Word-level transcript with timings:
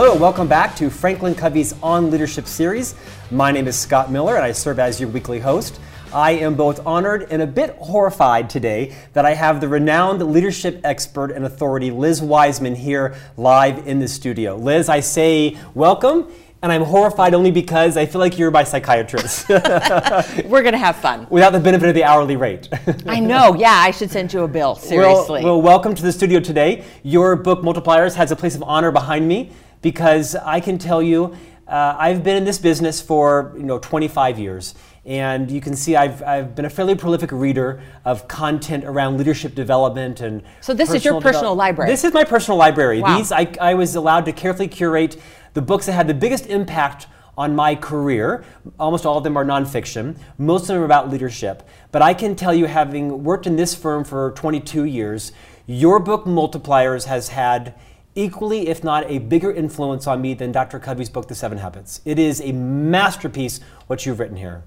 Hello, 0.00 0.14
welcome 0.14 0.46
back 0.46 0.76
to 0.76 0.90
Franklin 0.90 1.34
Covey's 1.34 1.74
On 1.82 2.08
Leadership 2.08 2.46
series. 2.46 2.94
My 3.32 3.50
name 3.50 3.66
is 3.66 3.76
Scott 3.76 4.12
Miller 4.12 4.36
and 4.36 4.44
I 4.44 4.52
serve 4.52 4.78
as 4.78 5.00
your 5.00 5.08
weekly 5.08 5.40
host. 5.40 5.80
I 6.14 6.30
am 6.34 6.54
both 6.54 6.86
honored 6.86 7.26
and 7.32 7.42
a 7.42 7.48
bit 7.48 7.74
horrified 7.80 8.48
today 8.48 8.94
that 9.12 9.26
I 9.26 9.34
have 9.34 9.60
the 9.60 9.66
renowned 9.66 10.22
leadership 10.32 10.80
expert 10.84 11.32
and 11.32 11.44
authority 11.44 11.90
Liz 11.90 12.22
Wiseman 12.22 12.76
here 12.76 13.16
live 13.36 13.88
in 13.88 13.98
the 13.98 14.06
studio. 14.06 14.54
Liz, 14.54 14.88
I 14.88 15.00
say 15.00 15.58
welcome 15.74 16.30
and 16.62 16.70
I'm 16.70 16.82
horrified 16.82 17.34
only 17.34 17.50
because 17.50 17.96
I 17.96 18.06
feel 18.06 18.20
like 18.20 18.38
you're 18.38 18.52
my 18.52 18.62
psychiatrist. 18.62 19.48
We're 19.48 20.62
going 20.62 20.72
to 20.72 20.78
have 20.78 20.96
fun. 20.96 21.26
Without 21.28 21.52
the 21.52 21.60
benefit 21.60 21.88
of 21.88 21.96
the 21.96 22.04
hourly 22.04 22.36
rate. 22.36 22.68
I 23.06 23.18
know, 23.18 23.56
yeah, 23.56 23.72
I 23.72 23.90
should 23.90 24.12
send 24.12 24.32
you 24.32 24.44
a 24.44 24.48
bill, 24.48 24.76
seriously. 24.76 25.42
Well, 25.42 25.54
well, 25.54 25.62
welcome 25.62 25.96
to 25.96 26.02
the 26.02 26.12
studio 26.12 26.38
today. 26.38 26.84
Your 27.02 27.34
book, 27.34 27.62
Multipliers, 27.62 28.14
has 28.14 28.30
a 28.30 28.36
place 28.36 28.54
of 28.54 28.62
honor 28.62 28.92
behind 28.92 29.26
me 29.26 29.50
because 29.82 30.34
I 30.34 30.60
can 30.60 30.78
tell 30.78 31.02
you, 31.02 31.36
uh, 31.66 31.96
I've 31.98 32.24
been 32.24 32.36
in 32.36 32.44
this 32.44 32.58
business 32.58 33.00
for 33.00 33.54
you 33.56 33.64
know 33.64 33.78
25 33.78 34.38
years. 34.38 34.74
And 35.04 35.50
you 35.50 35.62
can 35.62 35.74
see 35.74 35.96
I've, 35.96 36.22
I've 36.22 36.54
been 36.54 36.66
a 36.66 36.70
fairly 36.70 36.94
prolific 36.94 37.32
reader 37.32 37.80
of 38.04 38.28
content 38.28 38.84
around 38.84 39.16
leadership 39.16 39.54
development 39.54 40.20
and. 40.20 40.42
So 40.60 40.74
this 40.74 40.92
is 40.92 41.02
your 41.02 41.18
personal 41.18 41.54
library. 41.54 41.90
This 41.90 42.04
is 42.04 42.12
my 42.12 42.24
personal 42.24 42.58
library. 42.58 43.00
Wow. 43.00 43.16
These 43.16 43.32
I, 43.32 43.50
I 43.58 43.72
was 43.72 43.94
allowed 43.94 44.26
to 44.26 44.32
carefully 44.32 44.68
curate 44.68 45.16
the 45.54 45.62
books 45.62 45.86
that 45.86 45.92
had 45.92 46.08
the 46.08 46.14
biggest 46.14 46.46
impact 46.46 47.06
on 47.38 47.54
my 47.54 47.74
career. 47.74 48.44
Almost 48.78 49.06
all 49.06 49.16
of 49.16 49.24
them 49.24 49.36
are 49.36 49.44
nonfiction. 49.44 50.18
Most 50.36 50.62
of 50.62 50.68
them 50.68 50.82
are 50.82 50.84
about 50.84 51.08
leadership. 51.08 51.66
But 51.90 52.02
I 52.02 52.12
can 52.12 52.36
tell 52.36 52.52
you, 52.52 52.66
having 52.66 53.24
worked 53.24 53.46
in 53.46 53.56
this 53.56 53.74
firm 53.74 54.04
for 54.04 54.32
22 54.32 54.84
years, 54.84 55.32
your 55.64 56.00
book 56.00 56.24
Multipliers 56.24 57.04
has 57.04 57.28
had 57.28 57.74
equally, 58.22 58.68
if 58.68 58.82
not 58.82 59.08
a 59.08 59.18
bigger 59.18 59.52
influence 59.52 60.06
on 60.06 60.20
me 60.20 60.34
than 60.34 60.50
Dr. 60.50 60.78
Covey's 60.80 61.08
book, 61.08 61.28
The 61.28 61.34
Seven 61.34 61.58
Habits. 61.58 62.00
It 62.04 62.18
is 62.18 62.40
a 62.40 62.52
masterpiece, 62.52 63.60
what 63.86 64.04
you've 64.04 64.18
written 64.18 64.36
here. 64.36 64.64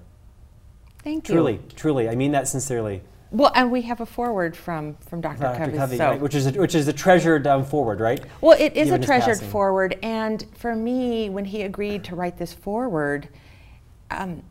Thank 1.04 1.28
you. 1.28 1.34
Truly, 1.34 1.60
truly. 1.76 2.08
I 2.08 2.14
mean 2.14 2.32
that 2.32 2.48
sincerely. 2.48 3.02
Well, 3.30 3.52
and 3.54 3.70
we 3.70 3.82
have 3.82 4.00
a 4.00 4.06
foreword 4.06 4.56
from, 4.56 4.94
from 5.06 5.20
Dr. 5.20 5.40
Dr. 5.40 5.58
Covey. 5.58 5.76
Covey, 5.76 5.96
so. 5.96 6.10
right, 6.10 6.20
which 6.20 6.34
is 6.34 6.46
a, 6.46 6.50
which 6.52 6.74
is 6.74 6.88
a 6.88 6.92
treasured 6.92 7.46
um, 7.46 7.64
foreword, 7.64 8.00
right? 8.00 8.22
Well, 8.40 8.56
it 8.58 8.74
is 8.76 8.90
a 8.90 8.98
treasured 8.98 9.40
foreword, 9.40 9.98
and 10.02 10.46
for 10.54 10.74
me, 10.74 11.30
when 11.30 11.44
he 11.44 11.62
agreed 11.62 12.04
to 12.04 12.14
write 12.16 12.38
this 12.38 12.52
foreword, 12.52 13.28
um, 14.10 14.42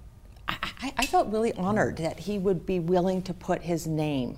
I, 0.48 0.58
I- 0.82 0.94
I 0.98 1.06
felt 1.06 1.28
really 1.30 1.54
honored 1.54 1.98
that 1.98 2.20
he 2.20 2.38
would 2.40 2.66
be 2.66 2.80
willing 2.80 3.22
to 3.24 3.34
put 3.34 3.62
his 3.62 3.86
name 3.88 4.38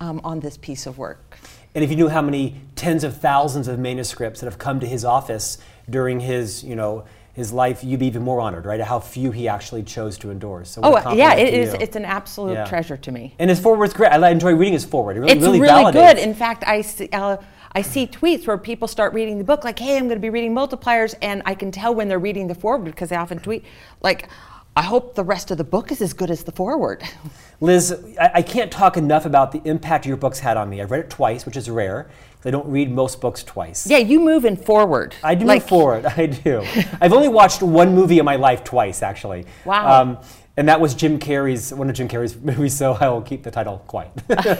um, 0.00 0.20
on 0.24 0.40
this 0.40 0.56
piece 0.56 0.86
of 0.86 0.96
work. 0.98 1.38
And 1.76 1.84
if 1.84 1.90
you 1.90 1.96
knew 1.96 2.08
how 2.08 2.22
many 2.22 2.54
tens 2.74 3.04
of 3.04 3.18
thousands 3.18 3.68
of 3.68 3.78
manuscripts 3.78 4.40
that 4.40 4.46
have 4.46 4.58
come 4.58 4.80
to 4.80 4.86
his 4.86 5.04
office 5.04 5.58
during 5.90 6.20
his, 6.20 6.64
you 6.64 6.74
know, 6.74 7.04
his 7.34 7.52
life, 7.52 7.84
you'd 7.84 8.00
be 8.00 8.06
even 8.06 8.22
more 8.22 8.40
honored, 8.40 8.64
right? 8.64 8.80
At 8.80 8.86
how 8.86 8.98
few 8.98 9.30
he 9.30 9.46
actually 9.46 9.82
chose 9.82 10.16
to 10.18 10.30
endorse. 10.30 10.70
So 10.70 10.80
Oh, 10.82 10.92
yeah, 10.94 11.02
compliment 11.02 11.38
it 11.40 11.52
is. 11.52 11.74
you. 11.74 11.78
It's 11.82 11.94
an 11.94 12.06
absolute 12.06 12.54
Yeah. 12.54 12.64
treasure 12.64 12.96
to 12.96 13.12
me. 13.12 13.34
And 13.38 13.50
his 13.50 13.60
foreword's 13.60 13.92
great. 13.92 14.10
I 14.10 14.30
enjoy 14.30 14.54
reading 14.54 14.72
his 14.72 14.86
foreword. 14.86 15.18
It 15.18 15.20
really, 15.20 15.32
it's 15.34 15.42
really, 15.42 15.60
really, 15.60 15.92
good. 15.92 16.16
In 16.16 16.32
fact, 16.32 16.64
I 16.66 16.80
see, 16.80 17.10
uh, 17.12 17.36
I 17.72 17.82
see 17.82 18.06
tweets 18.06 18.46
where 18.46 18.56
people 18.56 18.88
start 18.88 19.12
reading 19.12 19.36
the 19.36 19.44
book, 19.44 19.62
like, 19.62 19.78
"Hey, 19.78 19.98
I'm 19.98 20.04
going 20.04 20.16
to 20.16 20.18
be 20.18 20.30
reading 20.30 20.54
multipliers," 20.54 21.14
and 21.20 21.42
I 21.44 21.54
can 21.54 21.70
tell 21.70 21.94
when 21.94 22.08
they're 22.08 22.18
reading 22.18 22.46
the 22.46 22.54
foreword 22.54 22.86
because 22.86 23.10
they 23.10 23.16
often 23.16 23.38
tweet, 23.38 23.66
like, 24.00 24.30
"I 24.76 24.82
hope 24.82 25.14
the 25.14 25.24
rest 25.24 25.50
of 25.50 25.58
the 25.58 25.64
book 25.64 25.90
is 25.90 26.00
as 26.00 26.12
good 26.12 26.30
as 26.30 26.44
the 26.44 26.52
foreword." 26.52 27.02
Liz, 27.60 27.92
I, 28.20 28.30
I 28.34 28.42
can't 28.42 28.70
talk 28.70 28.96
enough 28.96 29.24
about 29.24 29.50
the 29.50 29.62
impact 29.64 30.06
your 30.06 30.16
book's 30.18 30.40
had 30.40 30.56
on 30.56 30.68
me. 30.68 30.82
I've 30.82 30.90
read 30.90 31.00
it 31.00 31.10
twice, 31.10 31.46
which 31.46 31.56
is 31.56 31.70
rare. 31.70 32.08
I 32.44 32.50
don't 32.50 32.68
read 32.68 32.92
most 32.92 33.20
books 33.20 33.42
twice. 33.42 33.88
yeah, 33.88 33.98
you 33.98 34.20
move 34.20 34.44
in 34.44 34.56
forward. 34.56 35.16
I 35.24 35.34
do 35.34 35.44
like, 35.44 35.62
move 35.62 35.68
forward. 35.68 36.06
I 36.16 36.26
do. 36.26 36.64
I've 37.00 37.12
only 37.12 37.28
watched 37.28 37.60
one 37.60 37.92
movie 37.92 38.20
in 38.20 38.24
my 38.24 38.36
life 38.36 38.62
twice, 38.62 39.02
actually. 39.02 39.46
Wow. 39.64 40.02
Um, 40.02 40.18
and 40.56 40.68
that 40.68 40.80
was 40.80 40.94
Jim 40.94 41.18
Carrey's 41.18 41.74
one 41.74 41.90
of 41.90 41.96
Jim 41.96 42.08
Carrey's 42.08 42.36
movies. 42.36 42.76
So 42.76 42.92
I 43.00 43.08
will 43.08 43.20
keep 43.20 43.42
the 43.42 43.50
title 43.50 43.82
quiet, 43.88 44.12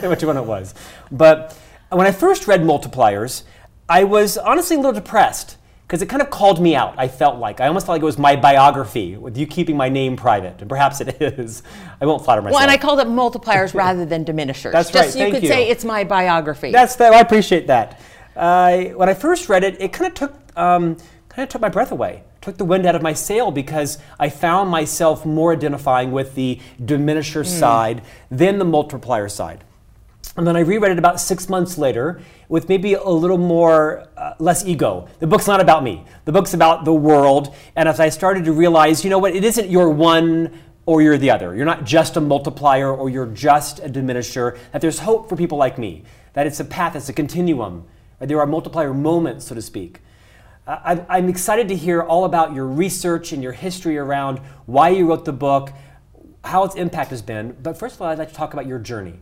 which 0.03 0.25
one 0.25 0.37
it 0.37 0.44
was. 0.44 0.75
But 1.12 1.56
when 1.91 2.06
I 2.09 2.10
first 2.10 2.49
read 2.49 2.62
Multipliers, 2.62 3.44
I 3.88 4.03
was 4.03 4.37
honestly 4.37 4.75
a 4.75 4.81
little 4.81 4.93
depressed 4.93 5.56
because 5.87 6.03
it 6.03 6.07
kind 6.07 6.21
of 6.21 6.31
called 6.31 6.61
me 6.61 6.75
out. 6.75 6.95
I 6.99 7.07
felt 7.07 7.39
like 7.39 7.61
I 7.61 7.69
almost 7.69 7.87
felt 7.87 7.95
like 7.95 8.03
it 8.03 8.07
was 8.07 8.19
my 8.19 8.35
biography 8.35 9.17
with 9.17 9.37
you 9.39 9.47
keeping 9.47 9.77
my 9.77 9.89
name 9.89 10.17
private, 10.17 10.61
and 10.61 10.69
perhaps 10.69 11.01
it 11.01 11.17
is. 11.23 11.63
I 12.01 12.07
won't 12.07 12.25
flatter 12.25 12.43
myself. 12.43 12.55
Well, 12.55 12.63
and 12.63 12.71
I 12.71 12.77
called 12.77 12.99
it 13.01 13.07
multipliers 13.07 13.73
rather 13.85 14.05
than 14.05 14.25
diminishers. 14.25 14.73
That's 14.73 14.91
Just 14.91 14.95
right, 15.05 15.13
so 15.13 15.19
you 15.19 15.25
thank 15.27 15.35
could 15.35 15.43
you. 15.45 15.49
say 15.49 15.69
it's 15.69 15.85
my 15.85 16.03
biography. 16.05 16.73
That's 16.73 16.97
that. 16.97 17.13
I 17.13 17.21
appreciate 17.21 17.69
that. 17.69 18.01
Uh, 18.35 18.79
when 18.97 19.09
I 19.09 19.15
first 19.15 19.49
read 19.49 19.63
it, 19.65 19.81
it 19.81 19.93
kind 19.93 20.09
of 20.09 20.15
took 20.15 20.35
um, 20.59 20.97
kind 21.29 21.45
of 21.45 21.49
took 21.51 21.61
my 21.61 21.69
breath 21.69 21.93
away, 21.93 22.23
took 22.41 22.57
the 22.57 22.65
wind 22.65 22.85
out 22.85 22.97
of 22.97 23.03
my 23.03 23.13
sail 23.13 23.51
because 23.53 23.99
I 24.19 24.29
found 24.29 24.71
myself 24.71 25.25
more 25.25 25.53
identifying 25.53 26.11
with 26.11 26.35
the 26.35 26.61
diminisher 26.83 27.45
Hmm. 27.45 27.59
side 27.61 28.03
than 28.31 28.59
the 28.59 28.65
multiplier 28.65 29.29
side. 29.29 29.63
And 30.37 30.47
then 30.47 30.56
I 30.56 30.60
reread 30.60 30.92
it 30.92 30.98
about 30.98 31.20
six 31.20 31.48
months 31.48 31.78
later 31.78 32.20
with 32.48 32.69
maybe 32.69 32.94
a 32.94 33.09
little 33.09 33.38
more, 33.38 34.06
uh, 34.16 34.34
less 34.38 34.66
ego. 34.66 35.09
The 35.19 35.26
book's 35.26 35.47
not 35.47 35.60
about 35.60 35.82
me. 35.82 36.04
The 36.26 36.32
book's 36.32 36.53
about 36.53 36.84
the 36.84 36.92
world. 36.92 37.54
And 37.75 37.88
as 37.88 38.00
I 38.00 38.10
started 38.10 38.44
to 38.44 38.53
realize, 38.53 39.03
you 39.03 39.10
know 39.10 39.19
what, 39.19 39.34
it 39.34 39.44
isn't 39.44 39.70
your 39.70 39.88
one 39.91 40.53
or 40.84 41.03
you're 41.03 41.19
the 41.19 41.31
other. 41.31 41.54
You're 41.54 41.64
not 41.64 41.84
just 41.84 42.16
a 42.16 42.20
multiplier 42.20 42.94
or 42.94 43.09
you're 43.09 43.26
just 43.26 43.78
a 43.81 43.88
diminisher. 43.88 44.59
That 44.72 44.81
there's 44.82 45.00
hope 45.00 45.28
for 45.28 45.37
people 45.37 45.59
like 45.59 45.78
me. 45.78 46.04
That 46.34 46.47
it's 46.47 46.60
a 46.60 46.64
path, 46.64 46.97
it's 46.97 47.08
a 47.08 47.12
continuum. 47.12 47.84
There 48.20 48.38
are 48.38 48.47
multiplier 48.47 48.94
moments, 48.94 49.47
so 49.47 49.54
to 49.54 49.62
speak. 49.62 50.00
I'm 50.66 51.28
excited 51.28 51.69
to 51.69 51.76
hear 51.76 52.03
all 52.03 52.25
about 52.25 52.53
your 52.53 52.66
research 52.66 53.32
and 53.32 53.43
your 53.43 53.53
history 53.53 53.97
around 53.97 54.41
why 54.66 54.88
you 54.88 55.08
wrote 55.08 55.25
the 55.25 55.32
book, 55.32 55.70
how 56.43 56.64
its 56.64 56.75
impact 56.75 57.10
has 57.10 57.22
been. 57.22 57.56
But 57.62 57.78
first 57.78 57.94
of 57.94 58.03
all, 58.03 58.08
I'd 58.08 58.19
like 58.19 58.28
to 58.28 58.34
talk 58.34 58.53
about 58.53 58.66
your 58.66 58.81
journey. 58.81 59.20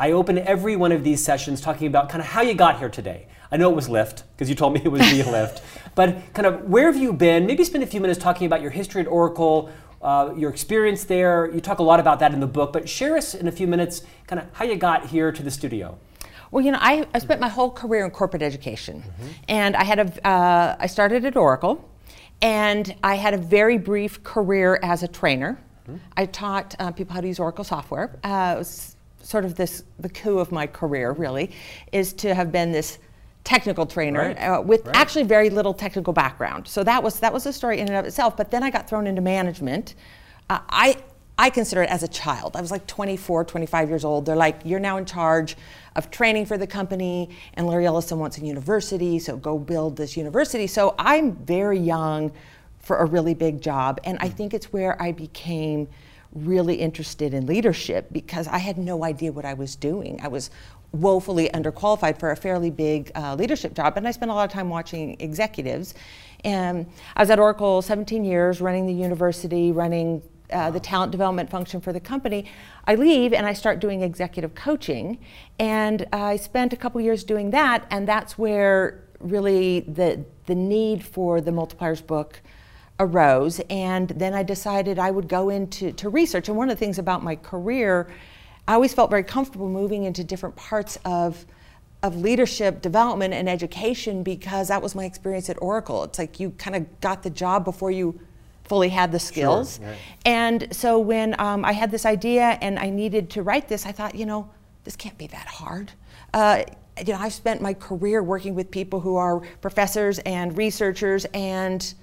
I 0.00 0.12
open 0.12 0.38
every 0.38 0.76
one 0.76 0.92
of 0.92 1.04
these 1.04 1.22
sessions 1.22 1.60
talking 1.60 1.86
about 1.86 2.08
kind 2.08 2.22
of 2.22 2.26
how 2.28 2.40
you 2.40 2.54
got 2.54 2.78
here 2.78 2.88
today. 2.88 3.26
I 3.52 3.58
know 3.58 3.68
it 3.70 3.76
was 3.76 3.86
Lyft, 3.86 4.22
because 4.32 4.48
you 4.48 4.54
told 4.54 4.72
me 4.72 4.80
it 4.82 4.88
was 4.88 5.02
the 5.02 5.22
Lyft. 5.34 5.60
But 5.94 6.32
kind 6.32 6.46
of 6.46 6.64
where 6.64 6.90
have 6.90 6.96
you 7.00 7.12
been? 7.12 7.44
Maybe 7.44 7.64
spend 7.64 7.84
a 7.84 7.86
few 7.86 8.00
minutes 8.00 8.18
talking 8.18 8.46
about 8.46 8.62
your 8.62 8.70
history 8.70 9.02
at 9.02 9.06
Oracle, 9.08 9.70
uh, 10.00 10.32
your 10.34 10.48
experience 10.48 11.04
there. 11.04 11.50
You 11.52 11.60
talk 11.60 11.80
a 11.80 11.82
lot 11.82 12.00
about 12.00 12.18
that 12.20 12.32
in 12.32 12.40
the 12.40 12.46
book, 12.46 12.72
but 12.72 12.88
share 12.88 13.14
us 13.14 13.34
in 13.34 13.46
a 13.46 13.52
few 13.52 13.66
minutes 13.66 14.00
kind 14.26 14.40
of 14.40 14.46
how 14.54 14.64
you 14.64 14.76
got 14.76 15.06
here 15.06 15.30
to 15.32 15.42
the 15.42 15.50
studio. 15.50 15.98
Well, 16.50 16.64
you 16.64 16.72
know, 16.72 16.78
I, 16.80 17.06
I 17.12 17.18
spent 17.18 17.38
my 17.38 17.48
whole 17.50 17.70
career 17.70 18.06
in 18.06 18.10
corporate 18.10 18.42
education, 18.42 19.02
Mm-hmm. 19.02 19.28
and 19.48 19.76
I 19.76 19.84
had 19.84 19.98
a. 19.98 20.26
Uh, 20.26 20.76
I 20.80 20.86
started 20.86 21.26
at 21.26 21.36
Oracle, 21.36 21.86
and 22.40 22.94
I 23.04 23.16
had 23.16 23.34
a 23.34 23.38
very 23.38 23.76
brief 23.76 24.22
career 24.24 24.80
as 24.82 25.02
a 25.02 25.08
trainer. 25.08 25.58
Mm-hmm. 25.86 25.96
I 26.16 26.24
taught 26.26 26.74
uh, 26.78 26.90
people 26.90 27.14
how 27.14 27.20
to 27.20 27.28
use 27.28 27.38
Oracle 27.38 27.64
software. 27.64 28.18
Uh, 28.24 28.64
sort 29.22 29.44
of 29.44 29.54
this 29.54 29.84
the 29.98 30.08
coup 30.08 30.38
of 30.38 30.52
my 30.52 30.66
career, 30.66 31.12
really, 31.12 31.50
is 31.92 32.12
to 32.14 32.34
have 32.34 32.50
been 32.52 32.72
this 32.72 32.98
technical 33.44 33.86
trainer 33.86 34.20
Right, 34.20 34.36
uh, 34.36 34.60
with 34.60 34.86
right. 34.86 34.96
actually 34.96 35.24
very 35.24 35.50
little 35.50 35.72
technical 35.72 36.12
background. 36.12 36.68
So 36.68 36.84
that 36.84 37.02
was 37.02 37.20
that 37.20 37.32
was 37.32 37.46
a 37.46 37.52
story 37.52 37.80
in 37.80 37.88
and 37.88 37.96
of 37.96 38.04
itself. 38.04 38.36
But 38.36 38.50
then 38.50 38.62
I 38.62 38.70
got 38.70 38.88
thrown 38.88 39.06
into 39.06 39.22
management. 39.22 39.94
Uh, 40.48 40.60
I 40.68 40.96
I 41.38 41.48
consider 41.48 41.82
it 41.82 41.88
as 41.88 42.02
a 42.02 42.08
child. 42.08 42.54
I 42.54 42.60
was 42.60 42.70
like 42.70 42.86
24, 42.86 43.44
25 43.44 43.88
years 43.88 44.04
old. 44.04 44.26
They're 44.26 44.36
like, 44.36 44.60
you're 44.62 44.78
now 44.78 44.98
in 44.98 45.06
charge 45.06 45.56
of 45.96 46.10
training 46.10 46.44
for 46.44 46.58
the 46.58 46.66
company, 46.66 47.30
and 47.54 47.66
Larry 47.66 47.86
Ellison 47.86 48.18
wants 48.18 48.36
a 48.36 48.44
university, 48.44 49.18
so 49.18 49.38
go 49.38 49.58
build 49.58 49.96
this 49.96 50.18
university. 50.18 50.66
So 50.66 50.94
I'm 50.98 51.34
very 51.36 51.78
young 51.78 52.30
for 52.80 52.98
a 52.98 53.06
really 53.06 53.32
big 53.32 53.62
job, 53.62 54.00
and 54.04 54.18
I 54.20 54.28
think 54.28 54.52
it's 54.52 54.70
where 54.70 55.00
I 55.00 55.12
became 55.12 55.88
really 56.32 56.76
interested 56.76 57.34
in 57.34 57.46
leadership 57.46 58.08
because 58.12 58.46
I 58.46 58.58
had 58.58 58.78
no 58.78 59.04
idea 59.04 59.32
what 59.32 59.44
I 59.44 59.54
was 59.54 59.76
doing. 59.76 60.20
I 60.22 60.28
was 60.28 60.50
woefully 60.92 61.48
underqualified 61.54 62.18
for 62.18 62.30
a 62.30 62.36
fairly 62.36 62.70
big 62.70 63.12
uh, 63.14 63.34
leadership 63.34 63.74
job, 63.74 63.96
and 63.96 64.06
I 64.06 64.10
spent 64.10 64.30
a 64.30 64.34
lot 64.34 64.44
of 64.44 64.52
time 64.52 64.68
watching 64.68 65.16
executives. 65.20 65.94
And 66.44 66.86
I 67.16 67.22
was 67.22 67.30
at 67.30 67.38
Oracle 67.38 67.82
17 67.82 68.24
years, 68.24 68.60
running 68.60 68.86
the 68.86 68.94
university, 68.94 69.72
running 69.72 70.22
uh, 70.52 70.70
the 70.70 70.80
talent 70.80 71.12
development 71.12 71.48
function 71.50 71.80
for 71.80 71.92
the 71.92 72.00
company. 72.00 72.50
I 72.84 72.96
leave 72.96 73.32
and 73.32 73.46
I 73.46 73.52
start 73.52 73.78
doing 73.78 74.02
executive 74.02 74.54
coaching, 74.54 75.18
and 75.58 76.06
I 76.12 76.36
spent 76.36 76.72
a 76.72 76.76
couple 76.76 77.00
years 77.00 77.24
doing 77.24 77.50
that, 77.50 77.86
and 77.90 78.06
that's 78.08 78.36
where 78.38 79.04
really 79.20 79.80
the 79.80 80.24
the 80.46 80.54
need 80.54 81.04
for 81.04 81.40
the 81.40 81.50
multipliers 81.50 82.04
book 82.04 82.40
arose. 83.00 83.60
And 83.68 84.08
then 84.10 84.34
I 84.34 84.44
decided 84.44 84.98
I 84.98 85.10
would 85.10 85.26
go 85.26 85.48
into 85.48 85.90
to 85.92 86.08
research. 86.08 86.48
And 86.48 86.56
one 86.56 86.70
of 86.70 86.76
the 86.76 86.78
things 86.78 86.98
about 86.98 87.24
my 87.24 87.34
career, 87.34 88.12
I 88.68 88.74
always 88.74 88.94
felt 88.94 89.10
very 89.10 89.24
comfortable 89.24 89.68
moving 89.68 90.04
into 90.04 90.22
different 90.22 90.54
parts 90.54 90.98
of 91.04 91.44
of 92.02 92.16
leadership 92.16 92.80
development 92.80 93.34
and 93.34 93.46
education 93.46 94.22
because 94.22 94.68
that 94.68 94.80
was 94.80 94.94
my 94.94 95.04
experience 95.04 95.50
at 95.50 95.60
Oracle. 95.60 96.02
It's 96.04 96.18
like 96.18 96.40
you 96.40 96.50
kind 96.52 96.74
of 96.74 97.00
got 97.02 97.22
the 97.22 97.28
job 97.28 97.62
before 97.62 97.90
you 97.90 98.18
fully 98.64 98.88
had 98.88 99.12
the 99.12 99.18
skills. 99.18 99.78
right. 99.80 99.98
And 100.24 100.74
so 100.74 100.98
when 100.98 101.38
um, 101.38 101.62
I 101.62 101.72
had 101.72 101.90
this 101.90 102.06
idea 102.06 102.56
and 102.62 102.78
I 102.78 102.88
needed 102.88 103.28
to 103.30 103.42
write 103.42 103.68
this, 103.68 103.84
I 103.84 103.92
thought, 103.92 104.14
you 104.14 104.24
know, 104.24 104.48
this 104.84 104.96
can't 104.96 105.18
be 105.18 105.26
that 105.26 105.46
hard. 105.46 105.92
Uh, 106.32 106.62
you 107.04 107.12
know, 107.12 107.18
I've 107.18 107.34
spent 107.34 107.60
my 107.60 107.74
career 107.74 108.22
working 108.22 108.54
with 108.54 108.70
people 108.70 109.00
who 109.00 109.16
are 109.16 109.40
professors 109.60 110.18
and 110.20 110.56
researchers, 110.56 111.26
and 111.34 111.94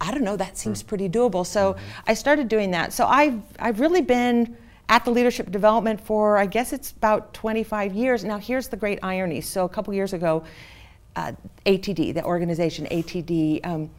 I 0.00 0.10
don't 0.10 0.24
know, 0.24 0.36
that 0.36 0.56
seems 0.56 0.82
pretty 0.82 1.08
doable. 1.08 1.46
So 1.46 1.74
mm-hmm. 1.74 2.00
I 2.06 2.14
started 2.14 2.48
doing 2.48 2.70
that. 2.70 2.92
So 2.92 3.06
I've, 3.06 3.40
I've 3.58 3.80
really 3.80 4.02
been 4.02 4.56
at 4.88 5.04
the 5.04 5.10
leadership 5.10 5.50
development 5.50 6.00
for, 6.00 6.36
I 6.36 6.46
guess 6.46 6.72
it's 6.72 6.90
about 6.90 7.32
25 7.34 7.94
years. 7.94 8.24
Now, 8.24 8.38
here's 8.38 8.68
the 8.68 8.76
great 8.76 8.98
irony. 9.02 9.40
So 9.40 9.64
a 9.64 9.68
couple 9.68 9.94
years 9.94 10.12
ago, 10.12 10.42
uh, 11.16 11.32
ATD, 11.66 12.14
the 12.14 12.24
organization 12.24 12.86
ATD, 12.86 13.64
um, 13.64 13.90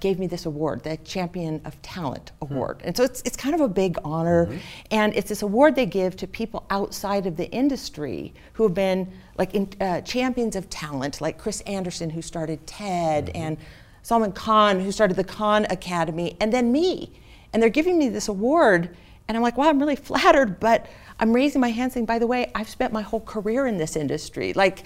gave 0.00 0.18
me 0.18 0.26
this 0.26 0.46
award, 0.46 0.82
the 0.82 0.96
Champion 0.98 1.60
of 1.64 1.80
Talent 1.82 2.32
hmm. 2.40 2.52
Award. 2.52 2.80
Mm. 2.80 2.86
And 2.86 2.96
so 2.96 3.04
it's, 3.04 3.22
it's 3.24 3.36
kind 3.36 3.54
of 3.54 3.60
a 3.60 3.68
big 3.68 3.96
honor. 4.04 4.46
Mm-hmm. 4.46 4.58
And 4.90 5.14
it's 5.14 5.28
this 5.28 5.42
award 5.42 5.76
they 5.76 5.86
give 5.86 6.16
to 6.16 6.26
people 6.26 6.64
outside 6.70 7.26
of 7.26 7.36
the 7.36 7.48
industry 7.50 8.34
who 8.54 8.64
have 8.64 8.74
been 8.74 9.12
like 9.38 9.54
in, 9.54 9.68
uh, 9.80 10.00
champions 10.00 10.56
of 10.56 10.68
talent, 10.68 11.20
like 11.20 11.38
Chris 11.38 11.60
Anderson, 11.62 12.10
who 12.10 12.22
started 12.22 12.66
TED, 12.66 13.26
mm-hmm. 13.26 13.36
and 13.36 13.56
Salman 14.04 14.32
Khan, 14.32 14.80
who 14.80 14.92
started 14.92 15.16
the 15.16 15.24
Khan 15.24 15.66
Academy, 15.70 16.36
and 16.38 16.52
then 16.52 16.70
me. 16.70 17.10
And 17.52 17.62
they're 17.62 17.70
giving 17.70 17.98
me 17.98 18.10
this 18.10 18.28
award. 18.28 18.94
And 19.26 19.36
I'm 19.36 19.42
like, 19.42 19.56
wow, 19.56 19.70
I'm 19.70 19.78
really 19.78 19.96
flattered, 20.10 20.60
but 20.60 20.86
I'm 21.18 21.32
raising 21.32 21.60
my 21.60 21.70
hand 21.70 21.94
saying, 21.94 22.04
by 22.04 22.18
the 22.18 22.26
way, 22.26 22.52
I've 22.54 22.68
spent 22.68 22.92
my 22.92 23.00
whole 23.00 23.20
career 23.20 23.66
in 23.66 23.78
this 23.78 23.96
industry. 23.96 24.52
Like, 24.52 24.84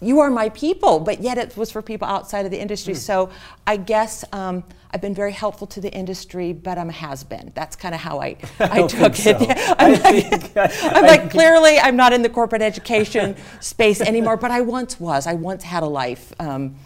you 0.00 0.20
are 0.20 0.30
my 0.30 0.48
people, 0.48 1.00
but 1.00 1.20
yet 1.20 1.36
it 1.36 1.54
was 1.54 1.70
for 1.70 1.82
people 1.82 2.08
outside 2.08 2.46
of 2.46 2.50
the 2.50 2.58
industry. 2.58 2.94
Mm. 2.94 2.98
So 2.98 3.30
I 3.66 3.76
guess 3.76 4.24
um, 4.32 4.64
I've 4.90 5.02
been 5.02 5.14
very 5.14 5.32
helpful 5.32 5.66
to 5.66 5.80
the 5.82 5.92
industry, 5.92 6.54
but 6.54 6.78
I'm 6.78 6.88
a 6.88 6.92
has 6.92 7.22
been. 7.22 7.52
That's 7.54 7.76
kind 7.76 7.94
of 7.94 8.00
how 8.00 8.20
I, 8.22 8.38
I, 8.58 8.84
I 8.84 8.86
took 8.86 9.12
it. 9.12 9.16
So. 9.16 9.36
I'm, 9.78 10.02
like, 10.02 10.56
I'm 10.56 11.04
like, 11.04 11.30
clearly, 11.30 11.78
I'm 11.78 11.96
not 11.96 12.14
in 12.14 12.22
the 12.22 12.30
corporate 12.30 12.62
education 12.62 13.36
space 13.60 14.00
anymore, 14.00 14.38
but 14.38 14.50
I 14.50 14.62
once 14.62 14.98
was. 14.98 15.26
I 15.26 15.34
once 15.34 15.62
had 15.62 15.82
a 15.82 15.88
life 15.88 16.32
um, 16.40 16.76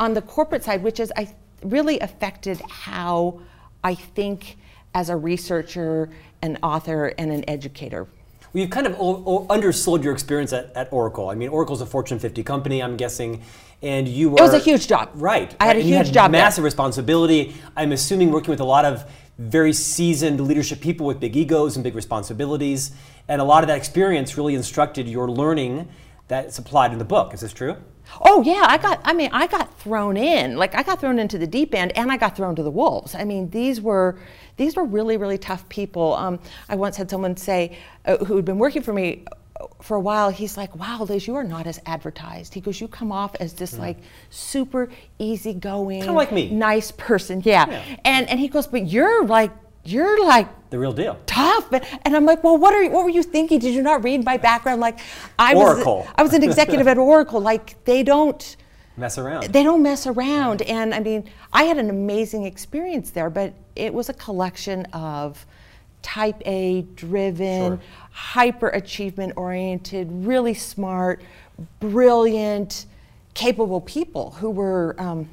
on 0.00 0.14
the 0.14 0.22
corporate 0.22 0.64
side, 0.64 0.82
which 0.82 1.00
is 1.00 1.12
I 1.16 1.34
really 1.62 1.98
affected 2.00 2.60
how 2.68 3.40
I 3.84 3.94
think 3.94 4.56
as 4.94 5.08
a 5.08 5.16
researcher, 5.16 6.10
an 6.42 6.58
author, 6.62 7.06
and 7.18 7.32
an 7.32 7.48
educator. 7.48 8.04
Well, 8.52 8.60
you've 8.60 8.70
kind 8.70 8.86
of 8.86 8.94
o- 8.94 9.22
o- 9.26 9.46
undersold 9.48 10.04
your 10.04 10.12
experience 10.12 10.52
at, 10.52 10.72
at 10.76 10.92
Oracle. 10.92 11.30
I 11.30 11.34
mean, 11.34 11.48
Oracle's 11.48 11.80
a 11.80 11.86
Fortune 11.86 12.18
50 12.18 12.42
company, 12.42 12.82
I'm 12.82 12.96
guessing, 12.96 13.42
and 13.80 14.06
you 14.06 14.28
were. 14.30 14.38
It 14.38 14.42
was 14.42 14.54
a 14.54 14.58
huge 14.58 14.86
job. 14.86 15.10
Right. 15.14 15.56
I 15.58 15.66
had 15.66 15.76
right. 15.76 15.84
a 15.84 15.88
huge 15.88 16.12
job. 16.12 16.30
Massive 16.30 16.56
there. 16.62 16.64
responsibility. 16.66 17.54
I'm 17.76 17.92
assuming 17.92 18.30
working 18.30 18.50
with 18.50 18.60
a 18.60 18.64
lot 18.64 18.84
of 18.84 19.10
very 19.38 19.72
seasoned 19.72 20.40
leadership 20.40 20.80
people 20.80 21.06
with 21.06 21.18
big 21.18 21.34
egos 21.36 21.76
and 21.76 21.82
big 21.82 21.94
responsibilities, 21.94 22.92
and 23.28 23.40
a 23.40 23.44
lot 23.44 23.64
of 23.64 23.68
that 23.68 23.78
experience 23.78 24.36
really 24.36 24.54
instructed 24.54 25.08
your 25.08 25.30
learning 25.30 25.88
that's 26.28 26.58
applied 26.58 26.92
in 26.92 26.98
the 26.98 27.04
book. 27.04 27.32
Is 27.32 27.40
this 27.40 27.52
true? 27.52 27.76
Oh 28.20 28.42
yeah, 28.42 28.64
I 28.68 28.78
got. 28.78 29.00
I 29.04 29.12
mean, 29.12 29.30
I 29.32 29.46
got 29.46 29.78
thrown 29.78 30.16
in. 30.16 30.56
Like 30.56 30.74
I 30.74 30.82
got 30.82 31.00
thrown 31.00 31.18
into 31.18 31.38
the 31.38 31.46
deep 31.46 31.74
end, 31.74 31.92
and 31.96 32.10
I 32.10 32.16
got 32.16 32.36
thrown 32.36 32.54
to 32.56 32.62
the 32.62 32.70
wolves. 32.70 33.14
I 33.14 33.24
mean, 33.24 33.50
these 33.50 33.80
were 33.80 34.18
these 34.56 34.76
were 34.76 34.84
really 34.84 35.16
really 35.16 35.38
tough 35.38 35.68
people. 35.68 36.14
Um, 36.14 36.38
I 36.68 36.76
once 36.76 36.96
had 36.96 37.10
someone 37.10 37.36
say 37.36 37.78
uh, 38.04 38.18
who 38.18 38.36
had 38.36 38.44
been 38.44 38.58
working 38.58 38.82
for 38.82 38.92
me 38.92 39.24
uh, 39.60 39.66
for 39.80 39.96
a 39.96 40.00
while. 40.00 40.30
He's 40.30 40.56
like, 40.56 40.74
"Wow, 40.76 41.04
Liz, 41.08 41.26
you 41.26 41.34
are 41.36 41.44
not 41.44 41.66
as 41.66 41.80
advertised." 41.86 42.54
He 42.54 42.60
goes, 42.60 42.80
"You 42.80 42.88
come 42.88 43.12
off 43.12 43.34
as 43.40 43.54
this 43.54 43.74
mm. 43.74 43.80
like 43.80 43.98
super 44.30 44.88
easygoing, 45.18 46.00
kind 46.00 46.10
of 46.10 46.16
like 46.16 46.32
me, 46.32 46.50
nice 46.50 46.90
person." 46.92 47.42
Yeah. 47.44 47.68
yeah, 47.68 47.96
and 48.04 48.28
and 48.28 48.38
he 48.38 48.48
goes, 48.48 48.66
"But 48.66 48.86
you're 48.86 49.24
like." 49.26 49.50
You're 49.84 50.24
like 50.24 50.48
the 50.70 50.78
real 50.78 50.92
deal. 50.92 51.18
Tough, 51.26 51.72
and 51.72 52.16
I'm 52.16 52.24
like, 52.24 52.42
well, 52.44 52.56
what 52.56 52.72
are 52.72 52.82
you, 52.82 52.90
what 52.90 53.04
were 53.04 53.10
you 53.10 53.22
thinking? 53.22 53.58
Did 53.58 53.74
you 53.74 53.82
not 53.82 54.04
read 54.04 54.24
my 54.24 54.36
background? 54.36 54.80
Like, 54.80 55.00
I 55.38 55.54
Oracle. 55.54 55.98
was 55.98 56.08
I 56.16 56.22
was 56.22 56.32
an 56.34 56.42
executive 56.42 56.86
at 56.88 56.98
Oracle. 56.98 57.40
Like, 57.40 57.82
they 57.84 58.02
don't 58.02 58.56
mess 58.96 59.18
around. 59.18 59.52
They 59.52 59.62
don't 59.62 59.82
mess 59.82 60.06
around, 60.06 60.62
and 60.62 60.94
I 60.94 61.00
mean, 61.00 61.28
I 61.52 61.64
had 61.64 61.78
an 61.78 61.90
amazing 61.90 62.44
experience 62.44 63.10
there, 63.10 63.28
but 63.28 63.54
it 63.74 63.92
was 63.92 64.08
a 64.08 64.14
collection 64.14 64.86
of 64.92 65.44
type 66.00 66.40
A 66.46 66.82
driven, 66.94 67.72
sure. 67.72 67.80
hyper 68.10 68.68
achievement 68.68 69.34
oriented, 69.36 70.08
really 70.10 70.54
smart, 70.54 71.22
brilliant, 71.80 72.86
capable 73.34 73.80
people 73.80 74.32
who 74.32 74.50
were 74.50 74.94
um, 74.98 75.28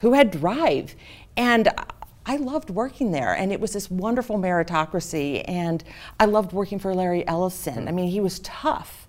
who 0.00 0.12
had 0.12 0.30
drive, 0.30 0.94
and 1.36 1.68
I 2.26 2.36
loved 2.36 2.70
working 2.70 3.12
there, 3.12 3.34
and 3.34 3.52
it 3.52 3.60
was 3.60 3.72
this 3.72 3.88
wonderful 3.88 4.36
meritocracy. 4.36 5.44
And 5.46 5.82
I 6.18 6.24
loved 6.24 6.52
working 6.52 6.78
for 6.78 6.92
Larry 6.92 7.26
Ellison. 7.26 7.84
Mm. 7.84 7.88
I 7.88 7.92
mean, 7.92 8.08
he 8.08 8.20
was 8.20 8.40
tough, 8.40 9.06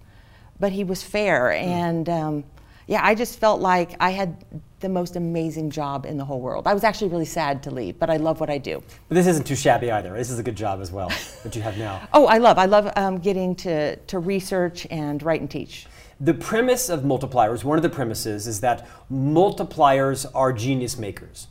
but 0.60 0.72
he 0.72 0.84
was 0.84 1.02
fair. 1.02 1.50
Mm. 1.50 1.66
And 1.66 2.10
um, 2.10 2.44
yeah, 2.86 3.02
I 3.04 3.16
just 3.16 3.40
felt 3.40 3.60
like 3.60 3.96
I 4.00 4.12
had 4.12 4.46
the 4.80 4.90
most 4.90 5.16
amazing 5.16 5.72
job 5.72 6.06
in 6.06 6.18
the 6.18 6.26
whole 6.26 6.40
world. 6.40 6.68
I 6.68 6.76
was 6.76 6.84
actually 6.84 7.10
really 7.10 7.26
sad 7.26 7.64
to 7.64 7.72
leave, 7.72 7.98
but 7.98 8.12
I 8.12 8.18
love 8.18 8.40
what 8.40 8.52
I 8.52 8.60
do. 8.60 8.84
But 9.10 9.16
this 9.16 9.26
isn't 9.26 9.48
too 9.48 9.56
shabby 9.56 9.92
either. 9.92 10.14
This 10.14 10.30
is 10.30 10.38
a 10.38 10.44
good 10.44 10.56
job 10.56 10.80
as 10.82 10.92
well 10.92 11.12
that 11.44 11.56
you 11.56 11.64
have 11.64 11.80
now. 11.80 12.08
oh, 12.14 12.28
I 12.28 12.38
love. 12.38 12.60
I 12.60 12.66
love 12.66 12.92
um, 12.96 13.18
getting 13.18 13.56
to 13.56 13.96
to 13.96 14.20
research 14.20 14.86
and 14.92 15.22
write 15.24 15.42
and 15.42 15.50
teach. 15.50 15.88
The 16.20 16.34
premise 16.34 16.90
of 16.90 17.02
multipliers, 17.02 17.64
one 17.64 17.78
of 17.78 17.84
the 17.84 17.90
premises, 17.90 18.48
is 18.48 18.62
that 18.62 18.88
multipliers 19.12 20.26
are 20.34 20.54
genius 20.54 20.98
makers. 20.98 21.48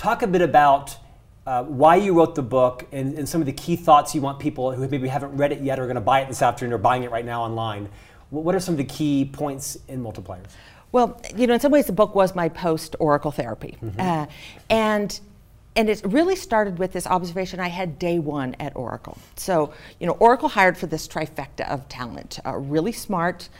Talk 0.00 0.22
a 0.22 0.26
bit 0.26 0.40
about 0.40 0.96
uh, 1.44 1.62
why 1.64 1.96
you 1.96 2.14
wrote 2.14 2.34
the 2.34 2.40
book 2.40 2.86
and, 2.90 3.18
and, 3.18 3.28
some 3.28 3.42
of 3.42 3.46
the 3.46 3.52
key 3.52 3.76
thoughts 3.76 4.14
you 4.14 4.22
want 4.22 4.38
people 4.38 4.72
who 4.72 4.88
maybe 4.88 5.06
haven't 5.06 5.36
read 5.36 5.52
it 5.52 5.60
yet 5.60 5.78
or 5.78 5.82
are 5.82 5.86
going 5.86 5.96
to 5.96 6.00
buy 6.00 6.22
it 6.22 6.28
this 6.28 6.40
afternoon 6.40 6.72
or 6.72 6.78
buying 6.78 7.02
it 7.02 7.10
right 7.10 7.26
now 7.26 7.42
online. 7.42 7.86
What 8.30 8.54
are 8.54 8.60
some 8.60 8.72
of 8.72 8.78
the 8.78 8.84
key 8.84 9.28
points 9.30 9.76
in 9.88 10.02
multipliers? 10.02 10.46
Well, 10.90 11.20
you 11.36 11.46
know, 11.46 11.52
in 11.52 11.60
some 11.60 11.70
ways, 11.70 11.84
the 11.84 11.92
book 11.92 12.14
was 12.14 12.34
my 12.34 12.48
post 12.48 12.96
Oracle 12.98 13.30
therapy, 13.30 13.76
mm-hmm. 13.82 14.00
uh, 14.00 14.26
and 14.70 15.20
and 15.76 15.90
it 15.90 16.00
really 16.06 16.34
started 16.34 16.78
with 16.78 16.94
this 16.94 17.06
observation 17.06 17.60
I 17.60 17.68
had 17.68 17.98
day 17.98 18.18
one 18.18 18.56
at 18.58 18.74
Oracle. 18.76 19.18
So, 19.36 19.74
you 19.98 20.06
know, 20.06 20.14
Oracle 20.14 20.48
hired 20.48 20.78
for 20.78 20.86
this 20.86 21.06
trifecta 21.06 21.68
of 21.68 21.86
talent: 21.90 22.38
uh, 22.46 22.56
really 22.56 22.92
smart, 22.92 23.50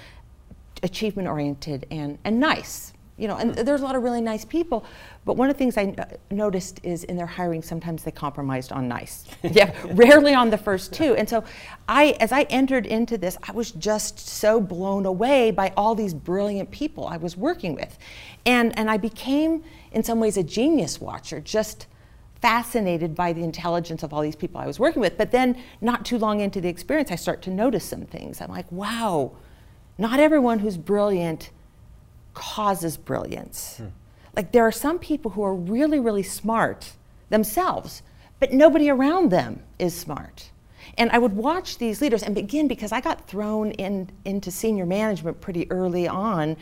achievement 0.82 1.28
oriented, 1.28 1.86
and 1.90 2.16
and 2.24 2.40
nice 2.40 2.94
you 3.20 3.28
know, 3.28 3.36
and 3.36 3.54
there's 3.54 3.82
a 3.82 3.84
lot 3.84 3.96
of 3.96 4.02
really 4.02 4.22
nice 4.22 4.46
people. 4.46 4.84
But 5.26 5.36
one 5.36 5.50
of 5.50 5.54
the 5.54 5.58
things 5.58 5.76
I 5.76 5.94
uh, 5.98 6.04
noticed 6.30 6.80
is 6.82 7.04
in 7.04 7.16
their 7.16 7.26
hiring, 7.26 7.60
sometimes 7.60 8.02
they 8.02 8.10
compromised 8.10 8.72
on 8.72 8.88
nice. 8.88 9.26
yeah, 9.42 9.74
rarely 9.92 10.32
on 10.32 10.48
the 10.48 10.56
first 10.56 10.94
two. 10.94 11.14
And 11.16 11.28
so, 11.28 11.44
I, 11.86 12.16
as 12.18 12.32
I 12.32 12.42
entered 12.44 12.86
into 12.86 13.18
this, 13.18 13.36
I 13.46 13.52
was 13.52 13.72
just 13.72 14.18
so 14.18 14.58
blown 14.58 15.04
away 15.04 15.50
by 15.50 15.72
all 15.76 15.94
these 15.94 16.14
brilliant 16.14 16.70
people 16.70 17.06
I 17.06 17.18
was 17.18 17.36
working 17.36 17.74
with, 17.74 17.98
and 18.46 18.76
and 18.78 18.90
I 18.90 18.96
became, 18.96 19.62
in 19.92 20.02
some 20.02 20.18
ways, 20.18 20.38
a 20.38 20.42
genius 20.42 20.98
watcher. 20.98 21.40
Just 21.40 21.86
fascinated 22.40 23.14
by 23.14 23.34
the 23.34 23.44
intelligence 23.44 24.02
of 24.02 24.14
all 24.14 24.22
these 24.22 24.34
people 24.34 24.58
I 24.58 24.66
was 24.66 24.80
working 24.80 25.02
with. 25.02 25.18
But 25.18 25.30
then, 25.30 25.62
not 25.82 26.06
too 26.06 26.16
long 26.16 26.40
into 26.40 26.58
the 26.62 26.70
experience, 26.70 27.10
I 27.10 27.16
start 27.16 27.42
to 27.42 27.50
notice 27.50 27.84
some 27.84 28.06
things. 28.06 28.40
I'm 28.40 28.48
like, 28.48 28.72
wow, 28.72 29.32
not 29.98 30.18
everyone 30.18 30.60
who's 30.60 30.78
brilliant 30.78 31.50
causes 32.40 32.96
brilliance. 32.96 33.76
Hmm. 33.76 33.88
Like 34.34 34.52
there 34.52 34.66
are 34.66 34.72
some 34.72 34.98
people 34.98 35.32
who 35.32 35.42
are 35.42 35.54
really, 35.54 36.00
really 36.00 36.22
smart 36.22 36.92
themselves, 37.28 38.02
but 38.38 38.52
nobody 38.52 38.88
around 38.88 39.30
them 39.30 39.62
is 39.78 39.94
smart. 39.94 40.50
And 40.96 41.10
I 41.10 41.18
would 41.18 41.34
watch 41.34 41.76
these 41.76 42.00
leaders 42.00 42.22
and 42.22 42.34
begin 42.34 42.66
because 42.66 42.92
I 42.92 43.02
got 43.02 43.28
thrown 43.28 43.72
in, 43.72 44.08
into 44.24 44.50
senior 44.50 44.86
management 44.86 45.42
pretty 45.42 45.70
early 45.70 46.08
on, 46.08 46.56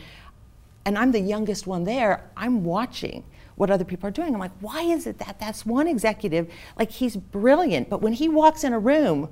and 0.83 0.97
I'm 0.97 1.13
the 1.13 1.21
youngest 1.21 1.65
one 1.65 1.85
there. 1.85 2.29
I'm 2.35 2.65
watching 2.65 3.23
what 3.55 3.69
other 3.69 3.85
people 3.85 4.07
are 4.09 4.11
doing. 4.11 4.33
I'm 4.33 4.39
like, 4.39 4.51
why 4.59 4.81
is 4.81 5.07
it 5.07 5.17
that 5.19 5.39
that's 5.39 5.65
one 5.65 5.87
executive, 5.87 6.51
like 6.77 6.91
he's 6.91 7.15
brilliant, 7.15 7.89
but 7.89 8.01
when 8.01 8.13
he 8.13 8.27
walks 8.27 8.65
in 8.65 8.73
a 8.73 8.79
room, 8.79 9.29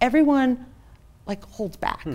everyone 0.00 0.66
like 1.26 1.44
holds 1.44 1.76
back. 1.76 2.02
Hmm 2.02 2.14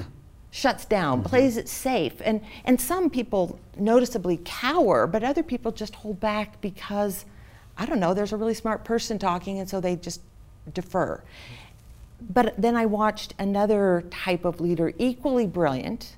shuts 0.52 0.86
down, 0.86 1.20
mm-hmm. 1.20 1.30
plays 1.30 1.58
it 1.58 1.68
safe. 1.68 2.14
And, 2.22 2.42
and 2.66 2.80
some 2.80 3.10
people 3.10 3.60
noticeably 3.78 4.40
cower, 4.44 5.08
but 5.08 5.24
other 5.24 5.44
people 5.44 5.72
just 5.72 5.96
hold 5.96 6.20
back 6.20 6.60
because, 6.62 7.26
I 7.78 7.86
don't 7.86 8.00
know, 8.00 8.14
there's 8.14 8.34
a 8.34 8.38
really 8.38 8.54
smart 8.54 8.84
person 8.84 9.20
talking, 9.20 9.60
and 9.60 9.70
so 9.70 9.80
they 9.80 9.96
just 9.96 10.22
defer. 10.74 11.24
But 12.22 12.56
then 12.58 12.76
I 12.76 12.86
watched 12.86 13.34
another 13.40 14.04
type 14.10 14.44
of 14.44 14.60
leader, 14.60 14.94
equally 14.98 15.48
brilliant 15.48 16.18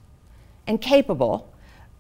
and 0.66 0.82
capable, 0.82 1.52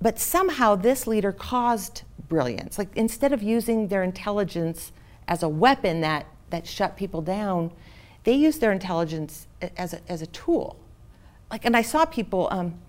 but 0.01 0.17
somehow 0.17 0.75
this 0.75 1.05
leader 1.05 1.31
caused 1.31 2.03
brilliance. 2.27 2.77
Like 2.77 2.89
instead 2.95 3.33
of 3.33 3.43
using 3.43 3.89
their 3.89 4.03
intelligence 4.03 4.91
as 5.27 5.43
a 5.43 5.49
weapon 5.49 6.01
that, 6.01 6.25
that 6.49 6.65
shut 6.65 6.97
people 6.97 7.21
down, 7.21 7.71
they 8.23 8.33
used 8.33 8.61
their 8.61 8.71
intelligence 8.71 9.47
as 9.77 9.93
a, 9.93 9.99
as 10.09 10.21
a 10.21 10.27
tool 10.27 10.77
like, 11.51 11.65
and 11.65 11.75
I 11.75 11.81
saw 11.81 12.05
people 12.05 12.47
um, 12.49 12.79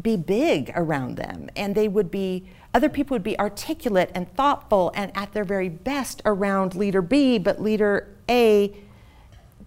be 0.00 0.16
big 0.16 0.72
around 0.76 1.16
them, 1.16 1.48
and 1.56 1.74
they 1.74 1.88
would 1.88 2.10
be, 2.10 2.44
other 2.72 2.88
people 2.88 3.14
would 3.14 3.24
be 3.24 3.38
articulate 3.38 4.10
and 4.14 4.32
thoughtful 4.34 4.92
and 4.94 5.10
at 5.16 5.32
their 5.32 5.44
very 5.44 5.68
best 5.68 6.22
around 6.24 6.74
leader 6.74 7.02
B, 7.02 7.38
but 7.38 7.60
leader 7.60 8.08
A 8.28 8.74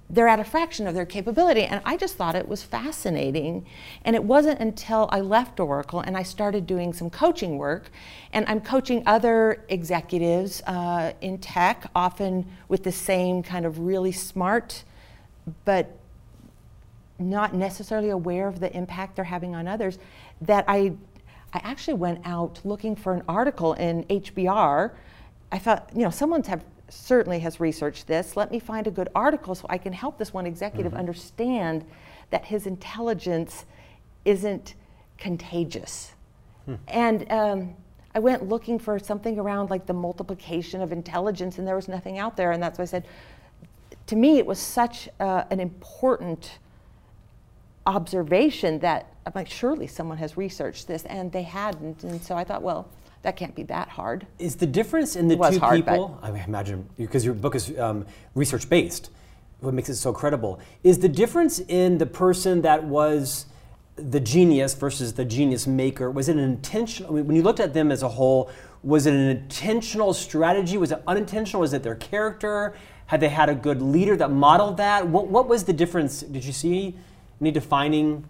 they're 0.10 0.27
at 0.27 0.39
a 0.39 0.44
fraction 0.44 0.88
of 0.88 0.96
their 0.96 1.06
capability. 1.06 1.63
And 1.63 1.82
I 1.84 1.98
just 1.98 2.15
thought 2.15 2.36
it 2.36 2.48
was 2.48 2.63
fascinating. 2.63 3.65
And 4.06 4.15
it 4.15 4.24
wasn't 4.24 4.60
until 4.60 5.10
I 5.12 5.20
left 5.20 5.60
Oracle 5.60 6.00
and 6.00 6.15
I 6.15 6.24
started 6.24 6.65
doing 6.65 6.94
some 6.94 7.10
coaching 7.10 7.58
work. 7.58 7.89
And 8.32 8.46
I'm 8.48 8.62
coaching 8.62 9.03
other 9.06 9.65
executives 9.67 10.62
uh, 10.65 11.13
in 11.22 11.39
tech, 11.39 11.89
often 11.96 12.48
with 12.70 12.84
the 12.84 12.91
same 12.91 13.44
kind 13.44 13.65
of 13.65 13.79
really 13.79 14.13
smart, 14.13 14.84
but 15.65 15.98
not 17.20 17.54
necessarily 17.54 18.10
aware 18.10 18.48
of 18.48 18.60
the 18.60 18.76
impact 18.76 19.16
they're 19.16 19.26
having 19.26 19.56
on 19.56 19.68
others, 19.68 19.98
that 20.42 20.66
I, 20.68 20.94
I 21.54 21.62
actually 21.64 21.96
went 21.96 22.22
out 22.26 22.62
looking 22.64 22.96
for 22.96 23.14
an 23.14 23.24
article 23.28 23.74
in 23.74 24.04
HBR. 24.06 24.92
I 25.52 25.58
thought, 25.58 25.90
you 25.96 26.04
know, 26.04 26.10
someone's 26.10 26.48
have 26.48 26.64
certainly 26.90 27.40
has 27.40 27.60
researched 27.60 28.08
this. 28.08 28.38
Let 28.38 28.52
me 28.52 28.60
find 28.60 28.88
a 28.88 28.92
good 28.92 29.10
article 29.14 29.56
so 29.56 29.66
I 29.70 29.78
can 29.78 29.94
help 29.94 30.18
this 30.18 30.34
one 30.34 30.46
executive 30.46 30.92
mm-hmm. 30.94 31.00
understand 31.00 31.86
that 32.30 32.46
his 32.46 32.68
intelligence 32.68 33.66
isn't 34.26 34.76
contagious. 35.18 36.14
Hmm. 36.66 36.76
And 36.88 37.32
um, 37.32 37.76
I 38.14 38.20
went 38.20 38.48
looking 38.48 38.80
for 38.80 39.00
something 39.00 39.40
around 39.40 39.70
like 39.70 39.86
the 39.86 39.94
multiplication 39.94 40.82
of 40.82 40.92
intelligence, 40.92 41.58
and 41.58 41.68
there 41.68 41.76
was 41.76 41.88
nothing 41.88 42.20
out 42.20 42.38
there. 42.38 42.52
And 42.52 42.62
that's 42.62 42.78
why 42.78 42.84
I 42.84 42.86
said, 42.86 43.08
to 44.08 44.16
me, 44.16 44.38
it 44.38 44.46
was 44.46 44.60
such 44.60 45.10
uh, 45.20 45.44
an 45.50 45.60
important 45.60 46.60
observation 47.88 48.79
that 48.79 49.13
I'm 49.25 49.32
like, 49.34 49.50
surely 49.50 49.88
someone 49.88 50.17
has 50.17 50.38
researched 50.38 50.88
this, 50.88 51.03
and 51.06 51.32
they 51.32 51.44
hadn't. 51.44 52.03
And 52.03 52.22
so 52.22 52.36
I 52.36 52.44
thought, 52.44 52.62
well, 52.62 52.89
that 53.24 53.36
can't 53.36 53.56
be 53.56 53.63
that 53.63 53.89
hard. 53.89 54.27
Is 54.39 54.56
the 54.58 54.67
difference 54.67 55.15
in 55.15 55.27
the 55.27 55.36
two 55.36 55.60
hard, 55.60 55.77
people? 55.77 56.20
I 56.22 56.29
imagine 56.29 56.88
because 56.98 57.25
your 57.25 57.34
book 57.34 57.56
is 57.56 57.77
um, 57.79 58.06
research 58.36 58.70
based. 58.70 59.10
What 59.60 59.74
makes 59.74 59.89
it 59.89 59.96
so 59.96 60.13
credible 60.13 60.60
is 60.84 61.00
the 61.00 61.10
difference 61.10 61.60
in 61.60 61.98
the 61.98 62.06
person 62.06 62.62
that 62.62 62.84
was 62.84 63.48
the 63.96 64.20
genius 64.20 64.75
versus 64.75 65.13
the 65.13 65.25
genius 65.25 65.65
maker. 65.65 66.12
Was 66.12 66.29
it 66.29 66.38
an 66.38 66.44
intentional? 66.44 67.13
When 67.13 67.36
you 67.36 67.41
looked 67.41 67.60
at 67.60 67.74
them 67.74 67.91
as 67.91 68.03
a 68.03 68.10
whole, 68.10 68.51
was 68.84 69.08
it 69.08 69.13
an 69.13 69.27
intentional 69.29 70.13
strategy? 70.13 70.77
Was 70.77 70.91
it 70.91 71.01
unintentional? 71.08 71.62
Was 71.62 71.74
it 71.74 71.82
their 71.82 71.96
character? 71.96 72.75
Had 73.08 73.22
they 73.22 73.29
had 73.29 73.50
a 73.50 73.56
good 73.56 73.82
leader 73.82 74.15
that 74.17 74.29
modeled 74.29 74.77
that? 74.77 75.08
What, 75.08 75.27
what 75.27 75.48
was 75.48 75.63
the 75.63 75.74
difference? 75.74 76.22
Did 76.22 76.46
you 76.46 76.53
see 76.53 76.96
any 77.41 77.51
defining 77.51 78.25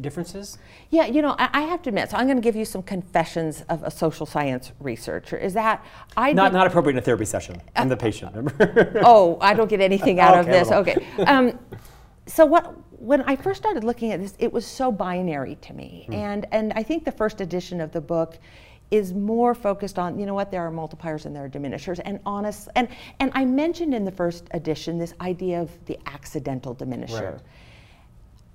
differences? 0.00 0.58
Yeah, 0.90 1.06
you 1.06 1.22
know, 1.22 1.34
I, 1.38 1.50
I, 1.52 1.60
have 1.62 1.82
to 1.82 1.90
admit. 1.90 2.10
So 2.10 2.16
I'm 2.16 2.26
going 2.26 2.36
to 2.36 2.42
give 2.42 2.56
you 2.56 2.64
some 2.64 2.82
confessions 2.82 3.64
of 3.68 3.82
a 3.82 3.90
social 3.90 4.26
science 4.26 4.72
researcher. 4.80 5.36
Is 5.36 5.54
that 5.54 5.84
I 6.16 6.32
not 6.32 6.52
not 6.52 6.66
appropriate 6.66 6.94
in 6.94 6.98
a 6.98 7.02
therapy 7.02 7.24
session? 7.24 7.60
I'm 7.76 7.88
the 7.88 7.96
patient. 7.96 8.34
Remember? 8.34 9.00
oh, 9.04 9.38
I 9.40 9.54
don't 9.54 9.68
get 9.68 9.80
anything 9.80 10.20
out 10.20 10.38
okay, 10.38 10.40
of 10.40 10.46
this. 10.46 10.72
Okay. 10.72 11.24
Um, 11.26 11.58
so 12.26 12.44
what? 12.44 12.74
When 13.00 13.22
I 13.22 13.36
first 13.36 13.60
started 13.60 13.84
looking 13.84 14.12
at 14.12 14.20
this, 14.20 14.34
it 14.38 14.50
was 14.50 14.66
so 14.66 14.90
binary 14.90 15.56
to 15.56 15.74
me, 15.74 16.04
hmm. 16.06 16.14
and 16.14 16.46
and 16.52 16.72
I 16.74 16.82
think 16.82 17.04
the 17.04 17.12
first 17.12 17.40
edition 17.40 17.80
of 17.80 17.92
the 17.92 18.00
book 18.00 18.38
is 18.90 19.12
more 19.12 19.54
focused 19.54 19.98
on 19.98 20.18
you 20.18 20.26
know 20.26 20.34
what 20.34 20.50
there 20.50 20.62
are 20.62 20.70
multipliers 20.70 21.24
and 21.26 21.34
there 21.34 21.44
are 21.44 21.48
diminishers 21.48 21.98
and 22.00 22.20
honest 22.26 22.68
and 22.76 22.86
and 23.18 23.32
I 23.34 23.44
mentioned 23.44 23.94
in 23.94 24.04
the 24.04 24.12
first 24.12 24.46
edition 24.52 24.98
this 24.98 25.14
idea 25.20 25.60
of 25.60 25.70
the 25.86 25.98
accidental 26.06 26.74
diminisher. 26.74 27.32
Right 27.32 27.40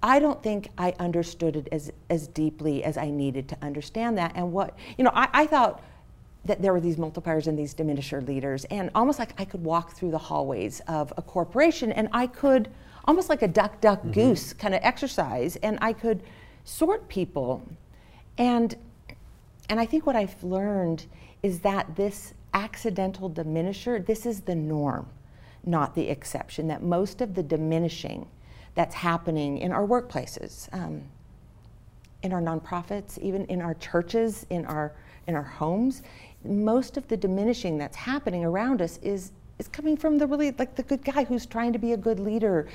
I 0.01 0.19
don't 0.19 0.41
think 0.41 0.69
I 0.77 0.93
understood 0.99 1.55
it 1.55 1.67
as, 1.71 1.91
as 2.09 2.27
deeply 2.27 2.83
as 2.83 2.97
I 2.97 3.09
needed 3.09 3.49
to 3.49 3.57
understand 3.61 4.17
that. 4.17 4.31
And 4.35 4.51
what, 4.53 4.77
you 4.97 5.03
know, 5.03 5.11
I, 5.13 5.27
I 5.33 5.47
thought 5.47 5.83
that 6.45 6.61
there 6.61 6.71
were 6.71 6.79
these 6.79 6.95
multipliers 6.95 7.47
and 7.47 7.59
these 7.59 7.73
diminisher 7.73 8.25
leaders, 8.25 8.65
and 8.65 8.89
almost 8.95 9.19
like 9.19 9.39
I 9.39 9.45
could 9.45 9.63
walk 9.63 9.91
through 9.91 10.11
the 10.11 10.17
hallways 10.17 10.79
of 10.87 11.13
a 11.17 11.21
corporation 11.21 11.91
and 11.91 12.07
I 12.13 12.27
could, 12.27 12.69
almost 13.05 13.29
like 13.29 13.41
a 13.41 13.47
duck, 13.47 13.81
duck, 13.81 13.99
mm-hmm. 13.99 14.11
goose 14.11 14.53
kind 14.53 14.73
of 14.73 14.79
exercise, 14.83 15.57
and 15.57 15.77
I 15.81 15.93
could 15.93 16.23
sort 16.63 17.07
people. 17.09 17.61
And, 18.37 18.75
and 19.69 19.79
I 19.79 19.85
think 19.85 20.05
what 20.05 20.15
I've 20.15 20.41
learned 20.43 21.05
is 21.43 21.59
that 21.59 21.95
this 21.95 22.33
accidental 22.53 23.29
diminisher, 23.29 24.05
this 24.05 24.25
is 24.25 24.41
the 24.41 24.55
norm, 24.55 25.07
not 25.65 25.93
the 25.93 26.07
exception, 26.07 26.67
that 26.69 26.81
most 26.81 27.19
of 27.19 27.35
the 27.35 27.43
diminishing 27.43 28.27
that's 28.79 28.95
happening 28.95 29.57
in 29.57 29.73
our 29.73 29.85
workplaces, 29.85 30.73
um, 30.73 31.03
in 32.23 32.31
our 32.31 32.41
nonprofits, 32.41 33.17
even 33.17 33.43
in 33.47 33.61
our 33.61 33.73
churches, 33.73 34.45
in 34.49 34.65
our 34.67 34.93
in 35.27 35.35
our 35.35 35.43
homes. 35.43 36.01
Most 36.45 36.95
of 36.95 37.05
the 37.09 37.17
diminishing 37.17 37.77
that's 37.77 37.97
happening 37.97 38.45
around 38.45 38.81
us 38.81 38.97
is 39.03 39.33
is 39.57 39.67
coming 39.67 39.97
from 39.97 40.17
the 40.17 40.25
really 40.25 40.51
like 40.57 40.77
the 40.77 40.83
good 40.83 41.03
guy 41.03 41.25
who's 41.25 41.45
trying 41.45 41.73
to 41.73 41.79
be 41.79 41.91
a 41.91 41.97
good 41.97 42.21
leader. 42.21 42.69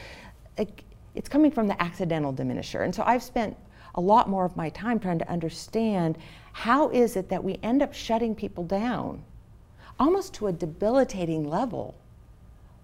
It's 1.14 1.30
coming 1.30 1.50
from 1.50 1.68
the 1.68 1.82
accidental 1.82 2.34
diminisher. 2.34 2.84
And 2.84 2.94
so 2.94 3.02
I've 3.06 3.22
spent 3.22 3.56
a 3.94 4.00
lot 4.02 4.28
more 4.28 4.44
of 4.44 4.58
my 4.58 4.68
time 4.68 4.98
trying 5.00 5.20
to 5.20 5.30
understand 5.30 6.18
how 6.52 6.90
is 6.90 7.16
it 7.16 7.30
that 7.30 7.42
we 7.42 7.58
end 7.62 7.80
up 7.80 7.94
shutting 7.94 8.34
people 8.34 8.64
down 8.64 9.24
almost 9.98 10.34
to 10.34 10.48
a 10.48 10.52
debilitating 10.52 11.48
level 11.48 11.94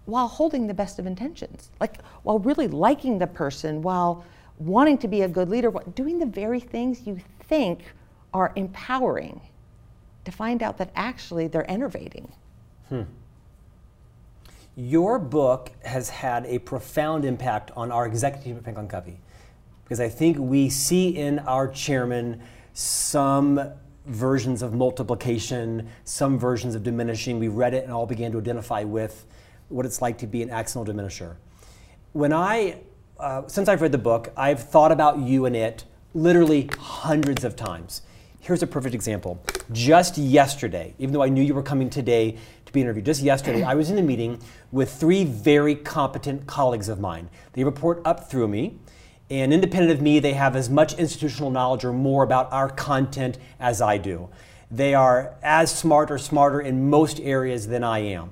while 0.06 0.28
holding 0.28 0.66
the 0.66 0.74
best 0.74 0.98
of 0.98 1.06
intentions, 1.06 1.70
like 1.80 2.02
while 2.22 2.38
really 2.38 2.68
liking 2.68 3.18
the 3.18 3.26
person, 3.26 3.82
while 3.82 4.24
wanting 4.58 4.98
to 4.98 5.08
be 5.08 5.22
a 5.22 5.28
good 5.28 5.48
leader, 5.48 5.70
doing 5.94 6.18
the 6.18 6.26
very 6.26 6.60
things 6.60 7.06
you 7.06 7.20
think 7.40 7.80
are 8.32 8.52
empowering, 8.56 9.40
to 10.24 10.32
find 10.32 10.62
out 10.62 10.78
that 10.78 10.90
actually 10.94 11.48
they're 11.48 11.70
enervating. 11.70 12.30
Hmm. 12.88 13.02
Your 14.76 15.18
book 15.18 15.70
has 15.84 16.08
had 16.08 16.46
a 16.46 16.58
profound 16.58 17.24
impact 17.24 17.70
on 17.76 17.90
our 17.90 18.06
executive 18.06 18.44
team 18.44 18.56
at 18.56 18.62
Franklin 18.62 18.88
Covey 18.88 19.18
because 19.84 20.00
I 20.00 20.08
think 20.08 20.36
we 20.38 20.70
see 20.70 21.08
in 21.08 21.40
our 21.40 21.66
chairman 21.66 22.40
some 22.74 23.72
versions 24.06 24.62
of 24.62 24.72
multiplication, 24.72 25.88
some 26.04 26.38
versions 26.38 26.74
of 26.74 26.82
diminishing. 26.82 27.38
We 27.38 27.48
read 27.48 27.74
it 27.74 27.84
and 27.84 27.92
all 27.92 28.06
began 28.06 28.30
to 28.32 28.38
identify 28.38 28.84
with 28.84 29.26
what 29.70 29.86
it's 29.86 30.02
like 30.02 30.18
to 30.18 30.26
be 30.26 30.42
an 30.42 30.50
accidental 30.50 30.92
diminisher. 30.92 31.36
When 32.12 32.32
I, 32.32 32.80
uh, 33.18 33.46
since 33.46 33.68
I've 33.68 33.80
read 33.80 33.92
the 33.92 33.98
book, 33.98 34.32
I've 34.36 34.60
thought 34.60 34.92
about 34.92 35.18
you 35.20 35.46
and 35.46 35.56
it 35.56 35.84
literally 36.12 36.68
hundreds 36.78 37.44
of 37.44 37.56
times. 37.56 38.02
Here's 38.40 38.62
a 38.62 38.66
perfect 38.66 38.94
example. 38.94 39.40
Just 39.70 40.18
yesterday, 40.18 40.94
even 40.98 41.12
though 41.12 41.22
I 41.22 41.28
knew 41.28 41.42
you 41.42 41.54
were 41.54 41.62
coming 41.62 41.88
today 41.88 42.36
to 42.66 42.72
be 42.72 42.80
interviewed, 42.80 43.06
just 43.06 43.22
yesterday, 43.22 43.62
I 43.62 43.74
was 43.74 43.90
in 43.90 43.98
a 43.98 44.02
meeting 44.02 44.40
with 44.72 44.92
three 44.92 45.24
very 45.24 45.76
competent 45.76 46.46
colleagues 46.46 46.88
of 46.88 46.98
mine. 46.98 47.28
They 47.52 47.62
report 47.62 48.02
up 48.04 48.30
through 48.30 48.48
me, 48.48 48.78
and 49.28 49.52
independent 49.52 49.92
of 49.92 50.00
me, 50.00 50.18
they 50.18 50.32
have 50.32 50.56
as 50.56 50.68
much 50.68 50.94
institutional 50.94 51.50
knowledge 51.50 51.84
or 51.84 51.92
more 51.92 52.24
about 52.24 52.50
our 52.52 52.68
content 52.68 53.38
as 53.60 53.80
I 53.80 53.98
do. 53.98 54.28
They 54.70 54.94
are 54.94 55.34
as 55.42 55.72
smart 55.72 56.10
or 56.10 56.18
smarter 56.18 56.60
in 56.60 56.88
most 56.90 57.20
areas 57.20 57.68
than 57.68 57.84
I 57.84 58.00
am 58.00 58.30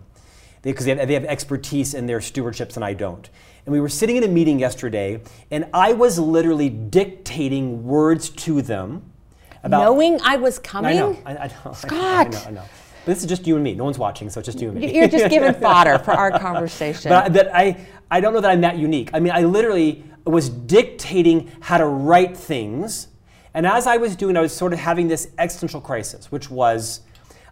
because 0.72 0.86
they, 0.86 0.94
they, 0.94 1.06
they, 1.06 1.14
have 1.14 1.24
expertise 1.24 1.94
in 1.94 2.06
their 2.06 2.20
stewardships 2.20 2.76
and 2.76 2.84
I 2.84 2.94
don't. 2.94 3.28
And 3.66 3.72
we 3.72 3.80
were 3.80 3.88
sitting 3.88 4.16
in 4.16 4.24
a 4.24 4.28
meeting 4.28 4.58
yesterday, 4.58 5.20
and 5.50 5.66
I 5.74 5.92
was 5.92 6.18
literally 6.18 6.70
dictating 6.70 7.84
words 7.84 8.30
to 8.30 8.62
them 8.62 9.10
about 9.62 9.82
knowing 9.82 10.20
I 10.22 10.36
was 10.36 10.58
coming. 10.58 10.90
I 10.96 10.98
know, 10.98 11.18
I, 11.26 11.36
I 11.36 11.46
know, 11.64 11.72
Scott. 11.72 12.26
I 12.26 12.30
know, 12.30 12.42
I 12.46 12.50
know. 12.50 12.64
But 13.04 13.14
this 13.14 13.22
is 13.22 13.28
just 13.28 13.46
you 13.46 13.54
and 13.56 13.64
me. 13.64 13.74
No 13.74 13.84
one's 13.84 13.98
watching, 13.98 14.30
so 14.30 14.40
it's 14.40 14.46
just 14.46 14.60
you 14.60 14.70
and 14.70 14.80
me. 14.80 14.94
You're 14.94 15.08
just 15.08 15.30
giving 15.30 15.54
fodder 15.60 15.98
for 15.98 16.12
our 16.12 16.38
conversation. 16.38 17.10
But, 17.10 17.32
but 17.32 17.50
I, 17.54 17.86
I 18.10 18.20
don't 18.20 18.32
know 18.32 18.40
that 18.40 18.50
I'm 18.50 18.60
that 18.62 18.76
unique. 18.78 19.10
I 19.12 19.20
mean, 19.20 19.32
I 19.32 19.42
literally 19.42 20.04
was 20.24 20.48
dictating 20.48 21.50
how 21.60 21.78
to 21.78 21.86
write 21.86 22.36
things. 22.36 23.08
And 23.54 23.66
as 23.66 23.86
I 23.86 23.96
was 23.96 24.16
doing, 24.16 24.36
I 24.36 24.40
was 24.40 24.52
sort 24.52 24.72
of 24.72 24.78
having 24.78 25.08
this 25.08 25.28
existential 25.38 25.80
crisis, 25.80 26.30
which 26.30 26.50
was 26.50 27.00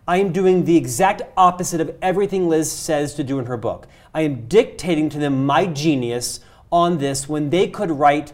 I 0.09 0.19
am 0.19 0.33
doing 0.33 0.65
the 0.65 0.77
exact 0.77 1.23
opposite 1.37 1.81
of 1.81 1.95
everything 2.01 2.49
Liz 2.49 2.71
says 2.71 3.15
to 3.15 3.25
do 3.25 3.39
in 3.39 3.47
her 3.47 3.57
book. 3.57 3.89
I 4.15 4.23
am 4.23 4.47
dictating 4.47 5.09
to 5.11 5.19
them 5.19 5.47
my 5.47 5.67
genius 5.67 6.41
on 6.71 6.99
this 6.99 7.29
when 7.29 7.51
they 7.51 7.69
could 7.69 7.91
write 7.91 8.33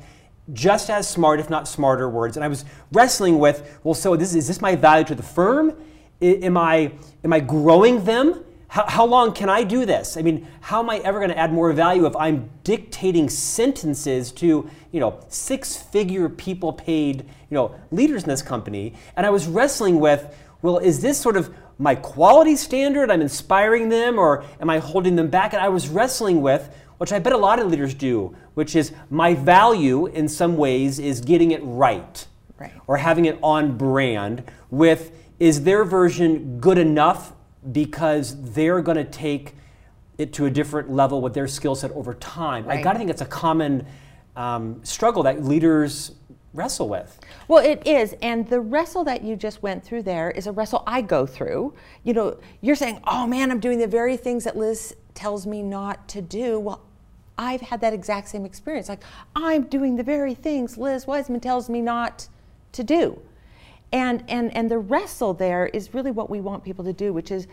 just 0.52 0.91
as 0.91 1.09
smart, 1.09 1.41
if 1.41 1.49
not 1.49 1.67
smarter, 1.67 2.09
words. 2.09 2.37
And 2.37 2.45
I 2.45 2.49
was 2.49 2.64
wrestling 2.91 3.38
with, 3.38 3.81
well, 3.85 3.95
so 3.95 4.17
this, 4.17 4.35
is 4.35 4.49
this 4.49 4.61
my 4.61 4.76
value 4.76 5.05
to 5.07 5.14
the 5.14 5.23
firm? 5.23 5.75
am, 6.23 6.57
I, 6.57 6.93
am 7.25 7.33
I 7.33 7.41
growing 7.41 8.05
them? 8.05 8.45
How, 8.69 8.87
how 8.87 9.05
long 9.05 9.33
can 9.33 9.50
I 9.50 9.64
do 9.64 9.85
this? 9.85 10.17
I 10.17 10.23
mean, 10.23 10.47
how 10.61 10.81
am 10.81 10.88
I 10.88 10.99
ever 10.99 11.19
going 11.19 11.31
to 11.31 11.38
add 11.38 11.52
more 11.52 11.73
value 11.73 12.07
if 12.07 12.17
I'm 12.17 12.49
dictating 12.64 13.29
sentences 13.29 14.33
to, 14.33 14.69
you 14.93 15.00
know, 15.00 15.21
six-figure 15.29 16.31
people 16.31 16.73
paid, 16.73 17.21
you 17.50 17.55
know, 17.55 17.75
leaders 17.91 18.23
in 18.23 18.31
this 18.31 18.41
company? 18.41 18.95
And 19.17 19.26
I 19.26 19.31
was 19.31 19.47
wrestling 19.47 20.00
with, 20.00 20.35
well, 20.62 20.79
is 20.79 21.02
this 21.02 21.21
sort 21.21 21.37
of 21.37 21.55
my 21.79 21.95
quality 21.95 22.57
standard? 22.57 23.11
I'm 23.11 23.21
inspiring 23.21 23.88
them 23.88 24.19
or 24.19 24.45
am 24.61 24.71
I 24.71 24.79
holding 24.79 25.17
them 25.17 25.29
back? 25.29 25.52
And 25.52 25.62
I 25.62 25.69
was 25.69 25.88
wrestling 25.88 26.43
with, 26.43 26.75
which 26.99 27.12
I 27.12 27.19
bet 27.19 27.33
a 27.33 27.38
lot 27.38 27.59
of 27.59 27.69
leaders 27.69 27.95
do, 27.95 28.37
which 28.55 28.76
is 28.76 28.93
my 29.11 29.35
value 29.35 30.07
in 30.07 30.29
some 30.29 30.57
ways 30.57 30.99
is 30.99 31.21
getting 31.21 31.50
it 31.50 31.61
right, 31.62 32.26
right. 32.59 32.73
or 32.87 32.97
having 32.97 33.25
it 33.25 33.38
on 33.43 33.76
brand 33.76 34.45
with 34.71 35.12
is 35.38 35.64
their 35.64 35.85
version 35.85 36.61
good 36.61 36.79
enough 36.79 37.33
because 37.73 38.52
they're 38.52 38.81
going 38.81 38.97
to 38.97 39.05
take 39.05 39.55
it 40.19 40.33
to 40.35 40.47
a 40.47 40.50
different 40.50 40.91
level 40.91 41.21
with 41.21 41.35
their 41.35 41.49
skill 41.49 41.75
set 41.75 41.91
over 41.93 42.14
time. 42.14 42.67
Right. 42.67 42.79
I 42.79 42.83
got 42.83 42.93
to 42.93 42.99
think 42.99 43.11
it's 43.11 43.23
a 43.23 43.26
common 43.26 43.87
um, 44.37 44.81
struggle 44.85 45.25
that 45.25 45.45
leaders 45.45 46.12
wrestle 46.54 46.88
with. 46.88 47.18
Well, 47.49 47.64
it 47.64 47.87
is. 47.87 48.14
And 48.21 48.49
the 48.49 48.61
wrestle 48.61 49.04
that 49.04 49.23
you 49.23 49.37
just 49.37 49.62
went 49.62 49.85
through 49.85 50.02
there 50.02 50.30
is 50.30 50.47
a 50.47 50.52
wrestle 50.52 50.82
I 50.87 51.00
go 51.00 51.26
through. 51.26 51.75
You 52.04 52.12
know, 52.12 52.38
you're 52.61 52.76
saying, 52.76 53.00
oh 53.06 53.26
man, 53.26 53.50
I'm 53.50 53.61
doing 53.61 53.78
the 53.78 53.87
very 53.87 54.16
things 54.16 54.44
that 54.44 54.56
Liz 54.56 54.94
tells 55.14 55.47
me 55.47 55.62
not 55.62 56.09
to 56.09 56.23
do. 56.23 56.59
Well, 56.59 56.82
I've 57.38 57.61
had 57.62 57.80
that 57.80 57.92
exact 57.92 58.28
same 58.28 58.44
experience. 58.44 58.88
Like, 58.88 59.02
I'm 59.35 59.64
doing 59.64 59.97
the 59.97 60.02
very 60.02 60.35
things 60.35 60.76
Liz 60.76 61.06
Wiseman 61.06 61.40
tells 61.40 61.68
me 61.71 61.80
not 61.80 62.28
to 62.73 62.85
do. 62.85 63.21
And, 63.92 64.25
and, 64.28 64.54
and 64.56 64.71
the 64.71 64.78
wrestle 64.78 65.35
there 65.35 65.66
is 65.66 65.92
really 65.94 66.11
what 66.11 66.30
we 66.30 66.40
want 66.40 66.64
people 66.64 66.85
to 66.85 66.92
do, 66.92 67.12
which 67.12 67.30
is, 67.30 67.47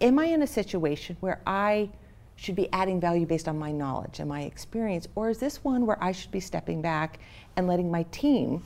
am 0.00 0.18
I 0.18 0.26
in 0.26 0.42
a 0.42 0.46
situation 0.46 1.16
where 1.20 1.40
I 1.46 1.90
should 2.36 2.56
be 2.56 2.70
adding 2.72 3.00
value 3.00 3.26
based 3.26 3.48
on 3.48 3.58
my 3.58 3.72
knowledge 3.72 4.20
and 4.20 4.28
my 4.28 4.42
experience? 4.42 5.08
Or 5.14 5.30
is 5.30 5.38
this 5.38 5.62
one 5.62 5.86
where 5.86 6.02
I 6.02 6.12
should 6.12 6.30
be 6.30 6.40
stepping 6.40 6.82
back 6.82 7.18
and 7.56 7.66
letting 7.66 7.90
my 7.90 8.04
team 8.04 8.62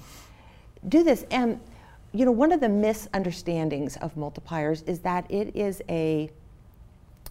do 0.89 1.03
this? 1.03 1.25
And, 1.31 1.61
you 2.13 2.25
know, 2.25 2.33
one 2.33 2.53
of 2.53 2.61
the 2.61 2.69
misunderstandings 2.69 3.97
of 3.97 4.15
multipliers 4.15 4.87
is 4.89 5.01
that 5.01 5.31
it 5.31 5.55
is 5.55 5.83
a 5.89 6.31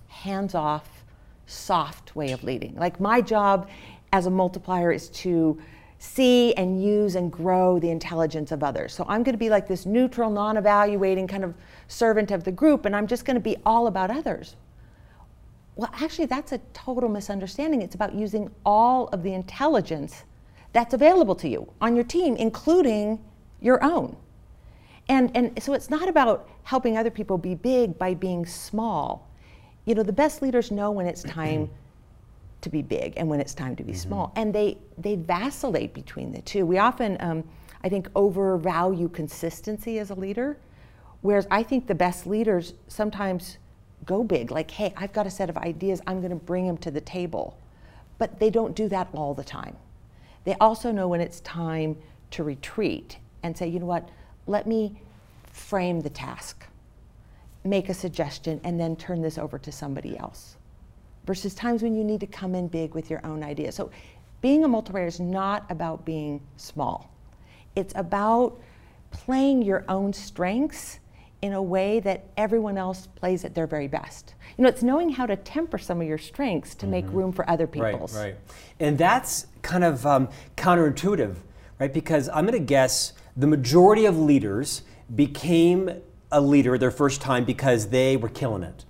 hands 0.07 0.55
off, 0.55 1.03
soft 1.47 2.15
way 2.15 2.31
of 2.31 2.43
leading. 2.43 2.75
Like, 2.75 2.99
my 2.99 3.21
job 3.21 3.69
as 4.13 4.25
a 4.25 4.31
multiplier 4.31 4.91
is 4.91 5.09
to 5.09 5.59
see 5.99 6.53
and 6.53 6.81
use 6.83 7.15
and 7.15 7.31
grow 7.31 7.79
the 7.79 7.89
intelligence 7.89 8.51
of 8.51 8.63
others. 8.63 8.93
So 8.93 9.03
I'm 9.07 9.23
going 9.23 9.33
to 9.33 9.39
be 9.39 9.49
like 9.49 9.67
this 9.67 9.85
neutral, 9.85 10.29
non 10.29 10.57
evaluating 10.57 11.27
kind 11.27 11.43
of 11.43 11.55
servant 11.87 12.31
of 12.31 12.43
the 12.43 12.51
group, 12.51 12.85
and 12.85 12.95
I'm 12.95 13.07
just 13.07 13.25
going 13.25 13.35
to 13.35 13.41
be 13.41 13.57
all 13.65 13.87
about 13.87 14.11
others. 14.11 14.55
Well, 15.77 15.91
actually, 15.93 16.25
that's 16.25 16.51
a 16.51 16.57
total 16.73 17.07
misunderstanding. 17.07 17.83
It's 17.83 17.93
about 17.93 18.15
using 18.15 18.49
all 18.65 19.07
of 19.09 19.21
the 19.21 19.33
intelligence 19.33 20.23
that's 20.73 20.95
available 20.95 21.35
to 21.35 21.47
you 21.47 21.71
on 21.79 21.95
your 21.95 22.03
team, 22.03 22.35
including 22.35 23.23
your 23.61 23.83
own. 23.83 24.17
And, 25.07 25.31
and 25.35 25.61
so 25.61 25.73
it's 25.73 25.89
not 25.89 26.09
about 26.09 26.49
helping 26.63 26.97
other 26.97 27.11
people 27.11 27.37
be 27.37 27.53
big 27.53 27.97
by 27.97 28.15
being 28.15 28.45
small. 28.45 29.29
You 29.85 29.93
know, 29.93 30.03
the 30.03 30.11
best 30.11 30.41
leaders 30.41 30.71
know 30.71 30.89
when 30.91 31.05
it's 31.05 31.21
time 31.23 31.69
to 32.61 32.69
be 32.69 32.81
big 32.81 33.13
and 33.15 33.29
when 33.29 33.39
it's 33.39 33.53
time 33.53 33.75
to 33.75 33.83
be 33.83 33.91
mm-hmm. 33.91 34.01
small. 34.01 34.33
And 34.35 34.53
they, 34.53 34.79
they 34.97 35.15
vacillate 35.15 35.93
between 35.93 36.31
the 36.31 36.41
two. 36.41 36.65
We 36.65 36.79
often, 36.79 37.17
um, 37.19 37.43
I 37.83 37.89
think, 37.89 38.09
overvalue 38.15 39.09
consistency 39.09 39.99
as 39.99 40.09
a 40.09 40.15
leader, 40.15 40.57
whereas 41.21 41.47
I 41.51 41.61
think 41.61 41.85
the 41.85 41.95
best 41.95 42.25
leaders 42.25 42.73
sometimes 42.87 43.59
go 44.07 44.23
big, 44.23 44.49
like, 44.49 44.71
hey, 44.71 44.93
I've 44.97 45.13
got 45.13 45.27
a 45.27 45.29
set 45.29 45.49
of 45.49 45.57
ideas, 45.57 46.01
I'm 46.07 46.19
going 46.19 46.31
to 46.31 46.35
bring 46.35 46.65
them 46.65 46.77
to 46.79 46.89
the 46.89 47.01
table. 47.01 47.55
But 48.17 48.39
they 48.39 48.49
don't 48.49 48.75
do 48.75 48.87
that 48.89 49.09
all 49.13 49.35
the 49.35 49.43
time. 49.43 49.75
They 50.45 50.55
also 50.55 50.91
know 50.91 51.07
when 51.07 51.21
it's 51.21 51.41
time 51.41 51.97
to 52.31 52.43
retreat 52.43 53.17
and 53.43 53.55
say, 53.55 53.67
you 53.67 53.79
know 53.79 53.85
what, 53.85 54.09
let 54.47 54.65
me 54.65 54.99
frame 55.51 56.01
the 56.01 56.09
task, 56.09 56.65
make 57.63 57.89
a 57.89 57.93
suggestion, 57.93 58.59
and 58.63 58.79
then 58.79 58.95
turn 58.95 59.21
this 59.21 59.37
over 59.37 59.59
to 59.59 59.71
somebody 59.71 60.17
else. 60.17 60.55
Versus 61.25 61.53
times 61.53 61.83
when 61.83 61.93
you 61.93 62.03
need 62.03 62.21
to 62.21 62.27
come 62.27 62.55
in 62.55 62.67
big 62.67 62.95
with 62.95 63.09
your 63.09 63.23
own 63.25 63.43
idea. 63.43 63.71
So 63.71 63.91
being 64.39 64.63
a 64.63 64.67
multiplier 64.67 65.07
is 65.07 65.19
not 65.19 65.65
about 65.69 66.05
being 66.05 66.41
small. 66.55 67.11
It's 67.75 67.93
about 67.95 68.59
playing 69.11 69.61
your 69.61 69.83
own 69.89 70.13
strengths 70.13 70.99
in 71.41 71.53
a 71.53 71.61
way 71.61 71.99
that 71.99 72.25
everyone 72.35 72.77
else 72.77 73.07
plays 73.15 73.45
at 73.45 73.53
their 73.53 73.67
very 73.67 73.87
best. 73.87 74.33
You 74.57 74.63
know, 74.63 74.69
it's 74.69 74.81
knowing 74.81 75.09
how 75.09 75.25
to 75.25 75.35
temper 75.35 75.77
some 75.77 76.01
of 76.01 76.07
your 76.07 76.17
strengths 76.17 76.73
to 76.75 76.85
mm-hmm. 76.85 76.91
make 76.91 77.05
room 77.09 77.31
for 77.31 77.47
other 77.49 77.67
people's. 77.67 78.15
Right, 78.15 78.23
right. 78.23 78.35
And 78.79 78.97
that's 78.97 79.47
kind 79.61 79.83
of 79.83 80.05
um, 80.05 80.29
counterintuitive, 80.55 81.35
right? 81.79 81.93
Because 81.93 82.27
I'm 82.29 82.45
going 82.45 82.59
to 82.59 82.65
guess 82.65 83.13
the 83.35 83.47
majority 83.47 84.05
of 84.05 84.17
leaders 84.17 84.81
became 85.15 86.01
a 86.31 86.41
leader 86.41 86.77
their 86.77 86.91
first 86.91 87.21
time 87.21 87.45
because 87.45 87.87
they 87.87 88.17
were 88.17 88.29
killing 88.29 88.63
it. 88.63 88.83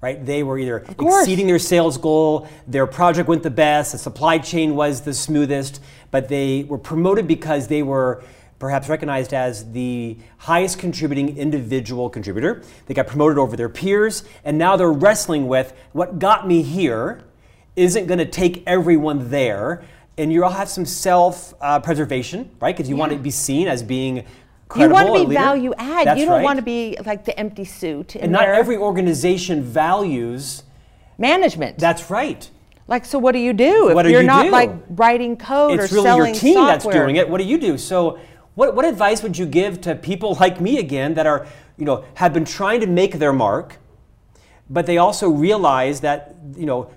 Right? 0.00 0.24
They 0.26 0.42
were 0.42 0.58
either 0.58 0.78
exceeding 0.78 1.46
their 1.46 1.60
sales 1.60 1.96
goal, 1.96 2.48
their 2.66 2.88
project 2.88 3.28
went 3.28 3.44
the 3.44 3.50
best, 3.50 3.92
the 3.92 3.98
supply 3.98 4.38
chain 4.38 4.74
was 4.74 5.02
the 5.02 5.14
smoothest, 5.14 5.80
but 6.10 6.28
they 6.28 6.64
were 6.64 6.78
promoted 6.78 7.28
because 7.28 7.68
they 7.68 7.84
were 7.84 8.24
perhaps 8.62 8.88
recognized 8.88 9.34
as 9.34 9.72
the 9.72 10.16
highest 10.38 10.78
contributing 10.78 11.36
individual 11.36 12.08
contributor. 12.08 12.62
They 12.86 12.94
got 12.94 13.08
promoted 13.08 13.36
over 13.36 13.56
their 13.56 13.68
peers, 13.68 14.22
and 14.44 14.56
now 14.56 14.76
they're 14.76 14.92
wrestling 14.92 15.48
with 15.48 15.74
what 15.90 16.20
got 16.20 16.46
me 16.46 16.62
here 16.62 17.24
isn't 17.74 18.06
going 18.06 18.20
to 18.20 18.24
take 18.24 18.62
everyone 18.64 19.30
there. 19.30 19.82
And 20.16 20.32
you 20.32 20.44
all 20.44 20.50
have 20.50 20.68
some 20.68 20.86
self 20.86 21.54
uh, 21.60 21.80
preservation, 21.80 22.50
right? 22.60 22.76
Because 22.76 22.88
you 22.88 22.94
yeah. 22.94 23.00
want 23.00 23.10
to 23.10 23.18
be 23.18 23.32
seen 23.32 23.66
as 23.66 23.82
being. 23.82 24.24
You 24.76 24.88
want 24.88 25.08
to 25.08 25.26
be 25.26 25.34
value 25.34 25.74
add. 25.76 26.06
That's 26.06 26.20
you 26.20 26.26
don't 26.26 26.36
right. 26.36 26.44
want 26.44 26.58
to 26.58 26.62
be 26.62 26.96
like 27.04 27.24
the 27.24 27.36
empty 27.36 27.64
suit. 27.64 28.14
And 28.14 28.30
not 28.30 28.44
every 28.44 28.76
organization 28.76 29.64
values 29.64 30.62
management. 31.18 31.78
That's 31.78 32.08
right. 32.10 32.48
Like, 32.88 33.04
so 33.04 33.18
what 33.18 33.32
do 33.32 33.38
you 33.38 33.52
do 33.52 33.88
if 33.88 33.94
what 33.94 34.08
you're 34.08 34.20
you 34.20 34.26
not 34.26 34.44
do? 34.44 34.50
like 34.50 34.70
writing 34.90 35.36
code 35.36 35.80
it's 35.80 35.92
or 35.92 35.96
really 35.96 36.04
selling 36.04 36.34
your 36.34 36.40
team 36.40 36.54
software? 36.54 36.72
that's 36.72 36.84
doing 36.84 37.16
it. 37.16 37.28
What 37.28 37.38
do 37.38 37.44
you 37.44 37.58
do? 37.58 37.78
So 37.78 38.18
what, 38.54 38.74
what 38.74 38.84
advice 38.84 39.22
would 39.22 39.38
you 39.38 39.46
give 39.46 39.80
to 39.82 39.94
people 39.94 40.36
like 40.40 40.60
me 40.60 40.78
again 40.78 41.14
that 41.14 41.26
are, 41.26 41.46
you 41.76 41.84
know, 41.84 42.04
have 42.14 42.32
been 42.32 42.44
trying 42.44 42.80
to 42.80 42.86
make 42.86 43.18
their 43.18 43.32
mark, 43.32 43.78
but 44.68 44.86
they 44.86 44.98
also 44.98 45.28
realize 45.28 46.00
that, 46.00 46.34
you 46.56 46.66
know, 46.66 46.90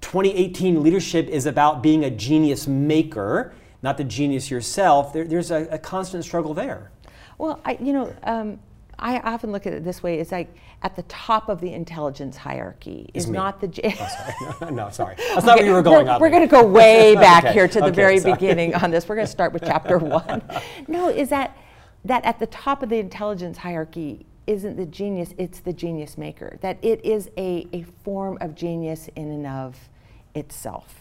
2018 0.00 0.82
leadership 0.82 1.28
is 1.28 1.46
about 1.46 1.82
being 1.82 2.04
a 2.04 2.10
genius 2.10 2.66
maker, 2.66 3.54
not 3.82 3.96
the 3.96 4.04
genius 4.04 4.50
yourself. 4.50 5.12
There, 5.12 5.24
there's 5.24 5.50
a, 5.50 5.66
a, 5.70 5.78
constant 5.78 6.24
struggle 6.24 6.52
there. 6.52 6.90
Well, 7.38 7.60
I, 7.64 7.78
you 7.80 7.92
know, 7.92 8.14
um, 8.24 8.60
I 8.98 9.18
often 9.20 9.50
look 9.50 9.66
at 9.66 9.72
it 9.72 9.82
this 9.82 10.02
way: 10.02 10.20
it's 10.20 10.30
like 10.30 10.54
at 10.84 10.94
the 10.94 11.02
top 11.04 11.48
of 11.48 11.62
the 11.62 11.72
intelligence 11.72 12.36
hierarchy 12.36 13.10
is 13.14 13.26
not 13.26 13.58
the. 13.58 13.68
oh, 13.98 14.54
sorry. 14.58 14.72
no, 14.74 14.90
sorry, 14.90 15.14
that's 15.18 15.38
okay, 15.38 15.46
not 15.46 15.56
where 15.56 15.66
you 15.66 15.72
were 15.72 15.82
going. 15.82 16.06
We're, 16.06 16.20
we're 16.20 16.30
going 16.30 16.42
to 16.42 16.46
go 16.46 16.64
way 16.64 17.14
back 17.16 17.44
okay. 17.44 17.54
here 17.54 17.66
to 17.66 17.80
the 17.80 17.86
okay, 17.86 17.94
very 17.96 18.18
sorry. 18.18 18.34
beginning 18.34 18.74
on 18.74 18.90
this. 18.90 19.08
We're 19.08 19.16
going 19.16 19.26
to 19.26 19.32
start 19.32 19.54
with 19.54 19.64
chapter 19.64 19.96
one. 19.98 20.42
No, 20.86 21.08
is 21.08 21.30
that 21.30 21.56
that 22.04 22.22
at 22.26 22.38
the 22.38 22.46
top 22.46 22.82
of 22.82 22.90
the 22.90 22.98
intelligence 22.98 23.56
hierarchy 23.56 24.26
isn't 24.46 24.76
the 24.76 24.84
genius; 24.84 25.32
it's 25.38 25.60
the 25.60 25.72
genius 25.72 26.18
maker. 26.18 26.58
That 26.60 26.78
it 26.82 27.02
is 27.02 27.30
a 27.38 27.66
a 27.72 27.82
form 28.04 28.36
of 28.42 28.54
genius 28.54 29.08
in 29.16 29.30
and 29.30 29.46
of 29.46 29.88
itself. 30.34 30.94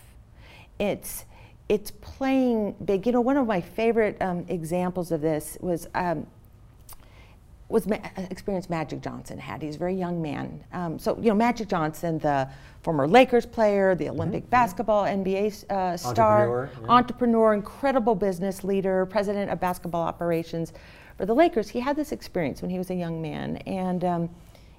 It's 0.80 1.26
it's 1.68 1.92
playing 1.92 2.76
big. 2.86 3.06
You 3.06 3.12
know, 3.12 3.22
one 3.22 3.36
of 3.36 3.48
my 3.48 3.60
favorite 3.60 4.16
um, 4.22 4.46
examples 4.48 5.12
of 5.12 5.20
this 5.20 5.58
was. 5.60 5.90
Um, 5.94 6.26
was 7.74 7.88
ma- 7.88 7.96
uh, 7.96 8.22
experience 8.30 8.70
Magic 8.70 9.02
Johnson 9.02 9.38
had. 9.40 9.62
He's 9.62 9.76
a 9.76 9.80
very 9.80 9.96
young 9.96 10.22
man. 10.22 10.64
Um, 10.72 11.00
so 11.00 11.18
you 11.18 11.30
know, 11.30 11.34
Magic 11.34 11.68
Johnson, 11.68 12.20
the 12.20 12.48
former 12.84 13.08
Lakers 13.08 13.48
player, 13.48 13.96
the 13.96 14.10
Olympic 14.10 14.44
mm-hmm. 14.44 14.52
basketball 14.52 15.06
NBA 15.06 15.70
uh, 15.72 15.98
star, 15.98 16.44
entrepreneur, 16.44 16.70
yeah. 16.82 16.88
entrepreneur, 16.88 17.54
incredible 17.54 18.16
business 18.16 18.64
leader, 18.64 19.06
president 19.08 19.50
of 19.50 19.60
basketball 19.60 20.04
operations 20.04 20.72
for 21.18 21.26
the 21.26 21.34
Lakers. 21.34 21.68
He 21.68 21.80
had 21.80 21.96
this 21.96 22.12
experience 22.12 22.62
when 22.62 22.70
he 22.70 22.78
was 22.78 22.92
a 22.92 22.96
young 22.96 23.22
man, 23.22 23.58
and 23.66 24.06
um, 24.06 24.30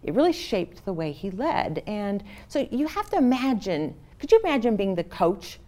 it 0.04 0.14
really 0.14 0.32
shaped 0.32 0.84
the 0.84 0.92
way 0.92 1.10
he 1.10 1.32
led. 1.32 1.82
And 1.88 2.22
so 2.46 2.66
you 2.70 2.86
have 2.86 3.10
to 3.10 3.16
imagine. 3.16 3.94
Could 4.20 4.30
you 4.30 4.38
imagine 4.44 4.76
being 4.76 4.94
the 4.94 5.04
coach 5.04 5.58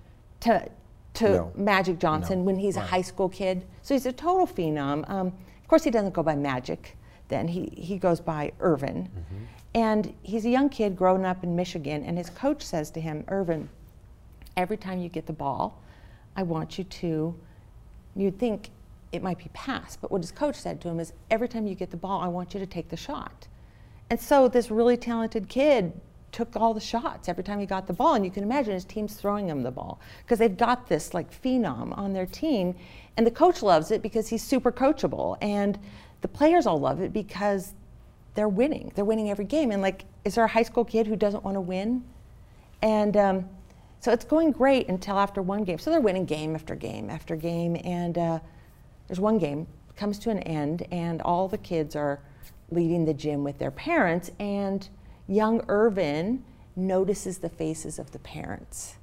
to 0.40 0.66
to 1.14 1.28
no. 1.28 1.52
Magic 1.56 1.98
Johnson 1.98 2.40
no. 2.40 2.44
when 2.44 2.56
he's 2.56 2.76
right. 2.76 2.84
a 2.84 2.86
high 2.86 3.02
school 3.02 3.28
kid? 3.28 3.66
So 3.82 3.94
he's 3.94 4.06
a 4.06 4.12
total 4.12 4.46
phenom. 4.46 5.08
Um, 5.10 5.26
of 5.26 5.68
course, 5.68 5.82
he 5.82 5.90
doesn't 5.90 6.14
go 6.14 6.22
by 6.22 6.36
Magic 6.36 6.95
then. 7.28 7.48
He, 7.48 7.72
he 7.76 7.98
goes 7.98 8.20
by 8.20 8.52
Earvin. 8.60 9.08
Mm-hmm. 9.08 9.44
And 9.74 10.14
he's 10.22 10.46
a 10.46 10.50
young 10.50 10.68
kid 10.68 10.96
growing 10.96 11.24
up 11.24 11.44
in 11.44 11.54
Michigan, 11.54 12.02
and 12.04 12.16
his 12.16 12.30
coach 12.30 12.62
says 12.62 12.90
to 12.92 13.00
him, 13.00 13.24
Earvin, 13.28 13.68
every 14.56 14.78
time 14.78 15.00
you 15.00 15.08
get 15.08 15.26
the 15.26 15.34
ball, 15.34 15.82
I 16.34 16.42
want 16.44 16.78
you 16.78 16.84
to, 16.84 17.34
you'd 18.14 18.38
think 18.38 18.70
it 19.12 19.22
might 19.22 19.38
be 19.38 19.50
pass, 19.52 19.96
but 19.96 20.10
what 20.10 20.22
his 20.22 20.32
coach 20.32 20.56
said 20.56 20.80
to 20.80 20.88
him 20.88 20.98
is, 20.98 21.12
every 21.30 21.48
time 21.48 21.66
you 21.66 21.74
get 21.74 21.90
the 21.90 21.96
ball, 21.96 22.20
I 22.20 22.28
want 22.28 22.54
you 22.54 22.60
to 22.60 22.66
take 22.66 22.88
the 22.88 22.96
shot. 22.96 23.48
And 24.08 24.20
so 24.20 24.48
this 24.48 24.70
really 24.70 24.96
talented 24.96 25.48
kid 25.48 25.92
took 26.32 26.54
all 26.56 26.74
the 26.74 26.80
shots 26.80 27.28
every 27.28 27.44
time 27.44 27.60
he 27.60 27.66
got 27.66 27.86
the 27.86 27.92
ball, 27.92 28.14
and 28.14 28.24
you 28.24 28.30
can 28.30 28.42
imagine 28.42 28.72
his 28.72 28.84
team's 28.84 29.14
throwing 29.14 29.48
him 29.48 29.62
the 29.62 29.70
ball 29.70 30.00
because 30.22 30.38
they've 30.38 30.56
got 30.56 30.86
this 30.88 31.14
like 31.14 31.30
phenom 31.42 31.96
on 31.96 32.12
their 32.12 32.26
team, 32.26 32.74
and 33.16 33.26
the 33.26 33.30
coach 33.30 33.62
loves 33.62 33.90
it 33.90 34.02
because 34.02 34.28
he's 34.28 34.42
super 34.42 34.72
coachable. 34.72 35.38
And 35.40 35.78
the 36.20 36.28
players 36.28 36.66
all 36.66 36.78
love 36.78 37.00
it 37.00 37.12
because 37.12 37.74
they're 38.34 38.48
winning. 38.48 38.92
They're 38.94 39.04
winning 39.04 39.30
every 39.30 39.44
game. 39.44 39.70
And 39.70 39.82
like, 39.82 40.04
is 40.24 40.34
there 40.34 40.44
a 40.44 40.48
high 40.48 40.62
school 40.62 40.84
kid 40.84 41.06
who 41.06 41.16
doesn't 41.16 41.44
want 41.44 41.56
to 41.56 41.60
win? 41.60 42.04
And 42.82 43.16
um, 43.16 43.48
so 44.00 44.12
it's 44.12 44.24
going 44.24 44.52
great 44.52 44.88
until 44.88 45.18
after 45.18 45.42
one 45.42 45.64
game. 45.64 45.78
So 45.78 45.90
they're 45.90 46.00
winning 46.00 46.26
game 46.26 46.54
after 46.54 46.74
game 46.74 47.10
after 47.10 47.34
game. 47.34 47.76
And 47.84 48.16
uh, 48.18 48.38
there's 49.08 49.20
one 49.20 49.38
game 49.38 49.66
comes 49.96 50.18
to 50.18 50.30
an 50.30 50.40
end, 50.40 50.86
and 50.92 51.22
all 51.22 51.48
the 51.48 51.58
kids 51.58 51.96
are 51.96 52.20
leaving 52.70 53.06
the 53.06 53.14
gym 53.14 53.42
with 53.42 53.58
their 53.58 53.70
parents. 53.70 54.30
And 54.38 54.86
young 55.26 55.60
Earvin 55.68 56.42
notices 56.76 57.38
the 57.38 57.48
faces 57.48 57.98
of 57.98 58.12
the 58.12 58.18
parents 58.18 58.96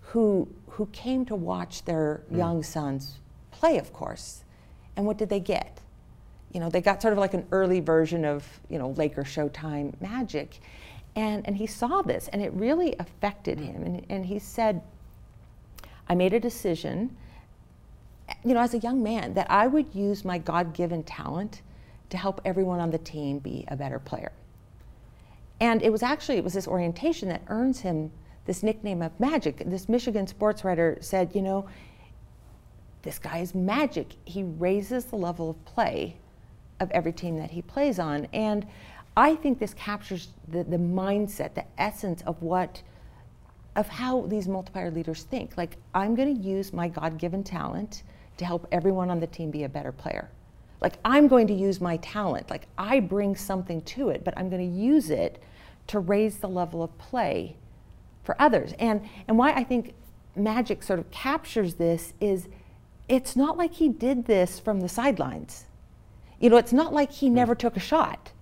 who, 0.00 0.48
who 0.68 0.86
came 0.92 1.24
to 1.24 1.34
watch 1.34 1.84
their 1.86 2.22
mm. 2.30 2.36
young 2.36 2.62
sons 2.62 3.16
play, 3.50 3.78
of 3.78 3.92
course. 3.92 4.44
And 4.94 5.06
what 5.06 5.16
did 5.16 5.30
they 5.30 5.40
get? 5.40 5.80
You 6.56 6.60
know, 6.60 6.70
they 6.70 6.80
got 6.80 7.02
sort 7.02 7.12
of 7.12 7.18
like 7.18 7.34
an 7.34 7.46
early 7.52 7.80
version 7.80 8.24
of, 8.24 8.42
you 8.70 8.78
know, 8.78 8.92
Laker 8.92 9.24
Showtime 9.24 9.92
magic. 10.00 10.58
And, 11.14 11.46
and 11.46 11.54
he 11.54 11.66
saw 11.66 12.00
this, 12.00 12.28
and 12.28 12.40
it 12.40 12.50
really 12.54 12.96
affected 12.98 13.58
mm. 13.58 13.74
him. 13.74 13.82
And, 13.82 14.06
and 14.08 14.24
he 14.24 14.38
said, 14.38 14.80
I 16.08 16.14
made 16.14 16.32
a 16.32 16.40
decision, 16.40 17.14
you 18.42 18.54
know, 18.54 18.60
as 18.60 18.72
a 18.72 18.78
young 18.78 19.02
man, 19.02 19.34
that 19.34 19.50
I 19.50 19.66
would 19.66 19.94
use 19.94 20.24
my 20.24 20.38
God 20.38 20.72
given 20.72 21.02
talent 21.02 21.60
to 22.08 22.16
help 22.16 22.40
everyone 22.46 22.80
on 22.80 22.90
the 22.90 22.96
team 22.96 23.38
be 23.38 23.66
a 23.68 23.76
better 23.76 23.98
player. 23.98 24.32
And 25.60 25.82
it 25.82 25.92
was 25.92 26.02
actually, 26.02 26.38
it 26.38 26.44
was 26.44 26.54
this 26.54 26.66
orientation 26.66 27.28
that 27.28 27.42
earns 27.48 27.80
him 27.80 28.10
this 28.46 28.62
nickname 28.62 29.02
of 29.02 29.20
magic. 29.20 29.62
This 29.66 29.90
Michigan 29.90 30.26
sports 30.26 30.64
writer 30.64 30.96
said, 31.02 31.34
you 31.34 31.42
know, 31.42 31.68
this 33.02 33.18
guy 33.18 33.40
is 33.40 33.54
magic. 33.54 34.14
He 34.24 34.42
raises 34.42 35.04
the 35.04 35.16
level 35.16 35.50
of 35.50 35.62
play 35.66 36.16
of 36.80 36.90
every 36.90 37.12
team 37.12 37.36
that 37.38 37.50
he 37.50 37.62
plays 37.62 37.98
on. 37.98 38.26
And 38.32 38.66
I 39.16 39.34
think 39.34 39.58
this 39.58 39.74
captures 39.74 40.28
the, 40.48 40.64
the 40.64 40.76
mindset, 40.76 41.54
the 41.54 41.64
essence 41.78 42.22
of 42.26 42.40
what, 42.42 42.82
of 43.74 43.88
how 43.88 44.22
these 44.22 44.46
multiplier 44.46 44.90
leaders 44.90 45.22
think. 45.22 45.56
Like, 45.56 45.76
I'm 45.94 46.14
going 46.14 46.34
to 46.34 46.40
use 46.40 46.72
my 46.72 46.88
God 46.88 47.18
given 47.18 47.42
talent 47.42 48.02
to 48.36 48.44
help 48.44 48.66
everyone 48.70 49.10
on 49.10 49.20
the 49.20 49.26
team 49.26 49.50
be 49.50 49.64
a 49.64 49.68
better 49.68 49.92
player. 49.92 50.28
Like, 50.80 50.98
I'm 51.04 51.26
going 51.26 51.46
to 51.46 51.54
use 51.54 51.80
my 51.80 51.96
talent. 51.98 52.50
Like, 52.50 52.66
I 52.76 53.00
bring 53.00 53.34
something 53.34 53.80
to 53.82 54.10
it, 54.10 54.24
but 54.24 54.34
I'm 54.36 54.50
going 54.50 54.70
to 54.70 54.78
use 54.78 55.08
it 55.10 55.42
to 55.86 55.98
raise 55.98 56.38
the 56.38 56.48
level 56.48 56.82
of 56.82 56.96
play 56.98 57.56
for 58.24 58.40
others. 58.40 58.74
And, 58.78 59.08
and 59.26 59.38
why 59.38 59.52
I 59.52 59.64
think 59.64 59.94
magic 60.34 60.82
sort 60.82 60.98
of 60.98 61.10
captures 61.10 61.74
this 61.74 62.12
is 62.20 62.48
it's 63.08 63.36
not 63.36 63.56
like 63.56 63.74
he 63.74 63.88
did 63.88 64.26
this 64.26 64.58
from 64.58 64.80
the 64.80 64.88
sidelines. 64.88 65.64
You 66.38 66.50
know, 66.50 66.56
it's 66.56 66.72
not 66.72 66.92
like 66.92 67.10
he 67.10 67.28
never 67.28 67.54
took 67.54 67.76
a 67.76 67.80
shot. 67.80 68.32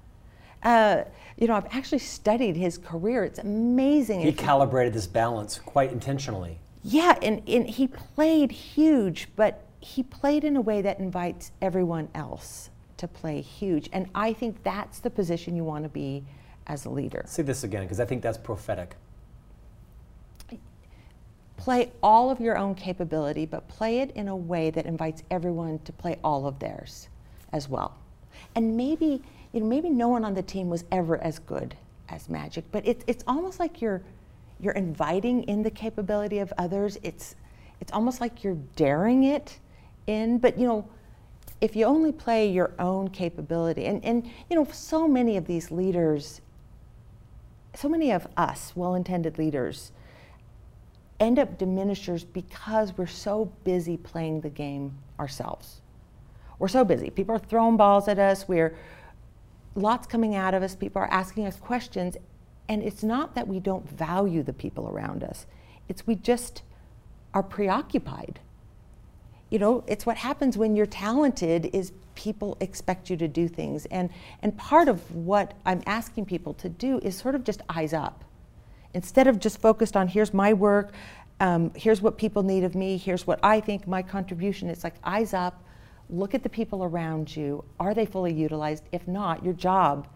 Uh, 0.62 1.04
you 1.36 1.46
know, 1.46 1.54
I've 1.54 1.66
actually 1.70 1.98
studied 1.98 2.56
his 2.56 2.78
career. 2.78 3.24
It's 3.24 3.38
amazing. 3.38 4.20
He 4.20 4.32
calibrated 4.32 4.92
this 4.92 5.06
balance 5.06 5.58
quite 5.58 5.92
intentionally. 5.92 6.58
Yeah, 6.82 7.18
and, 7.22 7.42
and 7.48 7.68
he 7.68 7.88
played 7.88 8.52
huge, 8.52 9.28
but 9.36 9.64
he 9.80 10.02
played 10.02 10.44
in 10.44 10.56
a 10.56 10.60
way 10.60 10.82
that 10.82 10.98
invites 10.98 11.52
everyone 11.60 12.08
else 12.14 12.70
to 12.96 13.08
play 13.08 13.40
huge. 13.40 13.88
And 13.92 14.08
I 14.14 14.32
think 14.32 14.62
that's 14.62 15.00
the 15.00 15.10
position 15.10 15.56
you 15.56 15.64
want 15.64 15.84
to 15.84 15.88
be 15.88 16.24
as 16.66 16.84
a 16.84 16.90
leader. 16.90 17.24
Say 17.26 17.42
this 17.42 17.64
again, 17.64 17.82
because 17.82 18.00
I 18.00 18.04
think 18.04 18.22
that's 18.22 18.38
prophetic. 18.38 18.96
Play 21.56 21.92
all 22.02 22.30
of 22.30 22.40
your 22.40 22.58
own 22.58 22.74
capability, 22.74 23.46
but 23.46 23.68
play 23.68 24.00
it 24.00 24.10
in 24.12 24.28
a 24.28 24.36
way 24.36 24.70
that 24.70 24.86
invites 24.86 25.22
everyone 25.30 25.78
to 25.80 25.92
play 25.92 26.18
all 26.22 26.46
of 26.46 26.58
theirs 26.58 27.08
as 27.54 27.68
well. 27.68 27.96
And 28.54 28.76
maybe, 28.76 29.22
you 29.52 29.60
know, 29.60 29.66
maybe 29.66 29.88
no 29.88 30.08
one 30.08 30.24
on 30.24 30.34
the 30.34 30.42
team 30.42 30.68
was 30.68 30.84
ever 30.92 31.16
as 31.22 31.38
good 31.38 31.74
as 32.10 32.28
Magic, 32.28 32.64
but 32.70 32.86
it's 32.86 33.02
it's 33.06 33.24
almost 33.26 33.58
like 33.58 33.80
you're 33.80 34.02
you're 34.60 34.74
inviting 34.74 35.44
in 35.44 35.62
the 35.62 35.70
capability 35.70 36.38
of 36.40 36.52
others. 36.58 36.98
It's 37.02 37.34
it's 37.80 37.92
almost 37.92 38.20
like 38.20 38.44
you're 38.44 38.58
daring 38.76 39.24
it 39.24 39.58
in, 40.06 40.36
but 40.38 40.58
you 40.58 40.66
know, 40.66 40.86
if 41.62 41.74
you 41.74 41.86
only 41.86 42.12
play 42.12 42.50
your 42.50 42.72
own 42.78 43.08
capability, 43.08 43.86
and, 43.86 44.04
and 44.04 44.26
you 44.50 44.56
know, 44.56 44.66
so 44.70 45.08
many 45.08 45.38
of 45.38 45.46
these 45.46 45.70
leaders 45.70 46.42
so 47.74 47.88
many 47.88 48.12
of 48.12 48.26
us, 48.36 48.72
well 48.74 48.94
intended 48.94 49.38
leaders, 49.38 49.92
end 51.20 51.38
up 51.38 51.58
diminishers 51.58 52.24
because 52.24 52.96
we're 52.96 53.06
so 53.06 53.46
busy 53.64 53.96
playing 53.96 54.40
the 54.40 54.48
game 54.48 54.96
ourselves. 55.18 55.80
We're 56.58 56.68
so 56.68 56.84
busy. 56.84 57.10
People 57.10 57.34
are 57.34 57.40
throwing 57.40 57.76
balls 57.76 58.08
at 58.08 58.18
us. 58.18 58.48
We're 58.48 58.76
lots 59.74 60.06
coming 60.06 60.34
out 60.34 60.54
of 60.54 60.62
us. 60.62 60.74
People 60.74 61.02
are 61.02 61.10
asking 61.10 61.46
us 61.46 61.56
questions. 61.56 62.16
And 62.68 62.82
it's 62.82 63.02
not 63.02 63.34
that 63.34 63.46
we 63.46 63.60
don't 63.60 63.88
value 63.88 64.42
the 64.42 64.52
people 64.52 64.88
around 64.88 65.22
us, 65.22 65.46
it's 65.88 66.06
we 66.06 66.14
just 66.14 66.62
are 67.34 67.42
preoccupied. 67.42 68.40
You 69.50 69.58
know, 69.58 69.84
it's 69.86 70.06
what 70.06 70.16
happens 70.16 70.56
when 70.56 70.74
you're 70.74 70.86
talented 70.86 71.70
is 71.72 71.92
people 72.14 72.56
expect 72.60 73.10
you 73.10 73.16
to 73.16 73.28
do 73.28 73.48
things. 73.48 73.86
And, 73.86 74.10
and 74.42 74.56
part 74.56 74.88
of 74.88 75.14
what 75.14 75.54
I'm 75.66 75.82
asking 75.86 76.26
people 76.26 76.54
to 76.54 76.68
do 76.68 76.98
is 77.00 77.16
sort 77.16 77.34
of 77.34 77.44
just 77.44 77.60
eyes 77.68 77.92
up. 77.92 78.24
Instead 78.94 79.26
of 79.26 79.38
just 79.40 79.60
focused 79.60 79.96
on 79.96 80.08
here's 80.08 80.32
my 80.32 80.52
work, 80.52 80.92
um, 81.40 81.72
here's 81.74 82.00
what 82.00 82.16
people 82.16 82.42
need 82.42 82.64
of 82.64 82.74
me, 82.74 82.96
here's 82.96 83.26
what 83.26 83.40
I 83.42 83.60
think 83.60 83.86
my 83.86 84.02
contribution, 84.02 84.70
it's 84.70 84.84
like 84.84 84.94
eyes 85.02 85.34
up, 85.34 85.63
look 86.14 86.34
at 86.34 86.42
the 86.42 86.48
people 86.48 86.84
around 86.84 87.34
you. 87.34 87.64
Are 87.80 87.94
they 87.94 88.06
fully 88.06 88.32
utilized? 88.32 88.84
If 88.92 89.06
not, 89.08 89.44
your 89.44 89.54
job 89.54 90.06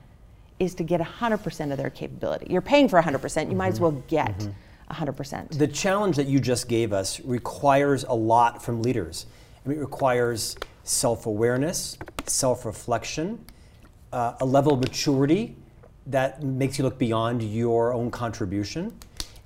is 0.59 0.75
to 0.75 0.83
get 0.83 1.01
100% 1.01 1.73
of 1.73 1.79
their 1.79 1.91
capability. 1.91 2.47
You're 2.51 2.61
paying 2.61 2.89
for 2.89 3.01
100%, 3.01 3.13
you 3.13 3.21
mm-hmm. 3.21 3.57
might 3.57 3.69
as 3.69 3.75
mm-hmm. 3.75 3.83
well 3.83 4.03
get. 4.09 4.39
Mm-hmm. 4.39 4.53
100%. 4.91 5.59
The 5.59 5.67
challenge 5.67 6.17
that 6.17 6.29
you 6.29 6.41
just 6.41 6.67
gave 6.67 6.95
us 6.95 7.21
requires 7.21 8.05
a 8.05 8.15
lot 8.15 8.63
from 8.63 8.81
leaders. 8.81 9.27
I 9.65 9.69
mean, 9.69 9.79
it 9.79 9.83
requires 9.83 10.57
self 10.83 11.27
awareness, 11.27 11.99
self 12.25 12.65
reflection, 12.65 13.45
uh, 14.15 14.37
a 14.41 14.47
level 14.47 14.73
of 14.73 14.81
maturity 14.81 15.57
that 16.07 16.43
makes 16.43 16.79
you 16.79 16.85
look 16.85 16.99
beyond 16.99 17.43
your 17.43 17.93
own 17.93 18.11
contribution. 18.11 18.95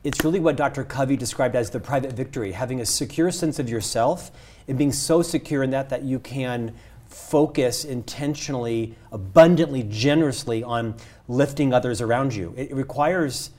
It's 0.04 0.22
really 0.24 0.38
what 0.38 0.54
Dr. 0.54 0.84
Covey 0.84 1.16
described 1.16 1.56
as 1.56 1.70
the 1.70 1.80
private 1.80 2.12
victory, 2.12 2.52
having 2.52 2.80
a 2.80 2.86
secure 2.86 3.32
sense 3.32 3.58
of 3.58 3.68
yourself 3.68 4.30
and 4.68 4.78
being 4.78 4.92
so 4.92 5.22
secure 5.22 5.62
in 5.62 5.70
that 5.70 5.88
that 5.90 6.02
you 6.02 6.18
can 6.18 6.74
focus 7.06 7.84
intentionally, 7.84 8.94
abundantly, 9.10 9.82
generously 9.84 10.62
on 10.62 10.94
lifting 11.28 11.72
others 11.72 12.00
around 12.00 12.34
you. 12.34 12.54
It 12.56 12.74
requires 12.74 13.50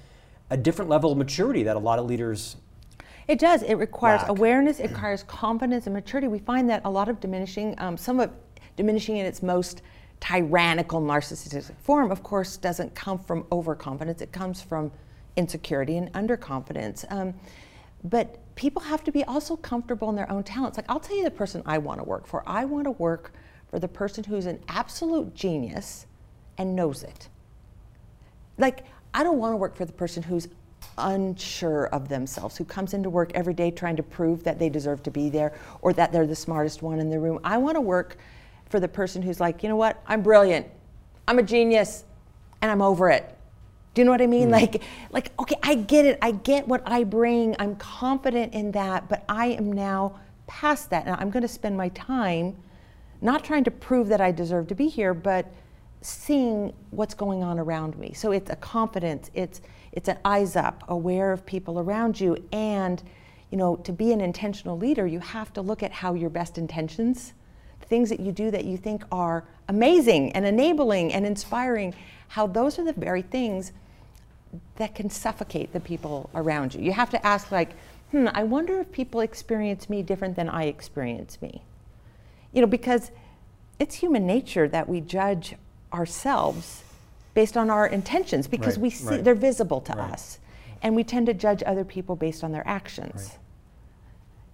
a 0.49 0.57
different 0.57 0.89
level 0.89 1.11
of 1.11 1.17
maturity 1.17 1.63
that 1.63 1.75
a 1.75 1.79
lot 1.79 1.99
of 1.99 2.05
leaders 2.05 2.57
it 3.27 3.39
does. 3.39 3.63
It 3.63 3.75
requires 3.75 4.21
lack. 4.21 4.29
awareness. 4.29 4.79
It 4.79 4.89
requires 4.91 5.23
confidence 5.23 5.87
and 5.87 5.93
maturity. 5.93 6.27
We 6.27 6.39
find 6.39 6.69
that 6.69 6.81
a 6.83 6.89
lot 6.89 7.07
of 7.07 7.19
diminishing, 7.19 7.75
um, 7.77 7.95
some 7.97 8.19
of 8.19 8.31
diminishing 8.75 9.17
in 9.17 9.25
its 9.25 9.41
most 9.41 9.81
tyrannical 10.19 11.01
narcissistic 11.01 11.73
form, 11.77 12.11
of 12.11 12.23
course, 12.23 12.57
doesn't 12.57 12.93
come 12.95 13.19
from 13.19 13.45
overconfidence. 13.51 14.21
It 14.21 14.31
comes 14.31 14.61
from 14.61 14.91
insecurity 15.35 15.97
and 15.97 16.11
underconfidence. 16.13 17.05
Um, 17.11 17.33
but 18.03 18.39
people 18.55 18.81
have 18.81 19.03
to 19.03 19.11
be 19.11 19.23
also 19.23 19.55
comfortable 19.55 20.09
in 20.09 20.15
their 20.15 20.31
own 20.31 20.43
talents. 20.43 20.77
Like 20.77 20.85
I'll 20.89 20.99
tell 20.99 21.17
you 21.17 21.23
the 21.23 21.31
person 21.31 21.61
I 21.65 21.77
want 21.77 21.99
to 21.99 22.03
work 22.03 22.27
for. 22.27 22.43
I 22.45 22.65
want 22.65 22.85
to 22.85 22.91
work 22.91 23.33
for 23.69 23.79
the 23.79 23.87
person 23.87 24.23
who's 24.23 24.45
an 24.45 24.59
absolute 24.67 25.33
genius 25.33 26.05
and 26.57 26.75
knows 26.75 27.03
it. 27.03 27.29
Like 28.57 28.85
I 29.13 29.23
don't 29.23 29.39
want 29.39 29.53
to 29.53 29.57
work 29.57 29.75
for 29.75 29.85
the 29.85 29.93
person 29.93 30.23
who's 30.23 30.47
unsure 30.97 31.87
of 31.87 32.09
themselves, 32.09 32.57
who 32.57 32.65
comes 32.65 32.93
into 32.93 33.09
work 33.09 33.31
every 33.33 33.53
day 33.53 33.71
trying 33.71 33.95
to 33.95 34.03
prove 34.03 34.43
that 34.43 34.59
they 34.59 34.69
deserve 34.69 35.01
to 35.03 35.11
be 35.11 35.29
there 35.29 35.53
or 35.81 35.93
that 35.93 36.11
they're 36.11 36.27
the 36.27 36.35
smartest 36.35 36.81
one 36.81 36.99
in 36.99 37.09
the 37.09 37.19
room. 37.19 37.39
I 37.43 37.57
want 37.57 37.75
to 37.75 37.81
work 37.81 38.17
for 38.69 38.79
the 38.79 38.87
person 38.87 39.21
who's 39.21 39.39
like, 39.39 39.63
you 39.63 39.69
know 39.69 39.75
what, 39.75 40.01
I'm 40.07 40.21
brilliant, 40.21 40.67
I'm 41.27 41.39
a 41.39 41.43
genius, 41.43 42.05
and 42.61 42.71
I'm 42.71 42.81
over 42.81 43.09
it. 43.09 43.37
Do 43.93 44.01
you 44.01 44.05
know 44.05 44.11
what 44.11 44.21
I 44.21 44.27
mean? 44.27 44.49
Mm. 44.49 44.51
Like, 44.51 44.81
like, 45.11 45.31
okay, 45.39 45.55
I 45.61 45.75
get 45.75 46.05
it. 46.05 46.17
I 46.21 46.31
get 46.31 46.67
what 46.67 46.81
I 46.85 47.03
bring. 47.03 47.55
I'm 47.59 47.75
confident 47.75 48.53
in 48.53 48.71
that, 48.71 49.07
but 49.07 49.23
I 49.29 49.47
am 49.47 49.71
now 49.71 50.19
past 50.47 50.89
that. 50.89 51.05
And 51.05 51.15
I'm 51.15 51.29
going 51.29 51.43
to 51.43 51.47
spend 51.47 51.77
my 51.77 51.89
time 51.89 52.55
not 53.21 53.43
trying 53.43 53.63
to 53.63 53.71
prove 53.71 54.07
that 54.09 54.19
I 54.19 54.31
deserve 54.31 54.67
to 54.67 54.75
be 54.75 54.87
here, 54.87 55.13
but 55.13 55.45
seeing 56.01 56.73
what's 56.91 57.13
going 57.13 57.43
on 57.43 57.59
around 57.59 57.97
me. 57.97 58.13
So 58.13 58.31
it's 58.31 58.49
a 58.49 58.55
confidence. 58.57 59.31
It's 59.33 59.61
it's 59.93 60.09
an 60.09 60.17
eyes 60.25 60.55
up, 60.55 60.83
aware 60.87 61.31
of 61.31 61.45
people 61.45 61.79
around 61.79 62.19
you. 62.19 62.35
And, 62.51 63.01
you 63.51 63.57
know, 63.57 63.75
to 63.77 63.93
be 63.93 64.11
an 64.11 64.21
intentional 64.21 64.77
leader, 64.77 65.05
you 65.05 65.19
have 65.19 65.53
to 65.53 65.61
look 65.61 65.83
at 65.83 65.91
how 65.91 66.15
your 66.15 66.31
best 66.31 66.57
intentions, 66.57 67.33
the 67.79 67.85
things 67.85 68.09
that 68.09 68.19
you 68.19 68.31
do 68.31 68.49
that 68.49 68.65
you 68.65 68.75
think 68.75 69.03
are 69.11 69.45
amazing 69.69 70.31
and 70.31 70.45
enabling 70.45 71.13
and 71.13 71.27
inspiring, 71.27 71.93
how 72.27 72.47
those 72.47 72.79
are 72.79 72.83
the 72.83 72.93
very 72.93 73.21
things 73.21 73.71
that 74.75 74.95
can 74.95 75.09
suffocate 75.09 75.73
the 75.73 75.79
people 75.79 76.29
around 76.35 76.75
you. 76.75 76.81
You 76.81 76.93
have 76.93 77.09
to 77.11 77.25
ask, 77.25 77.51
like, 77.51 77.71
hmm, 78.11 78.27
I 78.33 78.43
wonder 78.43 78.79
if 78.79 78.91
people 78.91 79.21
experience 79.21 79.89
me 79.89 80.03
different 80.03 80.35
than 80.35 80.49
I 80.49 80.65
experience 80.65 81.41
me. 81.41 81.63
You 82.51 82.61
know, 82.61 82.67
because 82.67 83.11
it's 83.79 83.95
human 83.95 84.27
nature 84.27 84.67
that 84.67 84.87
we 84.87 85.01
judge 85.01 85.55
ourselves 85.91 86.83
based 87.33 87.57
on 87.57 87.69
our 87.69 87.87
intentions 87.87 88.47
because 88.47 88.77
right, 88.77 88.83
we 88.83 88.89
see 88.89 89.07
right. 89.07 89.23
they're 89.23 89.35
visible 89.35 89.81
to 89.81 89.93
right. 89.93 90.11
us. 90.11 90.39
And 90.81 90.95
we 90.95 91.03
tend 91.03 91.27
to 91.27 91.33
judge 91.33 91.63
other 91.65 91.83
people 91.83 92.15
based 92.15 92.43
on 92.43 92.51
their 92.51 92.67
actions. 92.67 93.37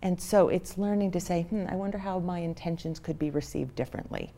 And 0.02 0.22
so 0.22 0.48
it's 0.48 0.78
learning 0.78 1.12
to 1.12 1.20
say, 1.20 1.44
hmm, 1.44 1.66
I 1.68 1.76
wonder 1.76 1.98
how 1.98 2.20
my 2.20 2.40
intentions 2.40 3.00
could 3.00 3.20
be 3.20 3.30
received 3.30 3.76
differently. 3.76 4.32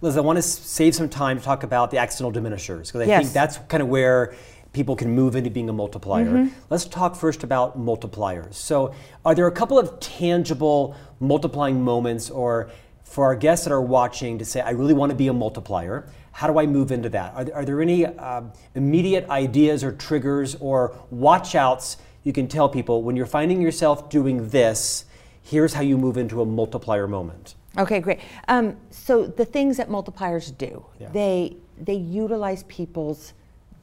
Liz, 0.00 0.16
I 0.16 0.20
want 0.20 0.36
to 0.36 0.42
save 0.42 0.94
some 0.94 1.08
time 1.08 1.38
to 1.38 1.44
talk 1.44 1.62
about 1.62 1.90
the 1.90 1.98
accidental 1.98 2.30
diminishers 2.32 2.88
because 2.88 3.02
I 3.02 3.04
yes. 3.04 3.22
think 3.22 3.32
that's 3.34 3.58
kind 3.68 3.82
of 3.82 3.88
where 3.88 4.34
people 4.74 4.96
can 4.96 5.10
move 5.14 5.36
into 5.36 5.48
being 5.48 5.70
a 5.70 5.72
multiplier. 5.72 6.26
Mm-hmm. 6.26 6.54
Let's 6.68 6.84
talk 6.84 7.16
first 7.16 7.44
about 7.44 7.78
multipliers. 7.78 8.54
So, 8.54 8.94
are 9.24 9.34
there 9.34 9.46
a 9.46 9.52
couple 9.52 9.78
of 9.78 9.98
tangible 10.00 10.94
multiplying 11.20 11.80
moments, 11.82 12.28
or 12.28 12.70
for 13.04 13.24
our 13.24 13.36
guests 13.36 13.64
that 13.64 13.72
are 13.72 13.80
watching 13.80 14.38
to 14.38 14.44
say, 14.44 14.60
I 14.60 14.70
really 14.70 14.92
want 14.92 15.10
to 15.10 15.16
be 15.16 15.28
a 15.28 15.32
multiplier? 15.32 16.06
How 16.32 16.48
do 16.48 16.58
I 16.58 16.66
move 16.66 16.90
into 16.90 17.08
that? 17.10 17.32
Are, 17.34 17.44
there, 17.44 17.54
are 17.54 17.64
there 17.64 17.80
any 17.80 18.04
uh, 18.04 18.42
immediate 18.74 19.28
ideas 19.30 19.84
or 19.84 19.92
triggers 19.92 20.56
or 20.56 20.96
watchouts 21.14 21.96
you 22.24 22.32
can 22.32 22.48
tell 22.48 22.68
people 22.68 23.02
when 23.02 23.14
you're 23.14 23.26
finding 23.26 23.62
yourself 23.62 24.10
doing 24.10 24.48
this? 24.48 25.04
Here's 25.42 25.74
how 25.74 25.82
you 25.82 25.96
move 25.96 26.16
into 26.16 26.42
a 26.42 26.46
multiplier 26.46 27.06
moment. 27.06 27.54
Okay, 27.76 28.00
great. 28.00 28.20
Um, 28.48 28.76
so 28.90 29.26
the 29.26 29.44
things 29.44 29.76
that 29.76 29.88
multipliers 29.88 30.56
do, 30.56 30.84
yeah. 30.98 31.08
they 31.10 31.56
they 31.78 31.94
utilize 31.94 32.62
people's 32.64 33.32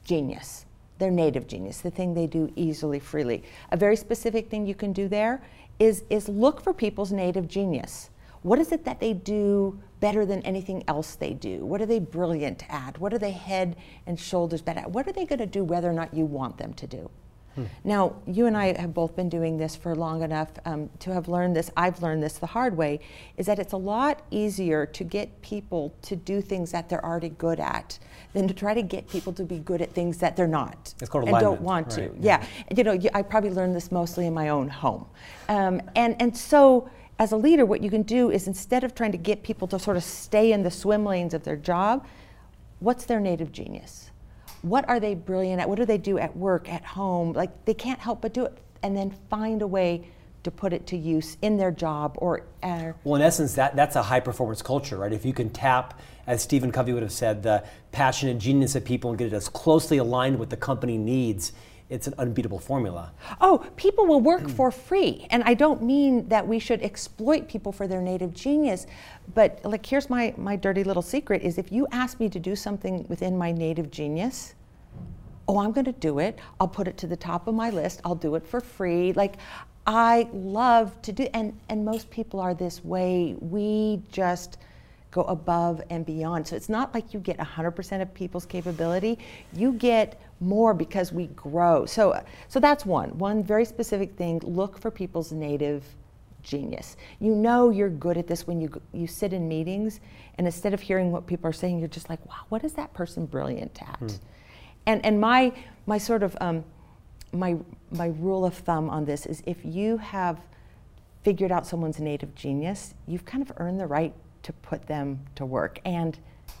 genius, 0.04 0.64
their 0.98 1.10
native 1.10 1.46
genius, 1.46 1.80
the 1.80 1.90
thing 1.90 2.14
they 2.14 2.26
do 2.26 2.52
easily, 2.56 2.98
freely. 2.98 3.42
A 3.70 3.76
very 3.76 3.96
specific 3.96 4.48
thing 4.48 4.66
you 4.66 4.74
can 4.74 4.92
do 4.92 5.08
there 5.08 5.42
is 5.78 6.04
is 6.10 6.28
look 6.28 6.60
for 6.60 6.72
people's 6.72 7.12
native 7.12 7.48
genius. 7.48 8.10
What 8.42 8.58
is 8.58 8.72
it 8.72 8.84
that 8.84 9.00
they 9.00 9.12
do 9.12 9.78
better 10.00 10.26
than 10.26 10.42
anything 10.42 10.82
else 10.88 11.14
they 11.14 11.32
do? 11.32 11.64
What 11.64 11.80
are 11.80 11.86
they 11.86 12.00
brilliant 12.00 12.64
at? 12.68 12.98
What 12.98 13.14
are 13.14 13.18
they 13.18 13.30
head 13.30 13.76
and 14.06 14.18
shoulders 14.18 14.60
better 14.60 14.80
at? 14.80 14.90
What 14.90 15.06
are 15.06 15.12
they 15.12 15.24
going 15.24 15.38
to 15.38 15.46
do 15.46 15.62
whether 15.62 15.88
or 15.88 15.92
not 15.92 16.12
you 16.12 16.26
want 16.26 16.58
them 16.58 16.74
to 16.74 16.86
do? 16.86 17.10
Hmm. 17.54 17.64
Now, 17.84 18.16
you 18.26 18.46
and 18.46 18.56
I 18.56 18.78
have 18.78 18.94
both 18.94 19.14
been 19.14 19.28
doing 19.28 19.58
this 19.58 19.76
for 19.76 19.94
long 19.94 20.22
enough 20.22 20.48
um, 20.64 20.88
to 21.00 21.12
have 21.12 21.28
learned 21.28 21.54
this. 21.54 21.70
I've 21.76 22.02
learned 22.02 22.22
this 22.22 22.38
the 22.38 22.46
hard 22.46 22.76
way 22.76 23.00
is 23.36 23.46
that 23.46 23.58
it's 23.58 23.72
a 23.72 23.78
lot 23.78 24.22
easier 24.30 24.86
to 24.86 25.04
get 25.04 25.42
people 25.42 25.94
to 26.02 26.16
do 26.16 26.40
things 26.40 26.72
that 26.72 26.88
they're 26.88 27.04
already 27.04 27.30
good 27.30 27.60
at 27.60 27.98
than 28.32 28.48
to 28.48 28.54
try 28.54 28.72
to 28.72 28.82
get 28.82 29.08
people 29.08 29.32
to 29.34 29.44
be 29.44 29.58
good 29.58 29.82
at 29.82 29.92
things 29.92 30.18
that 30.18 30.36
they're 30.36 30.46
not 30.46 30.94
it's 31.00 31.10
called 31.10 31.28
and 31.28 31.38
don't 31.38 31.60
want 31.60 31.90
to. 31.90 32.10
Yeah. 32.18 32.44
yeah. 32.70 32.76
you 32.76 32.84
know, 32.84 32.98
I 33.14 33.22
probably 33.22 33.50
learned 33.50 33.76
this 33.76 33.92
mostly 33.92 34.26
in 34.26 34.34
my 34.34 34.48
own 34.48 34.68
home, 34.68 35.06
um, 35.48 35.82
and 35.94 36.16
and 36.20 36.36
so 36.36 36.88
as 37.18 37.32
a 37.32 37.36
leader, 37.36 37.66
what 37.66 37.82
you 37.82 37.90
can 37.90 38.02
do 38.02 38.30
is 38.30 38.46
instead 38.46 38.84
of 38.84 38.94
trying 38.94 39.12
to 39.12 39.18
get 39.18 39.42
people 39.42 39.68
to 39.68 39.78
sort 39.78 39.96
of 39.96 40.02
stay 40.02 40.52
in 40.52 40.62
the 40.62 40.70
swim 40.70 41.04
lanes 41.04 41.34
of 41.34 41.44
their 41.44 41.56
job, 41.56 42.06
what's 42.80 43.04
their 43.04 43.20
native 43.20 43.52
genius? 43.52 44.10
What 44.62 44.88
are 44.88 45.00
they 45.00 45.14
brilliant 45.14 45.60
at? 45.60 45.68
What 45.68 45.78
do 45.78 45.84
they 45.84 45.98
do 45.98 46.18
at 46.18 46.36
work, 46.36 46.68
at 46.72 46.84
home? 46.84 47.32
Like 47.32 47.64
they 47.64 47.74
can't 47.74 48.00
help 48.00 48.22
but 48.22 48.32
do 48.32 48.44
it, 48.44 48.56
and 48.82 48.96
then 48.96 49.14
find 49.28 49.62
a 49.62 49.66
way 49.66 50.08
to 50.44 50.50
put 50.50 50.72
it 50.72 50.86
to 50.88 50.96
use 50.96 51.36
in 51.42 51.56
their 51.56 51.70
job 51.70 52.16
or. 52.18 52.44
Uh, 52.62 52.92
well, 53.04 53.16
in 53.16 53.22
essence, 53.22 53.54
that 53.54 53.76
that's 53.76 53.96
a 53.96 54.02
high 54.02 54.20
performance 54.20 54.62
culture, 54.62 54.96
right? 54.96 55.12
If 55.12 55.24
you 55.24 55.32
can 55.32 55.50
tap, 55.50 56.00
as 56.26 56.42
Stephen 56.42 56.72
Covey 56.72 56.92
would 56.92 57.02
have 57.02 57.12
said, 57.12 57.42
the 57.42 57.64
passion 57.90 58.28
and 58.28 58.40
genius 58.40 58.74
of 58.74 58.84
people 58.84 59.10
and 59.10 59.18
get 59.18 59.28
it 59.28 59.32
as 59.32 59.48
closely 59.48 59.98
aligned 59.98 60.38
with 60.38 60.50
the 60.50 60.56
company 60.56 60.96
needs 60.96 61.52
it's 61.92 62.06
an 62.06 62.14
unbeatable 62.16 62.58
formula. 62.58 63.12
Oh, 63.40 63.66
people 63.76 64.06
will 64.06 64.22
work 64.22 64.48
for 64.48 64.70
free. 64.70 65.26
And 65.30 65.42
I 65.44 65.52
don't 65.52 65.82
mean 65.82 66.26
that 66.28 66.48
we 66.48 66.58
should 66.58 66.82
exploit 66.82 67.48
people 67.48 67.70
for 67.70 67.86
their 67.86 68.00
native 68.00 68.32
genius, 68.32 68.86
but 69.34 69.60
like 69.62 69.84
here's 69.84 70.08
my, 70.08 70.34
my 70.38 70.56
dirty 70.56 70.84
little 70.84 71.02
secret 71.02 71.42
is 71.42 71.58
if 71.58 71.70
you 71.70 71.86
ask 71.92 72.18
me 72.18 72.30
to 72.30 72.40
do 72.40 72.56
something 72.56 73.06
within 73.08 73.36
my 73.36 73.52
native 73.52 73.90
genius, 73.90 74.54
oh, 75.46 75.58
I'm 75.58 75.72
going 75.72 75.84
to 75.84 75.92
do 75.92 76.18
it. 76.18 76.38
I'll 76.58 76.68
put 76.68 76.88
it 76.88 76.96
to 76.98 77.06
the 77.06 77.16
top 77.16 77.46
of 77.46 77.54
my 77.54 77.68
list. 77.68 78.00
I'll 78.06 78.14
do 78.14 78.36
it 78.36 78.46
for 78.46 78.60
free. 78.60 79.12
Like 79.12 79.34
I 79.86 80.28
love 80.32 81.00
to 81.02 81.12
do 81.12 81.28
and 81.34 81.58
and 81.68 81.84
most 81.84 82.08
people 82.10 82.40
are 82.40 82.54
this 82.54 82.82
way. 82.84 83.36
We 83.40 84.00
just 84.10 84.58
go 85.12 85.22
above 85.22 85.80
and 85.90 86.04
beyond. 86.04 86.48
So 86.48 86.56
it's 86.56 86.70
not 86.70 86.92
like 86.92 87.14
you 87.14 87.20
get 87.20 87.38
100% 87.38 88.02
of 88.02 88.12
people's 88.14 88.46
capability. 88.46 89.18
You 89.52 89.74
get 89.74 90.20
more 90.40 90.74
because 90.74 91.12
we 91.12 91.26
grow. 91.28 91.86
So, 91.86 92.20
so 92.48 92.58
that's 92.58 92.84
one. 92.84 93.16
One 93.18 93.44
very 93.44 93.64
specific 93.64 94.16
thing 94.16 94.40
look 94.40 94.78
for 94.80 94.90
people's 94.90 95.30
native 95.30 95.84
genius. 96.42 96.96
You 97.20 97.34
know 97.34 97.70
you're 97.70 97.90
good 97.90 98.16
at 98.16 98.26
this 98.26 98.46
when 98.46 98.60
you, 98.60 98.80
you 98.92 99.06
sit 99.06 99.32
in 99.32 99.46
meetings, 99.46 100.00
and 100.38 100.46
instead 100.46 100.74
of 100.74 100.80
hearing 100.80 101.12
what 101.12 101.26
people 101.26 101.48
are 101.48 101.52
saying, 101.52 101.78
you're 101.78 101.88
just 101.88 102.08
like, 102.08 102.24
wow, 102.26 102.46
what 102.48 102.64
is 102.64 102.72
that 102.72 102.92
person 102.94 103.26
brilliant 103.26 103.80
at? 103.82 103.98
Hmm. 103.98 104.06
And, 104.86 105.04
and 105.06 105.20
my, 105.20 105.52
my 105.86 105.98
sort 105.98 106.22
of, 106.22 106.36
um, 106.40 106.64
my, 107.32 107.56
my 107.90 108.06
rule 108.18 108.44
of 108.44 108.54
thumb 108.54 108.90
on 108.90 109.04
this 109.04 109.26
is 109.26 109.42
if 109.46 109.58
you 109.62 109.98
have 109.98 110.40
figured 111.22 111.52
out 111.52 111.66
someone's 111.66 112.00
native 112.00 112.34
genius, 112.34 112.94
you've 113.06 113.24
kind 113.24 113.42
of 113.42 113.52
earned 113.58 113.78
the 113.78 113.86
right 113.86 114.12
to 114.42 114.52
put 114.52 114.86
them 114.86 115.20
to 115.36 115.44
work, 115.44 115.80
and 115.84 116.18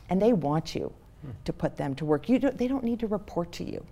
and 0.08 0.20
they 0.20 0.32
want 0.32 0.74
you 0.74 0.92
hmm. 1.22 1.30
to 1.44 1.52
put 1.52 1.76
them 1.76 1.94
to 1.96 2.04
work. 2.04 2.28
You 2.28 2.38
don't, 2.38 2.56
they 2.56 2.68
don't 2.68 2.84
need 2.84 3.00
to 3.00 3.06
report 3.06 3.52
to 3.52 3.64
you 3.64 3.84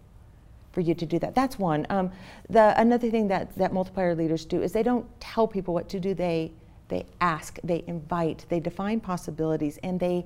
for 0.73 0.81
you 0.81 0.95
to 0.95 1.07
do 1.07 1.19
that. 1.19 1.35
That's 1.35 1.59
one. 1.59 1.87
Um, 1.91 2.13
the 2.49 2.79
another 2.81 3.11
thing 3.11 3.29
that 3.29 3.55
that 3.57 3.73
multiplier 3.73 4.15
leaders 4.15 4.45
do 4.45 4.63
is 4.63 4.73
they 4.73 4.83
don't 4.83 5.07
tell 5.21 5.47
people 5.47 5.75
what 5.75 5.89
to 5.91 6.01
do. 6.01 6.15
They 6.15 6.53
they 6.89 7.07
ask, 7.21 7.59
they 7.63 7.85
invite, 7.87 8.47
they 8.49 8.61
define 8.61 9.01
possibilities, 9.01 9.79
and 9.83 9.99
they 9.99 10.25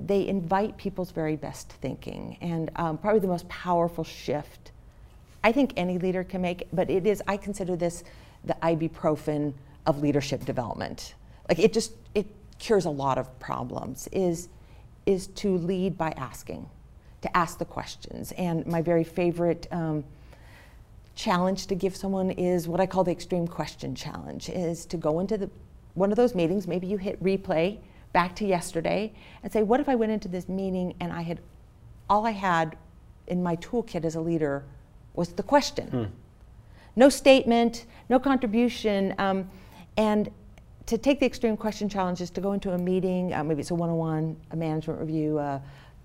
they 0.00 0.26
invite 0.26 0.76
people's 0.76 1.10
very 1.10 1.36
best 1.36 1.70
thinking. 1.74 2.36
And 2.40 2.70
um, 2.76 2.98
probably 2.98 3.20
the 3.20 3.28
most 3.28 3.48
powerful 3.48 4.04
shift 4.04 4.72
I 5.44 5.52
think 5.52 5.72
any 5.76 5.98
leader 5.98 6.24
can 6.24 6.40
make, 6.40 6.68
but 6.72 6.88
it 6.88 7.06
is 7.06 7.22
I 7.26 7.36
consider 7.36 7.76
this 7.76 8.04
the 8.44 8.56
ibuprofen 8.62 9.54
of 9.86 10.00
leadership 10.00 10.44
development 10.44 11.14
like 11.48 11.58
it 11.58 11.72
just 11.72 11.92
cures 12.62 12.84
a 12.84 12.90
lot 12.90 13.18
of 13.18 13.26
problems 13.40 14.08
is 14.12 14.48
is 15.04 15.26
to 15.26 15.58
lead 15.58 15.98
by 15.98 16.10
asking 16.16 16.64
to 17.20 17.36
ask 17.36 17.58
the 17.58 17.64
questions 17.64 18.30
and 18.38 18.64
my 18.68 18.80
very 18.80 19.02
favorite 19.02 19.66
um, 19.72 20.04
challenge 21.16 21.66
to 21.66 21.74
give 21.74 21.96
someone 21.96 22.30
is 22.30 22.68
what 22.68 22.78
i 22.78 22.86
call 22.86 23.02
the 23.02 23.10
extreme 23.10 23.48
question 23.48 23.96
challenge 23.96 24.48
is 24.48 24.86
to 24.86 24.96
go 24.96 25.18
into 25.18 25.36
the 25.36 25.50
one 25.94 26.12
of 26.12 26.16
those 26.16 26.36
meetings 26.36 26.68
maybe 26.68 26.86
you 26.86 26.96
hit 26.96 27.20
replay 27.20 27.78
back 28.12 28.36
to 28.36 28.46
yesterday 28.46 29.12
and 29.42 29.52
say 29.52 29.64
what 29.64 29.80
if 29.80 29.88
i 29.88 29.96
went 29.96 30.12
into 30.12 30.28
this 30.28 30.48
meeting 30.48 30.94
and 31.00 31.12
i 31.12 31.20
had 31.20 31.40
all 32.08 32.24
i 32.24 32.30
had 32.30 32.76
in 33.26 33.42
my 33.42 33.56
toolkit 33.56 34.04
as 34.04 34.14
a 34.14 34.20
leader 34.20 34.62
was 35.14 35.32
the 35.32 35.42
question 35.42 35.88
hmm. 35.88 36.04
no 36.94 37.08
statement 37.08 37.86
no 38.08 38.20
contribution 38.20 39.12
um, 39.18 39.50
and 39.96 40.30
to 40.86 40.98
take 40.98 41.20
the 41.20 41.26
extreme 41.26 41.56
question 41.56 41.88
challenge 41.88 42.20
is 42.20 42.30
to 42.30 42.40
go 42.40 42.52
into 42.52 42.72
a 42.72 42.78
meeting, 42.78 43.32
uh, 43.32 43.44
maybe 43.44 43.60
it's 43.60 43.70
a 43.70 43.74
one-on-one, 43.74 44.36
a 44.50 44.56
management 44.56 45.00
review, 45.00 45.38
uh, 45.38 45.60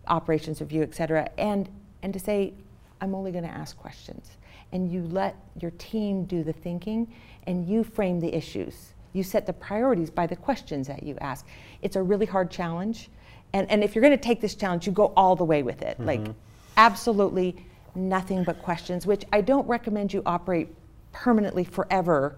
operations 0.08 0.62
review, 0.62 0.84
et 0.84 0.96
cetera, 0.96 1.30
and, 1.38 1.70
and 2.04 2.14
to 2.14 2.20
say, 2.20 2.54
I'm 3.02 3.14
only 3.14 3.32
going 3.32 3.44
to 3.44 3.50
ask 3.50 3.78
questions. 3.78 4.32
And 4.72 4.92
you 4.92 5.04
let 5.04 5.36
your 5.62 5.72
team 5.72 6.26
do 6.26 6.44
the 6.44 6.54
thinking 6.54 7.14
and 7.46 7.68
you 7.68 7.84
frame 7.84 8.20
the 8.20 8.34
issues. 8.34 8.94
You 9.14 9.24
set 9.24 9.46
the 9.46 9.54
priorities 9.54 10.10
by 10.10 10.28
the 10.28 10.36
questions 10.36 10.88
that 10.88 11.04
you 11.04 11.18
ask. 11.22 11.46
It's 11.82 11.96
a 11.96 12.04
really 12.04 12.26
hard 12.26 12.52
challenge. 12.52 13.10
And, 13.54 13.70
and 13.72 13.84
if 13.84 13.96
you're 13.96 14.02
going 14.02 14.18
to 14.18 14.24
take 14.24 14.42
this 14.42 14.56
challenge, 14.56 14.86
you 14.86 14.92
go 14.92 15.14
all 15.16 15.36
the 15.36 15.46
way 15.46 15.64
with 15.64 15.82
it. 15.82 15.98
Mm-hmm. 15.98 16.06
Like, 16.06 16.22
absolutely 16.76 17.56
nothing 17.96 18.44
but 18.44 18.62
questions, 18.62 19.08
which 19.08 19.24
I 19.32 19.42
don't 19.42 19.68
recommend 19.68 20.14
you 20.14 20.22
operate 20.26 20.68
permanently 21.14 21.64
forever 21.64 22.38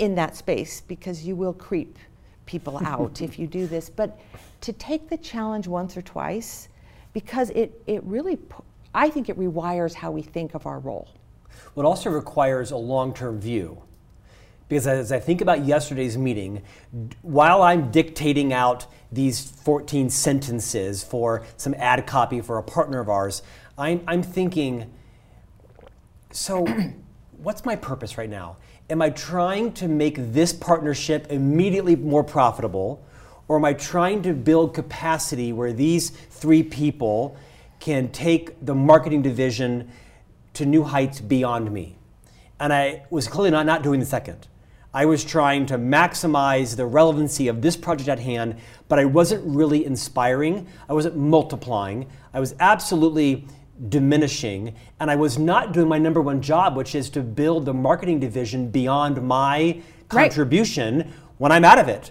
in 0.00 0.14
that 0.16 0.34
space 0.34 0.80
because 0.80 1.24
you 1.24 1.36
will 1.36 1.52
creep 1.52 1.98
people 2.46 2.78
out 2.84 3.22
if 3.22 3.38
you 3.38 3.46
do 3.46 3.66
this. 3.66 3.88
But 3.88 4.18
to 4.62 4.72
take 4.72 5.08
the 5.08 5.16
challenge 5.16 5.68
once 5.68 5.96
or 5.96 6.02
twice, 6.02 6.68
because 7.12 7.50
it, 7.50 7.80
it 7.86 8.02
really, 8.04 8.38
I 8.94 9.10
think 9.10 9.28
it 9.28 9.38
rewires 9.38 9.94
how 9.94 10.10
we 10.10 10.22
think 10.22 10.54
of 10.54 10.66
our 10.66 10.78
role. 10.78 11.08
Well, 11.74 11.86
it 11.86 11.88
also 11.88 12.10
requires 12.10 12.70
a 12.70 12.76
long 12.76 13.14
term 13.14 13.40
view. 13.40 13.82
Because 14.68 14.86
as 14.86 15.10
I 15.10 15.18
think 15.18 15.40
about 15.40 15.64
yesterday's 15.64 16.16
meeting, 16.16 16.62
while 17.22 17.60
I'm 17.60 17.90
dictating 17.90 18.52
out 18.52 18.86
these 19.10 19.40
14 19.40 20.08
sentences 20.10 21.02
for 21.02 21.44
some 21.56 21.74
ad 21.74 22.06
copy 22.06 22.40
for 22.40 22.56
a 22.56 22.62
partner 22.62 23.00
of 23.00 23.08
ours, 23.08 23.42
I'm, 23.76 24.00
I'm 24.06 24.22
thinking, 24.22 24.88
so 26.30 26.64
what's 27.38 27.64
my 27.64 27.74
purpose 27.74 28.16
right 28.16 28.30
now? 28.30 28.58
Am 28.90 29.00
I 29.00 29.10
trying 29.10 29.72
to 29.74 29.88
make 29.88 30.16
this 30.18 30.52
partnership 30.52 31.28
immediately 31.30 31.94
more 31.94 32.24
profitable? 32.24 33.02
Or 33.46 33.56
am 33.56 33.64
I 33.64 33.72
trying 33.72 34.22
to 34.22 34.32
build 34.34 34.74
capacity 34.74 35.52
where 35.52 35.72
these 35.72 36.10
three 36.10 36.62
people 36.62 37.36
can 37.78 38.10
take 38.10 38.64
the 38.64 38.74
marketing 38.74 39.22
division 39.22 39.90
to 40.54 40.66
new 40.66 40.82
heights 40.82 41.20
beyond 41.20 41.72
me? 41.72 41.96
And 42.58 42.72
I 42.72 43.04
was 43.10 43.28
clearly 43.28 43.50
not, 43.50 43.64
not 43.64 43.82
doing 43.82 44.00
the 44.00 44.06
second. 44.06 44.48
I 44.92 45.06
was 45.06 45.24
trying 45.24 45.66
to 45.66 45.78
maximize 45.78 46.74
the 46.74 46.84
relevancy 46.84 47.46
of 47.46 47.62
this 47.62 47.76
project 47.76 48.08
at 48.08 48.18
hand, 48.18 48.56
but 48.88 48.98
I 48.98 49.04
wasn't 49.04 49.44
really 49.46 49.84
inspiring. 49.84 50.66
I 50.88 50.94
wasn't 50.94 51.16
multiplying. 51.16 52.08
I 52.34 52.40
was 52.40 52.56
absolutely 52.58 53.46
diminishing, 53.88 54.74
and 54.98 55.10
I 55.10 55.16
was 55.16 55.38
not 55.38 55.72
doing 55.72 55.88
my 55.88 55.98
number 55.98 56.20
one 56.20 56.42
job, 56.42 56.76
which 56.76 56.94
is 56.94 57.08
to 57.10 57.22
build 57.22 57.64
the 57.64 57.74
marketing 57.74 58.20
division 58.20 58.70
beyond 58.70 59.22
my 59.22 59.80
contribution 60.08 60.98
right. 60.98 61.06
when 61.38 61.52
I'm 61.52 61.64
out 61.64 61.78
of 61.78 61.88
it. 61.88 62.10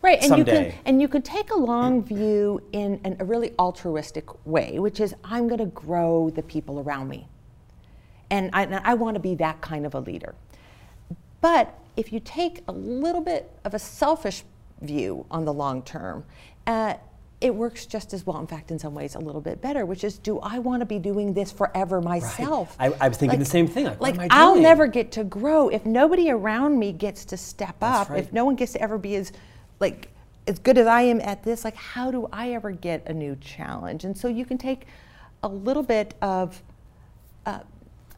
Right, 0.00 0.18
and 0.20 0.28
someday. 0.28 0.66
you 0.66 0.70
can 0.70 0.80
and 0.84 1.02
you 1.02 1.08
can 1.08 1.22
take 1.22 1.50
a 1.50 1.56
long 1.56 2.04
view 2.04 2.62
in 2.70 3.00
an, 3.02 3.16
a 3.18 3.24
really 3.24 3.52
altruistic 3.58 4.46
way, 4.46 4.78
which 4.78 5.00
is 5.00 5.14
I'm 5.24 5.48
going 5.48 5.58
to 5.58 5.66
grow 5.66 6.30
the 6.30 6.42
people 6.42 6.78
around 6.78 7.08
me, 7.08 7.26
and 8.30 8.50
I, 8.52 8.80
I 8.84 8.94
want 8.94 9.14
to 9.14 9.20
be 9.20 9.34
that 9.36 9.60
kind 9.60 9.84
of 9.84 9.94
a 9.94 10.00
leader. 10.00 10.36
But 11.40 11.76
if 11.96 12.12
you 12.12 12.20
take 12.20 12.62
a 12.68 12.72
little 12.72 13.20
bit 13.20 13.50
of 13.64 13.74
a 13.74 13.78
selfish 13.78 14.44
view 14.80 15.26
on 15.32 15.44
the 15.44 15.52
long 15.52 15.82
term, 15.82 16.24
uh, 16.68 16.94
it 17.40 17.54
works 17.54 17.86
just 17.86 18.12
as 18.12 18.26
well. 18.26 18.38
In 18.38 18.46
fact, 18.46 18.70
in 18.70 18.78
some 18.78 18.94
ways, 18.94 19.14
a 19.14 19.18
little 19.18 19.40
bit 19.40 19.60
better. 19.60 19.86
Which 19.86 20.02
is, 20.02 20.18
do 20.18 20.40
I 20.40 20.58
want 20.58 20.80
to 20.80 20.86
be 20.86 20.98
doing 20.98 21.32
this 21.32 21.52
forever 21.52 22.00
myself? 22.00 22.74
I, 22.80 22.86
I 23.00 23.08
was 23.08 23.16
thinking 23.16 23.38
the 23.38 23.44
same 23.44 23.68
thing. 23.68 23.86
Like, 24.00 24.16
Like 24.16 24.32
I'll 24.32 24.60
never 24.60 24.86
get 24.88 25.12
to 25.12 25.24
grow 25.24 25.68
if 25.68 25.86
nobody 25.86 26.30
around 26.30 26.78
me 26.78 26.92
gets 26.92 27.24
to 27.26 27.36
step 27.36 27.76
That's 27.78 28.08
up. 28.08 28.10
right. 28.10 28.24
If 28.24 28.32
no 28.32 28.44
one 28.44 28.56
gets 28.56 28.72
to 28.72 28.82
ever 28.82 28.98
be 28.98 29.14
as 29.14 29.32
like 29.78 30.08
as 30.48 30.58
good 30.58 30.78
as 30.78 30.86
I 30.86 31.02
am 31.02 31.20
at 31.20 31.44
this, 31.44 31.64
like 31.64 31.76
how 31.76 32.10
do 32.10 32.28
I 32.32 32.52
ever 32.52 32.72
get 32.72 33.06
a 33.06 33.12
new 33.12 33.36
challenge? 33.36 34.04
And 34.04 34.16
so 34.16 34.26
you 34.26 34.44
can 34.44 34.58
take 34.58 34.86
a 35.44 35.48
little 35.48 35.84
bit 35.84 36.14
of 36.20 36.60
uh, 37.46 37.60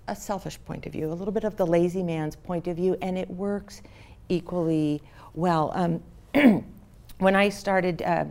a 0.08 0.16
selfish 0.16 0.58
point 0.64 0.86
of 0.86 0.92
view, 0.92 1.12
a 1.12 1.14
little 1.14 1.32
bit 1.32 1.44
of 1.44 1.56
the 1.56 1.66
lazy 1.66 2.02
man's 2.02 2.36
point 2.36 2.68
of 2.68 2.76
view, 2.76 2.96
and 3.02 3.18
it 3.18 3.28
works 3.28 3.82
equally 4.30 5.02
well. 5.34 5.72
Um, 5.74 6.02
when 7.18 7.36
I 7.36 7.50
started 7.50 8.00
uh, 8.00 8.24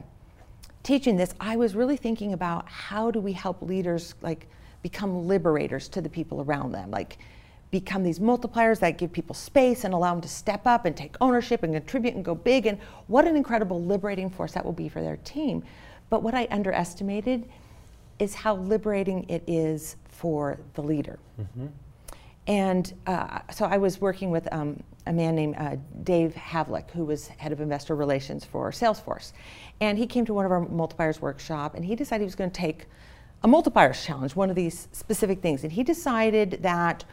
teaching 0.90 1.18
this, 1.18 1.36
I 1.40 1.56
was 1.56 1.76
really 1.76 1.98
thinking 1.98 2.34
about 2.34 2.68
how 2.68 3.12
do 3.12 3.20
we 3.20 3.32
help 3.32 3.62
leaders 3.62 4.16
like 4.24 4.48
become 4.82 5.28
liberators 5.28 5.88
to 5.90 6.02
the 6.02 6.10
people 6.10 6.42
around 6.42 6.72
them, 6.72 6.90
like 6.90 7.20
become 7.70 8.02
these 8.02 8.18
multipliers 8.18 8.80
that 8.80 8.98
give 8.98 9.14
people 9.14 9.36
space 9.36 9.84
and 9.84 9.94
allow 9.94 10.14
them 10.14 10.22
to 10.22 10.28
step 10.28 10.66
up 10.66 10.86
and 10.86 10.98
take 10.98 11.16
ownership 11.22 11.62
and 11.62 11.76
contribute 11.76 12.16
and 12.16 12.26
go 12.26 12.34
big. 12.34 12.66
And 12.66 12.80
what 13.06 13.28
an 13.28 13.36
incredible 13.36 13.80
liberating 13.84 14.32
force 14.32 14.54
that 14.54 14.66
will 14.66 14.74
be 14.74 14.90
for 14.90 15.04
their 15.04 15.18
team. 15.18 15.62
But 16.10 16.24
what 16.24 16.34
I 16.34 16.48
underestimated 16.50 17.48
is 18.18 18.34
how 18.34 18.56
liberating 18.56 19.30
it 19.30 19.44
is 19.46 19.96
for 20.08 20.60
the 20.74 20.82
leader. 20.82 21.20
Mm-hmm. 21.40 21.68
And 22.50 22.92
uh, 23.06 23.42
so 23.52 23.66
I 23.66 23.78
was 23.78 24.02
working 24.02 24.32
with 24.32 24.52
um, 24.52 24.82
a 25.06 25.14
man 25.14 25.36
named 25.36 25.56
uh, 25.60 25.76
Dave 26.02 26.34
Havlick, 26.34 26.90
who 26.90 27.06
was 27.06 27.28
head 27.28 27.52
of 27.52 27.62
investor 27.62 27.96
relations 27.96 28.44
for 28.44 28.72
Salesforce. 28.72 29.34
And 29.82 30.00
he 30.00 30.08
came 30.08 30.26
to 30.26 30.34
one 30.34 30.46
of 30.46 30.52
our 30.52 30.66
multipliers 30.66 31.22
workshop 31.22 31.76
and 31.76 31.86
he 31.86 31.96
decided 31.96 32.24
he 32.24 32.26
was 32.26 32.34
going 32.34 32.50
to 32.50 32.60
take 32.60 32.88
a 33.44 33.48
multipliers 33.48 34.04
challenge, 34.04 34.36
one 34.36 34.50
of 34.50 34.56
these 34.56 34.88
specific 34.94 35.44
things. 35.44 35.64
And 35.64 35.72
he 35.72 35.84
decided 35.84 36.58
that 36.64 37.06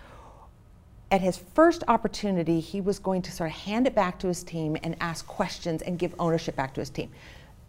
at 1.11 1.21
his 1.21 1.37
first 1.37 1.85
opportunity, 1.87 2.59
he 2.59 2.81
was 2.81 2.99
going 2.99 3.21
to 3.21 3.31
sort 3.31 3.51
of 3.51 3.57
hand 3.57 3.87
it 3.87 3.95
back 3.95 4.19
to 4.21 4.29
his 4.29 4.43
team 4.43 4.79
and 4.83 4.97
ask 5.01 5.27
questions 5.27 5.83
and 5.83 5.99
give 5.99 6.15
ownership 6.19 6.57
back 6.57 6.73
to 6.75 6.81
his 6.81 6.89
team. 6.89 7.13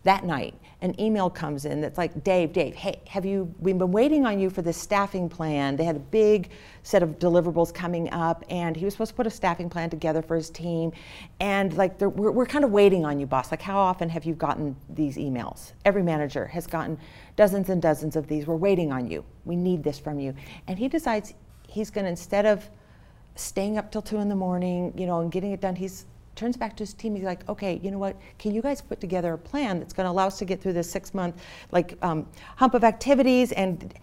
That 0.08 0.24
night, 0.24 0.56
an 0.82 0.98
email 1.02 1.30
comes 1.30 1.66
in 1.66 1.82
that's 1.82 1.98
like, 1.98 2.24
Dave, 2.24 2.54
Dave, 2.54 2.74
hey, 2.76 3.02
have 3.10 3.26
you, 3.26 3.54
we've 3.60 3.78
been 3.78 3.92
waiting 3.92 4.26
on 4.26 4.40
you 4.40 4.50
for 4.50 4.62
this 4.62 4.78
staffing 4.78 5.28
plan. 5.28 5.76
They 5.76 5.84
had 5.84 5.98
a 5.98 6.00
big 6.00 6.52
set 6.84 7.04
of 7.04 7.20
deliverables 7.20 7.74
coming 7.74 8.10
up, 8.14 8.46
and 8.50 8.78
he 8.78 8.86
was 8.86 8.94
supposed 8.94 9.10
to 9.10 9.16
put 9.16 9.28
a 9.28 9.30
staffing 9.30 9.70
plan 9.70 9.90
together 9.90 10.22
for 10.22 10.38
his 10.38 10.50
team. 10.50 10.94
And 11.42 11.74
like, 11.74 12.00
we're, 12.00 12.32
we're 12.32 12.46
kind 12.46 12.64
of 12.64 12.72
waiting 12.72 13.04
on 13.04 13.20
you, 13.20 13.26
boss. 13.26 13.52
Like, 13.52 13.62
how 13.62 13.78
often 13.78 14.08
have 14.08 14.24
you 14.24 14.34
gotten 14.34 14.78
these 14.90 15.18
emails? 15.18 15.74
Every 15.84 16.04
manager 16.04 16.46
has 16.46 16.68
gotten 16.68 16.98
dozens 17.36 17.68
and 17.68 17.82
dozens 17.82 18.16
of 18.16 18.28
these. 18.28 18.48
We're 18.48 18.56
waiting 18.56 18.94
on 18.94 19.12
you. 19.12 19.26
We 19.44 19.58
need 19.58 19.84
this 19.84 20.00
from 20.00 20.22
you. 20.22 20.34
And 20.68 20.80
he 20.80 20.88
decides 20.88 21.34
he's 21.68 21.90
going 21.90 22.06
to, 22.06 22.10
instead 22.12 22.46
of 22.46 22.70
staying 23.36 23.78
up 23.78 23.92
till 23.92 24.02
two 24.02 24.20
in 24.20 24.30
the 24.30 24.36
morning, 24.38 24.94
you 24.96 25.06
know, 25.06 25.20
and 25.20 25.30
getting 25.34 25.52
it 25.52 25.60
done. 25.60 25.76
He's 25.76 26.06
turns 26.38 26.56
back 26.56 26.78
to 26.78 26.84
his 26.84 26.94
team. 26.94 27.16
He's 27.16 27.26
like, 27.26 27.48
okay, 27.50 27.80
you 27.84 27.92
know 27.92 27.98
what? 27.98 28.16
Can 28.38 28.54
you 28.54 28.62
guys 28.62 28.80
put 28.82 29.02
together 29.02 29.34
a 29.34 29.38
plan 29.38 29.80
that's 29.80 29.94
going 29.94 30.06
to 30.06 30.12
allow 30.12 30.28
us 30.28 30.38
to 30.40 30.46
get 30.46 30.62
through 30.62 30.74
this 30.74 30.90
six 30.90 31.14
month 31.14 31.42
like 31.72 31.98
um, 32.02 32.28
hump 32.56 32.74
of 32.74 32.84
activities? 32.84 33.52
And 33.52 33.94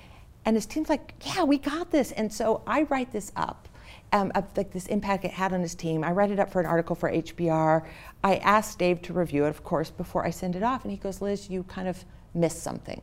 and 0.44 0.56
his 0.56 0.66
team's 0.66 0.90
like, 0.90 1.14
yeah, 1.24 1.44
we 1.44 1.56
got 1.56 1.90
this. 1.90 2.12
And 2.12 2.30
so 2.30 2.62
I 2.66 2.82
write 2.82 3.12
this 3.12 3.32
up. 3.36 3.68
Um, 4.12 4.30
of 4.36 4.44
like 4.56 4.70
this 4.70 4.86
impact 4.86 5.24
it 5.24 5.32
had 5.32 5.52
on 5.52 5.60
his 5.60 5.74
team. 5.74 6.04
I 6.04 6.12
write 6.12 6.30
it 6.30 6.38
up 6.38 6.52
for 6.52 6.60
an 6.60 6.66
article 6.66 6.94
for 6.94 7.10
HBR. 7.10 7.84
I 8.22 8.36
asked 8.36 8.78
Dave 8.78 9.02
to 9.02 9.12
review 9.12 9.44
it, 9.46 9.48
of 9.48 9.64
course, 9.64 9.90
before 9.90 10.24
I 10.24 10.30
send 10.30 10.54
it 10.54 10.62
off. 10.62 10.84
And 10.84 10.92
he 10.92 10.96
goes, 10.96 11.20
Liz, 11.20 11.50
you 11.50 11.64
kind 11.64 11.88
of 11.88 12.04
missed 12.32 12.62
something. 12.62 13.02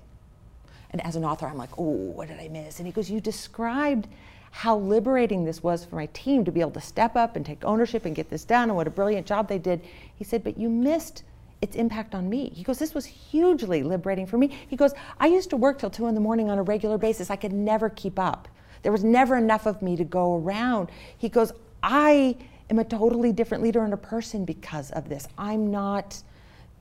And 0.91 1.05
as 1.05 1.17
an 1.17 1.25
author, 1.25 1.47
I'm 1.47 1.57
like, 1.57 1.77
oh, 1.77 1.83
what 1.83 2.29
did 2.29 2.39
I 2.39 2.47
miss? 2.47 2.79
And 2.79 2.87
he 2.87 2.93
goes, 2.93 3.09
you 3.09 3.19
described 3.19 4.07
how 4.51 4.77
liberating 4.77 5.45
this 5.45 5.63
was 5.63 5.85
for 5.85 5.95
my 5.95 6.07
team 6.07 6.45
to 6.45 6.51
be 6.51 6.61
able 6.61 6.71
to 6.71 6.81
step 6.81 7.15
up 7.15 7.35
and 7.35 7.45
take 7.45 7.63
ownership 7.63 8.05
and 8.05 8.15
get 8.15 8.29
this 8.29 8.43
done 8.43 8.69
and 8.69 8.75
what 8.75 8.85
a 8.85 8.91
brilliant 8.91 9.25
job 9.25 9.47
they 9.47 9.57
did. 9.57 9.81
He 10.15 10.23
said, 10.23 10.43
but 10.43 10.57
you 10.57 10.69
missed 10.69 11.23
its 11.61 11.75
impact 11.75 12.13
on 12.13 12.29
me. 12.29 12.49
He 12.49 12.63
goes, 12.63 12.77
this 12.77 12.93
was 12.93 13.05
hugely 13.05 13.81
liberating 13.81 14.25
for 14.25 14.37
me. 14.37 14.49
He 14.67 14.75
goes, 14.75 14.93
I 15.19 15.27
used 15.27 15.49
to 15.51 15.57
work 15.57 15.79
till 15.79 15.89
two 15.89 16.07
in 16.07 16.15
the 16.15 16.21
morning 16.21 16.49
on 16.49 16.57
a 16.57 16.63
regular 16.63 16.97
basis. 16.97 17.29
I 17.29 17.35
could 17.35 17.53
never 17.53 17.89
keep 17.89 18.19
up. 18.19 18.47
There 18.83 18.91
was 18.91 19.03
never 19.03 19.37
enough 19.37 19.67
of 19.67 19.81
me 19.81 19.95
to 19.95 20.03
go 20.03 20.37
around. 20.37 20.89
He 21.17 21.29
goes, 21.29 21.53
I 21.81 22.35
am 22.69 22.79
a 22.79 22.83
totally 22.83 23.31
different 23.31 23.63
leader 23.63 23.83
and 23.83 23.93
a 23.93 23.97
person 23.97 24.43
because 24.43 24.91
of 24.91 25.07
this. 25.07 25.27
I'm 25.37 25.69
not 25.71 26.21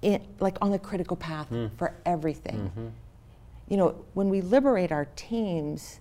in, 0.03 0.27
like 0.41 0.57
on 0.63 0.71
the 0.71 0.79
critical 0.79 1.17
path 1.17 1.49
hmm. 1.49 1.67
for 1.77 1.95
everything 2.07 2.57
mm-hmm. 2.57 2.89
you 3.69 3.77
know, 3.77 3.95
when 4.15 4.29
we 4.31 4.41
liberate 4.41 4.91
our 4.91 5.05
teams, 5.15 6.01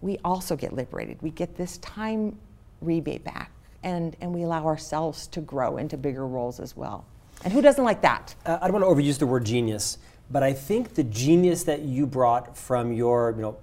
we 0.00 0.18
also 0.24 0.56
get 0.56 0.72
liberated. 0.72 1.18
We 1.22 1.30
get 1.30 1.56
this 1.56 1.78
time 1.78 2.36
rebate 2.80 3.24
back, 3.24 3.50
and, 3.82 4.16
and 4.20 4.32
we 4.34 4.42
allow 4.42 4.64
ourselves 4.66 5.26
to 5.28 5.40
grow 5.40 5.76
into 5.76 5.96
bigger 5.96 6.26
roles 6.26 6.60
as 6.60 6.76
well. 6.76 7.04
And 7.44 7.52
who 7.52 7.62
doesn't 7.62 7.84
like 7.84 8.02
that? 8.02 8.34
Uh, 8.44 8.58
I 8.60 8.68
don't 8.68 8.80
want 8.80 8.84
to 8.84 9.02
overuse 9.02 9.18
the 9.18 9.26
word 9.26 9.44
genius, 9.44 9.98
but 10.30 10.42
I 10.42 10.52
think 10.52 10.94
the 10.94 11.04
genius 11.04 11.64
that 11.64 11.82
you 11.82 12.06
brought 12.06 12.56
from 12.56 12.92
your, 12.92 13.32
you 13.36 13.42
know, 13.42 13.56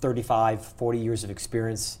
35, 0.00 0.64
40 0.64 0.98
years 0.98 1.24
of 1.24 1.30
experience, 1.30 1.98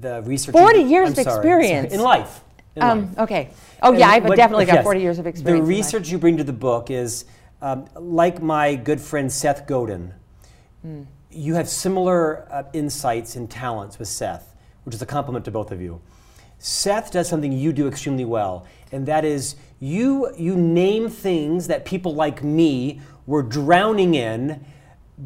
the 0.00 0.22
research. 0.22 0.52
40 0.52 0.80
you- 0.80 0.86
years 0.88 1.08
I'm 1.08 1.18
of 1.18 1.24
sorry, 1.24 1.36
experience. 1.38 1.92
in 1.92 2.00
life. 2.00 2.40
in 2.76 2.82
Um, 2.82 3.00
life. 3.08 3.18
okay. 3.20 3.50
Oh, 3.82 3.90
And 3.90 3.98
yeah, 3.98 4.08
I've 4.08 4.24
what- 4.24 4.36
definitely 4.36 4.64
got 4.64 4.76
yes, 4.76 4.84
40 4.84 5.00
years 5.00 5.18
of 5.18 5.26
experience. 5.26 5.62
The 5.66 5.68
research 5.68 6.08
you 6.10 6.18
bring 6.18 6.36
to 6.38 6.44
the 6.44 6.52
book 6.52 6.90
is 6.90 7.24
um, 7.60 7.84
like 7.94 8.40
my 8.42 8.74
good 8.74 9.00
friend 9.00 9.30
Seth 9.30 9.66
Godin. 9.66 10.14
Hmm. 10.82 11.02
You 11.32 11.54
have 11.54 11.68
similar 11.68 12.46
uh, 12.50 12.64
insights 12.72 13.36
and 13.36 13.50
talents 13.50 13.98
with 13.98 14.08
Seth, 14.08 14.54
which 14.84 14.94
is 14.94 15.02
a 15.02 15.06
compliment 15.06 15.44
to 15.46 15.50
both 15.50 15.72
of 15.72 15.80
you. 15.80 16.00
Seth 16.58 17.10
does 17.10 17.28
something 17.28 17.52
you 17.52 17.72
do 17.72 17.88
extremely 17.88 18.24
well, 18.24 18.66
and 18.92 19.06
that 19.06 19.24
is 19.24 19.56
you 19.80 20.32
you 20.36 20.54
name 20.54 21.08
things 21.08 21.66
that 21.68 21.84
people 21.84 22.14
like 22.14 22.42
me 22.44 23.00
were 23.26 23.42
drowning 23.42 24.14
in 24.14 24.64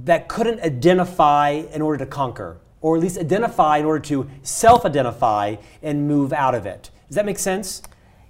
that 0.04 0.28
couldn't 0.28 0.60
identify 0.60 1.50
in 1.50 1.82
order 1.82 1.98
to 1.98 2.06
conquer, 2.06 2.58
or 2.80 2.96
at 2.96 3.02
least 3.02 3.18
identify 3.18 3.78
in 3.78 3.84
order 3.84 4.00
to 4.00 4.28
self-identify 4.42 5.56
and 5.82 6.06
move 6.08 6.32
out 6.32 6.54
of 6.54 6.66
it. 6.66 6.90
Does 7.08 7.16
that 7.16 7.26
make 7.26 7.38
sense? 7.38 7.82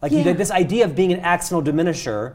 Like 0.02 0.12
you 0.12 0.18
Yeah. 0.18 0.24
did 0.24 0.38
this 0.38 0.50
idea 0.50 0.84
of 0.84 0.94
being 0.94 1.12
an 1.12 1.20
accidental 1.20 1.72
diminisher, 1.72 2.34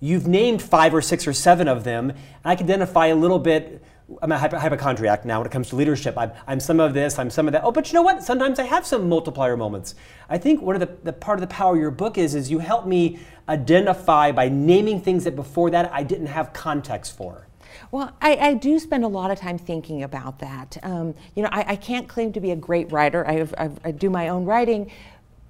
you've 0.00 0.26
named 0.26 0.60
five 0.62 0.94
or 0.94 1.00
six 1.00 1.26
or 1.26 1.32
seven 1.32 1.68
of 1.68 1.84
them. 1.84 2.10
And 2.10 2.18
I 2.44 2.56
can 2.56 2.66
identify 2.66 3.06
a 3.06 3.14
little 3.14 3.38
bit. 3.38 3.82
I'm 4.20 4.32
a 4.32 4.38
hypo- 4.38 4.58
hypochondriac 4.58 5.24
now 5.24 5.38
when 5.38 5.46
it 5.46 5.52
comes 5.52 5.68
to 5.70 5.76
leadership. 5.76 6.18
I'm, 6.18 6.32
I'm 6.46 6.60
some 6.60 6.80
of 6.80 6.94
this, 6.94 7.18
I'm 7.18 7.30
some 7.30 7.46
of 7.46 7.52
that. 7.52 7.62
Oh, 7.64 7.72
but 7.72 7.88
you 7.88 7.94
know 7.94 8.02
what? 8.02 8.22
Sometimes 8.22 8.58
I 8.58 8.64
have 8.64 8.84
some 8.84 9.08
multiplier 9.08 9.56
moments. 9.56 9.94
I 10.28 10.38
think 10.38 10.60
one 10.60 10.74
of 10.74 10.80
the, 10.80 10.96
the 11.04 11.12
part 11.12 11.38
of 11.38 11.40
the 11.40 11.54
power 11.54 11.74
of 11.74 11.80
your 11.80 11.90
book 11.90 12.18
is, 12.18 12.34
is 12.34 12.50
you 12.50 12.58
help 12.58 12.86
me 12.86 13.18
identify 13.48 14.32
by 14.32 14.48
naming 14.48 15.00
things 15.00 15.24
that 15.24 15.36
before 15.36 15.70
that 15.70 15.92
I 15.92 16.02
didn't 16.02 16.26
have 16.26 16.52
context 16.52 17.16
for. 17.16 17.46
Well, 17.90 18.16
I, 18.20 18.36
I 18.36 18.54
do 18.54 18.78
spend 18.78 19.04
a 19.04 19.08
lot 19.08 19.30
of 19.30 19.38
time 19.38 19.58
thinking 19.58 20.02
about 20.02 20.38
that. 20.40 20.76
Um, 20.82 21.14
you 21.34 21.42
know, 21.42 21.48
I, 21.52 21.72
I 21.72 21.76
can't 21.76 22.08
claim 22.08 22.32
to 22.32 22.40
be 22.40 22.50
a 22.50 22.56
great 22.56 22.90
writer. 22.92 23.26
I, 23.26 23.34
have, 23.34 23.80
I 23.84 23.90
do 23.90 24.10
my 24.10 24.28
own 24.28 24.44
writing, 24.44 24.90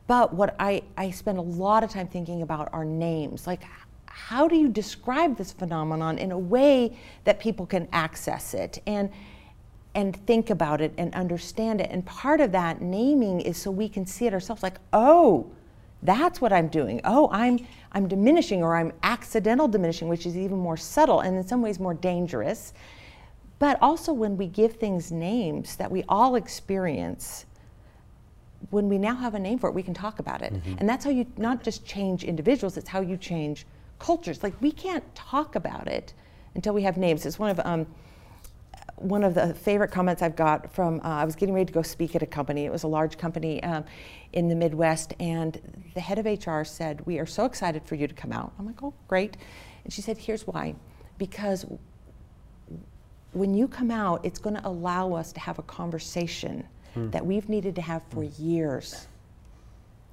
but 0.06 0.34
what 0.34 0.56
I, 0.58 0.82
I 0.96 1.10
spend 1.10 1.38
a 1.38 1.42
lot 1.42 1.84
of 1.84 1.90
time 1.90 2.08
thinking 2.08 2.42
about 2.42 2.68
are 2.72 2.84
names. 2.84 3.46
Like, 3.46 3.62
how 4.14 4.46
do 4.46 4.56
you 4.56 4.68
describe 4.68 5.38
this 5.38 5.52
phenomenon 5.52 6.18
in 6.18 6.32
a 6.32 6.38
way 6.38 6.96
that 7.24 7.40
people 7.40 7.64
can 7.64 7.88
access 7.92 8.52
it 8.52 8.80
and 8.86 9.10
and 9.94 10.16
think 10.26 10.48
about 10.50 10.80
it 10.80 10.92
and 10.98 11.14
understand 11.14 11.80
it? 11.80 11.90
And 11.90 12.04
part 12.04 12.40
of 12.40 12.52
that 12.52 12.82
naming 12.82 13.40
is 13.40 13.56
so 13.56 13.70
we 13.70 13.88
can 13.88 14.06
see 14.06 14.26
it 14.26 14.34
ourselves. 14.34 14.62
Like, 14.62 14.78
oh, 14.92 15.50
that's 16.02 16.40
what 16.40 16.52
I'm 16.52 16.68
doing. 16.68 17.00
Oh, 17.04 17.30
I'm 17.32 17.66
I'm 17.92 18.06
diminishing 18.06 18.62
or 18.62 18.76
I'm 18.76 18.92
accidental 19.02 19.66
diminishing, 19.66 20.08
which 20.08 20.26
is 20.26 20.36
even 20.36 20.58
more 20.58 20.76
subtle 20.76 21.20
and 21.20 21.36
in 21.36 21.46
some 21.46 21.62
ways 21.62 21.80
more 21.80 21.94
dangerous. 21.94 22.74
But 23.58 23.78
also 23.80 24.12
when 24.12 24.36
we 24.36 24.46
give 24.46 24.74
things 24.74 25.10
names 25.10 25.76
that 25.76 25.90
we 25.90 26.04
all 26.08 26.34
experience, 26.34 27.46
when 28.70 28.88
we 28.90 28.98
now 28.98 29.14
have 29.14 29.34
a 29.34 29.38
name 29.38 29.58
for 29.58 29.70
it, 29.70 29.74
we 29.74 29.82
can 29.82 29.94
talk 29.94 30.18
about 30.18 30.42
it. 30.42 30.52
Mm-hmm. 30.52 30.74
And 30.78 30.88
that's 30.88 31.04
how 31.04 31.10
you 31.10 31.26
not 31.38 31.62
just 31.62 31.86
change 31.86 32.24
individuals, 32.24 32.76
it's 32.76 32.88
how 32.88 33.00
you 33.00 33.16
change 33.16 33.64
cultures. 34.02 34.42
Like 34.42 34.60
we 34.60 34.72
can't 34.72 35.04
talk 35.14 35.54
about 35.54 35.86
it 35.86 36.12
until 36.54 36.74
we 36.74 36.82
have 36.82 36.96
names. 36.96 37.24
It's 37.24 37.38
one 37.38 37.50
of 37.50 37.60
um, 37.64 37.86
one 38.96 39.24
of 39.24 39.34
the 39.34 39.54
favorite 39.54 39.90
comments 39.90 40.22
I've 40.22 40.36
got 40.36 40.72
from 40.72 41.00
uh, 41.00 41.22
I 41.22 41.24
was 41.24 41.36
getting 41.36 41.54
ready 41.54 41.66
to 41.66 41.72
go 41.72 41.82
speak 41.82 42.14
at 42.16 42.22
a 42.22 42.26
company. 42.26 42.64
It 42.64 42.72
was 42.72 42.82
a 42.82 42.88
large 42.88 43.16
company 43.16 43.62
um, 43.62 43.84
in 44.32 44.48
the 44.48 44.54
Midwest, 44.54 45.14
and 45.20 45.60
the 45.94 46.00
head 46.00 46.18
of 46.18 46.26
HR 46.26 46.64
said, 46.64 47.04
"We 47.06 47.18
are 47.18 47.26
so 47.26 47.44
excited 47.44 47.82
for 47.84 47.94
you 47.94 48.08
to 48.08 48.14
come 48.14 48.32
out." 48.32 48.52
I'm 48.58 48.66
like, 48.66 48.82
"Oh, 48.82 48.92
great!" 49.06 49.36
And 49.84 49.92
she 49.92 50.02
said, 50.02 50.18
"Here's 50.18 50.46
why: 50.46 50.74
because 51.18 51.64
when 53.32 53.54
you 53.54 53.68
come 53.68 53.90
out, 53.90 54.24
it's 54.24 54.38
going 54.38 54.56
to 54.56 54.66
allow 54.66 55.14
us 55.14 55.32
to 55.32 55.40
have 55.40 55.58
a 55.58 55.62
conversation 55.62 56.66
hmm. 56.94 57.08
that 57.10 57.24
we've 57.24 57.48
needed 57.48 57.76
to 57.76 57.82
have 57.82 58.02
for 58.10 58.24
hmm. 58.24 58.44
years." 58.44 59.06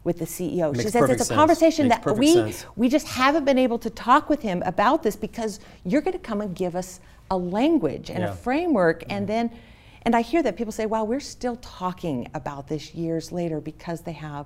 With 0.09 0.17
the 0.17 0.25
CEO. 0.25 0.71
Makes 0.71 0.85
she 0.85 0.89
says 0.89 1.07
it's 1.07 1.29
a 1.29 1.33
conversation 1.35 1.87
that 1.89 2.03
we 2.17 2.33
sense. 2.33 2.65
we 2.75 2.89
just 2.89 3.07
haven't 3.07 3.45
been 3.45 3.59
able 3.59 3.77
to 3.77 3.91
talk 3.91 4.27
with 4.27 4.41
him 4.41 4.63
about 4.65 5.03
this 5.03 5.15
because 5.15 5.59
you're 5.85 6.01
going 6.01 6.17
to 6.17 6.25
come 6.31 6.41
and 6.41 6.55
give 6.55 6.75
us 6.75 6.99
a 7.29 7.37
language 7.37 8.09
and 8.09 8.21
Yeah. 8.23 8.31
a 8.31 8.33
framework 8.33 9.01
Mm-hmm. 9.03 9.11
and 9.15 9.27
then 9.27 9.51
and 10.05 10.15
I 10.15 10.21
hear 10.21 10.41
that 10.43 10.55
people 10.55 10.71
say, 10.71 10.85
"Wow, 10.87 11.03
we're 11.03 11.19
still 11.37 11.57
talking 11.57 12.27
about 12.33 12.67
this 12.67 12.95
years 12.95 13.31
later 13.33 13.59
because 13.61 13.99
they 14.01 14.13
have 14.13 14.45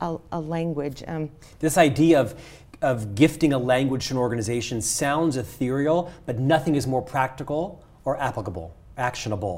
a, 0.00 0.16
a 0.32 0.40
language." 0.40 1.02
Um, 1.06 1.30
This 1.60 1.78
idea 1.78 2.20
of, 2.20 2.34
of 2.82 3.14
gifting 3.14 3.52
a 3.54 3.58
language 3.58 4.08
to 4.08 4.14
an 4.14 4.18
organization 4.18 4.82
sounds 4.82 5.36
ethereal, 5.36 6.10
but 6.26 6.38
nothing 6.40 6.74
is 6.74 6.86
more 6.86 7.00
practical 7.00 7.60
or 8.04 8.20
applicable, 8.20 8.74
actionable. 8.96 9.56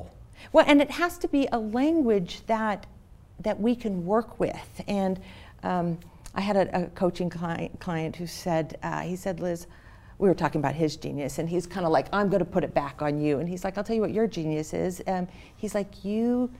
Well, 0.53 0.66
and 0.68 0.80
it 0.82 0.90
has 1.03 1.18
to 1.18 1.28
be 1.28 1.48
a 1.51 1.59
language 1.59 2.32
that 2.46 2.86
that 3.42 3.59
we 3.59 3.74
can 3.74 4.05
work 4.05 4.38
with. 4.38 4.82
And 4.86 5.18
um, 5.62 5.98
I 6.34 6.40
had 6.40 6.56
a, 6.56 6.84
a 6.84 6.86
coaching 6.88 7.30
client, 7.30 7.78
client 7.80 8.16
who 8.16 8.26
said, 8.26 8.78
uh, 8.82 9.00
he 9.00 9.16
said, 9.16 9.40
Liz, 9.40 9.66
we 10.18 10.28
were 10.28 10.34
talking 10.34 10.61
about 10.61 10.74
his 10.74 10.96
genius, 10.96 11.38
and 11.38 11.48
he's 11.48 11.66
kind 11.66 11.86
of 11.86 11.92
like, 11.92 12.06
I'm 12.12 12.28
going 12.28 12.40
to 12.40 12.50
put 12.50 12.62
it 12.62 12.74
back 12.74 13.02
on 13.02 13.20
you. 13.20 13.38
And 13.38 13.48
he's 13.48 13.64
like, 13.64 13.78
I'll 13.78 13.84
tell 13.84 13.96
you 13.96 14.02
what 14.02 14.12
your 14.12 14.26
genius 14.26 14.74
is. 14.74 15.02
Um, 15.06 15.26
he's 15.56 15.74
like, 15.74 16.04
you, 16.04 16.50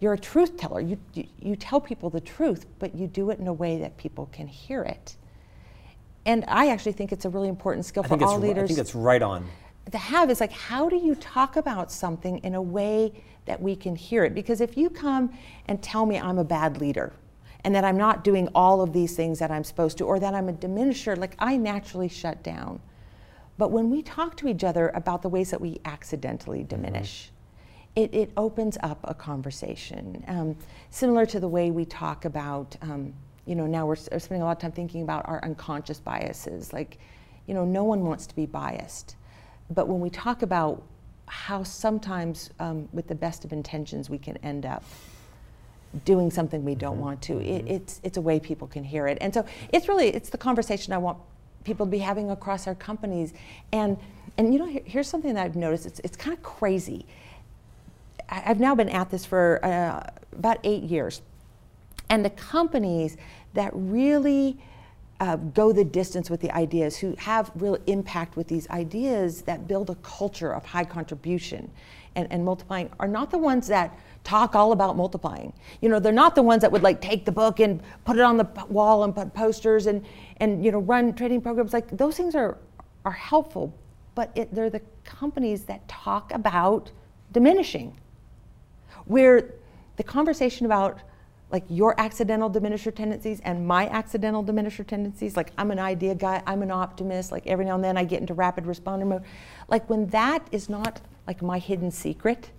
you're 0.00 0.12
a 0.12 0.18
truth 0.18 0.56
teller. 0.56 0.80
You, 0.80 0.98
you, 1.14 1.24
you 1.40 1.56
tell 1.56 1.80
people 1.80 2.10
the 2.10 2.20
truth, 2.20 2.66
but 2.78 2.94
you 2.94 3.06
do 3.06 3.30
it 3.30 3.38
in 3.38 3.46
a 3.46 3.52
way 3.52 3.78
that 3.78 3.96
people 3.96 4.28
can 4.32 4.46
hear 4.46 4.82
it. 4.82 5.16
And 6.26 6.44
I 6.48 6.68
actually 6.68 6.92
think 6.92 7.12
it's 7.12 7.24
a 7.24 7.30
really 7.30 7.48
important 7.48 7.86
skill 7.86 8.04
I 8.04 8.08
for 8.08 8.24
all 8.24 8.38
ri- 8.38 8.46
I 8.46 8.48
leaders 8.48 8.68
think 8.68 8.80
it's 8.80 8.94
right 8.94 9.22
on. 9.22 9.46
to 9.90 9.98
have 9.98 10.28
is 10.28 10.40
like 10.40 10.52
how 10.52 10.88
do 10.88 10.96
you 10.96 11.14
talk 11.14 11.56
about 11.56 11.90
something 11.92 12.38
in 12.38 12.54
a 12.54 12.62
way 12.62 13.12
that 13.46 13.62
we 13.62 13.76
can 13.76 13.94
hear 13.94 14.24
it 14.24 14.34
because 14.34 14.60
if 14.60 14.76
you 14.76 14.90
come 14.90 15.32
and 15.68 15.80
tell 15.80 16.04
me 16.04 16.18
i'm 16.18 16.38
a 16.38 16.44
bad 16.44 16.80
leader 16.80 17.12
and 17.66 17.74
that 17.74 17.84
i'm 17.84 17.96
not 17.96 18.22
doing 18.22 18.48
all 18.54 18.80
of 18.80 18.92
these 18.92 19.16
things 19.16 19.40
that 19.40 19.50
i'm 19.50 19.64
supposed 19.64 19.98
to 19.98 20.04
or 20.04 20.20
that 20.20 20.32
i'm 20.34 20.48
a 20.48 20.52
diminisher 20.52 21.18
like 21.18 21.34
i 21.38 21.56
naturally 21.56 22.08
shut 22.08 22.42
down. 22.42 22.80
But 23.58 23.70
when 23.70 23.90
we 23.90 24.02
talk 24.02 24.36
to 24.36 24.48
each 24.48 24.64
other 24.64 24.90
about 24.90 25.22
the 25.22 25.30
ways 25.30 25.50
that 25.50 25.60
we 25.60 25.80
accidentally 25.86 26.62
diminish 26.62 27.32
it, 27.96 28.14
it 28.14 28.30
opens 28.36 28.76
up 28.82 29.00
a 29.04 29.14
conversation. 29.14 30.22
Um, 30.28 30.56
similar 30.90 31.24
to 31.26 31.40
the 31.40 31.48
way 31.48 31.70
we 31.70 31.86
talk 31.86 32.24
about 32.24 32.76
um, 32.82 33.12
you 33.46 33.56
know 33.56 33.66
now 33.66 33.84
we're, 33.86 33.96
we're 34.12 34.18
spending 34.20 34.42
a 34.42 34.44
lot 34.44 34.52
of 34.52 34.58
time 34.58 34.72
thinking 34.72 35.02
about 35.02 35.26
our 35.28 35.42
unconscious 35.42 35.98
biases 35.98 36.72
like 36.72 36.98
you 37.46 37.54
know 37.54 37.64
no 37.64 37.82
one 37.82 38.04
wants 38.04 38.26
to 38.28 38.36
be 38.36 38.46
biased. 38.46 39.16
But 39.70 39.88
when 39.88 40.00
we 40.00 40.10
talk 40.10 40.42
about 40.42 40.84
how 41.26 41.64
sometimes 41.64 42.50
um, 42.60 42.88
with 42.92 43.08
the 43.08 43.14
best 43.16 43.44
of 43.44 43.52
intentions 43.52 44.08
we 44.08 44.18
can 44.18 44.36
end 44.38 44.64
up 44.64 44.84
doing 46.04 46.30
something 46.30 46.64
we 46.64 46.74
don't 46.74 47.00
want 47.00 47.22
to. 47.22 47.40
It, 47.40 47.66
it's, 47.66 48.00
it's 48.02 48.16
a 48.16 48.20
way 48.20 48.38
people 48.40 48.66
can 48.66 48.84
hear 48.84 49.06
it. 49.06 49.18
And 49.20 49.32
so 49.32 49.44
it's 49.72 49.88
really 49.88 50.08
it's 50.08 50.30
the 50.30 50.38
conversation 50.38 50.92
i 50.92 50.98
want 50.98 51.18
people 51.64 51.86
to 51.86 51.90
be 51.90 51.98
having 51.98 52.30
across 52.30 52.66
our 52.66 52.74
companies. 52.74 53.32
And 53.72 53.96
and 54.38 54.52
you 54.52 54.58
know 54.58 54.66
here, 54.66 54.82
here's 54.84 55.08
something 55.08 55.34
that 55.34 55.44
i've 55.44 55.56
noticed. 55.56 55.86
It's, 55.86 56.00
it's 56.00 56.16
kind 56.16 56.36
of 56.36 56.42
crazy. 56.42 57.06
I- 58.28 58.44
I've 58.46 58.60
now 58.60 58.74
been 58.74 58.88
at 58.88 59.10
this 59.10 59.24
for 59.24 59.64
uh, 59.64 60.08
about 60.32 60.58
eight 60.64 60.82
years. 60.82 61.22
And 62.08 62.24
the 62.24 62.30
companies 62.30 63.16
that 63.54 63.70
really 63.74 64.58
uh, 65.18 65.36
go 65.36 65.72
the 65.72 65.84
distance 65.84 66.28
with 66.28 66.40
the 66.40 66.50
ideas, 66.52 66.98
who 66.98 67.14
have 67.18 67.50
real 67.54 67.78
impact 67.86 68.36
with 68.36 68.48
these 68.48 68.68
ideas 68.70 69.42
that 69.42 69.66
build 69.66 69.90
a 69.90 69.94
culture 69.96 70.52
of 70.52 70.64
high 70.64 70.84
contribution 70.84 71.70
and, 72.14 72.30
and 72.30 72.44
multiplying, 72.44 72.90
are 73.00 73.08
not 73.08 73.30
the 73.30 73.38
ones 73.38 73.66
that 73.66 73.98
talk 74.26 74.56
all 74.56 74.72
about 74.72 74.96
multiplying. 74.96 75.52
You 75.80 75.88
know, 75.88 76.00
they're 76.00 76.12
not 76.12 76.34
the 76.34 76.42
ones 76.42 76.62
that 76.62 76.72
would 76.72 76.82
like 76.82 77.00
take 77.00 77.24
the 77.24 77.32
book 77.32 77.60
and 77.60 77.80
put 78.04 78.16
it 78.16 78.22
on 78.22 78.36
the 78.36 78.48
wall 78.68 79.04
and 79.04 79.14
put 79.14 79.32
posters 79.32 79.86
and, 79.86 80.04
and 80.38 80.64
you 80.64 80.72
know, 80.72 80.80
run 80.80 81.14
training 81.14 81.42
programs. 81.42 81.72
Like 81.72 81.96
those 81.96 82.16
things 82.16 82.34
are, 82.34 82.58
are 83.04 83.12
helpful, 83.12 83.72
but 84.16 84.32
it, 84.34 84.52
they're 84.52 84.68
the 84.68 84.82
companies 85.04 85.62
that 85.64 85.86
talk 85.86 86.32
about 86.32 86.90
diminishing 87.30 87.96
where 89.04 89.54
the 89.96 90.02
conversation 90.02 90.66
about 90.66 90.98
like 91.52 91.62
your 91.68 91.98
accidental 92.00 92.50
diminisher 92.50 92.92
tendencies 92.92 93.38
and 93.44 93.64
my 93.64 93.88
accidental 93.88 94.42
diminisher 94.42 94.84
tendencies 94.84 95.36
like 95.36 95.52
i'm 95.58 95.70
an 95.70 95.78
idea 95.78 96.14
guy 96.14 96.42
i'm 96.46 96.62
an 96.62 96.72
optimist 96.72 97.30
like 97.30 97.46
every 97.46 97.64
now 97.64 97.76
and 97.76 97.84
then 97.84 97.96
i 97.96 98.02
get 98.02 98.20
into 98.20 98.34
rapid 98.34 98.64
responder 98.64 99.06
mode 99.06 99.22
like 99.68 99.88
when 99.88 100.06
that 100.08 100.46
is 100.50 100.68
not 100.68 101.00
like 101.26 101.42
my 101.42 101.58
hidden 101.58 101.90
secret 101.90 102.50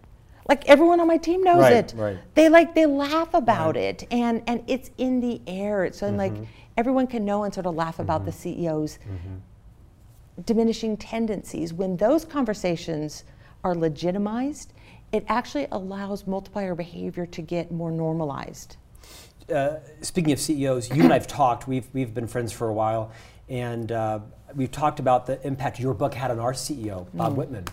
like 0.48 0.68
everyone 0.70 1.00
on 1.00 1.08
my 1.08 1.18
team 1.18 1.43
knows 1.43 1.60
Right, 1.62 1.74
it. 1.74 1.93
right. 1.98 2.18
they 2.36 2.50
like 2.50 2.74
they 2.76 2.86
laugh 2.86 3.34
about 3.34 3.76
it 3.78 4.06
and 4.12 4.41
and 4.48 4.64
it's 4.68 4.89
in 4.98 5.20
the 5.22 5.41
air. 5.48 5.86
It's 5.86 6.00
so 6.00 6.10
like 6.10 6.34
everyone 6.78 7.08
can 7.08 7.26
know 7.26 7.43
and 7.43 7.54
sort 7.54 7.66
of 7.66 7.76
laugh 7.76 8.00
about 8.00 8.26
the 8.26 8.32
ceo's 8.32 9.00
diminishing 10.45 10.98
tendencies, 10.98 11.74
when 11.74 11.98
those 11.98 12.24
conversations 12.24 13.24
are 13.64 13.74
legitimized, 13.76 14.74
it 15.12 15.26
actually 15.28 15.68
allows 15.72 16.28
multiplier 16.28 16.76
behavior 16.76 17.26
to 17.26 17.41
get 17.41 17.72
more 17.72 17.91
normalized. 17.91 18.78
uh, 19.54 19.78
speaking 20.02 20.32
of 20.34 20.39
CEOs, 20.39 20.89
you 20.95 21.04
and 21.04 21.14
I've 21.14 21.26
talked. 21.28 21.68
We've 21.68 21.88
we've 21.93 22.14
been 22.14 22.28
friends 22.28 22.52
for 22.52 22.68
a 22.68 22.74
while, 22.74 23.12
and 23.50 23.91
uh, 23.91 24.20
we've 24.54 24.72
talked 24.72 25.00
about 25.00 25.26
the 25.26 25.41
impact 25.48 25.80
your 25.80 25.93
book 25.93 26.14
had 26.14 26.30
on 26.32 26.39
our 26.39 26.54
CEO, 26.54 27.08
Bob 27.14 27.36
Whitman, 27.38 27.64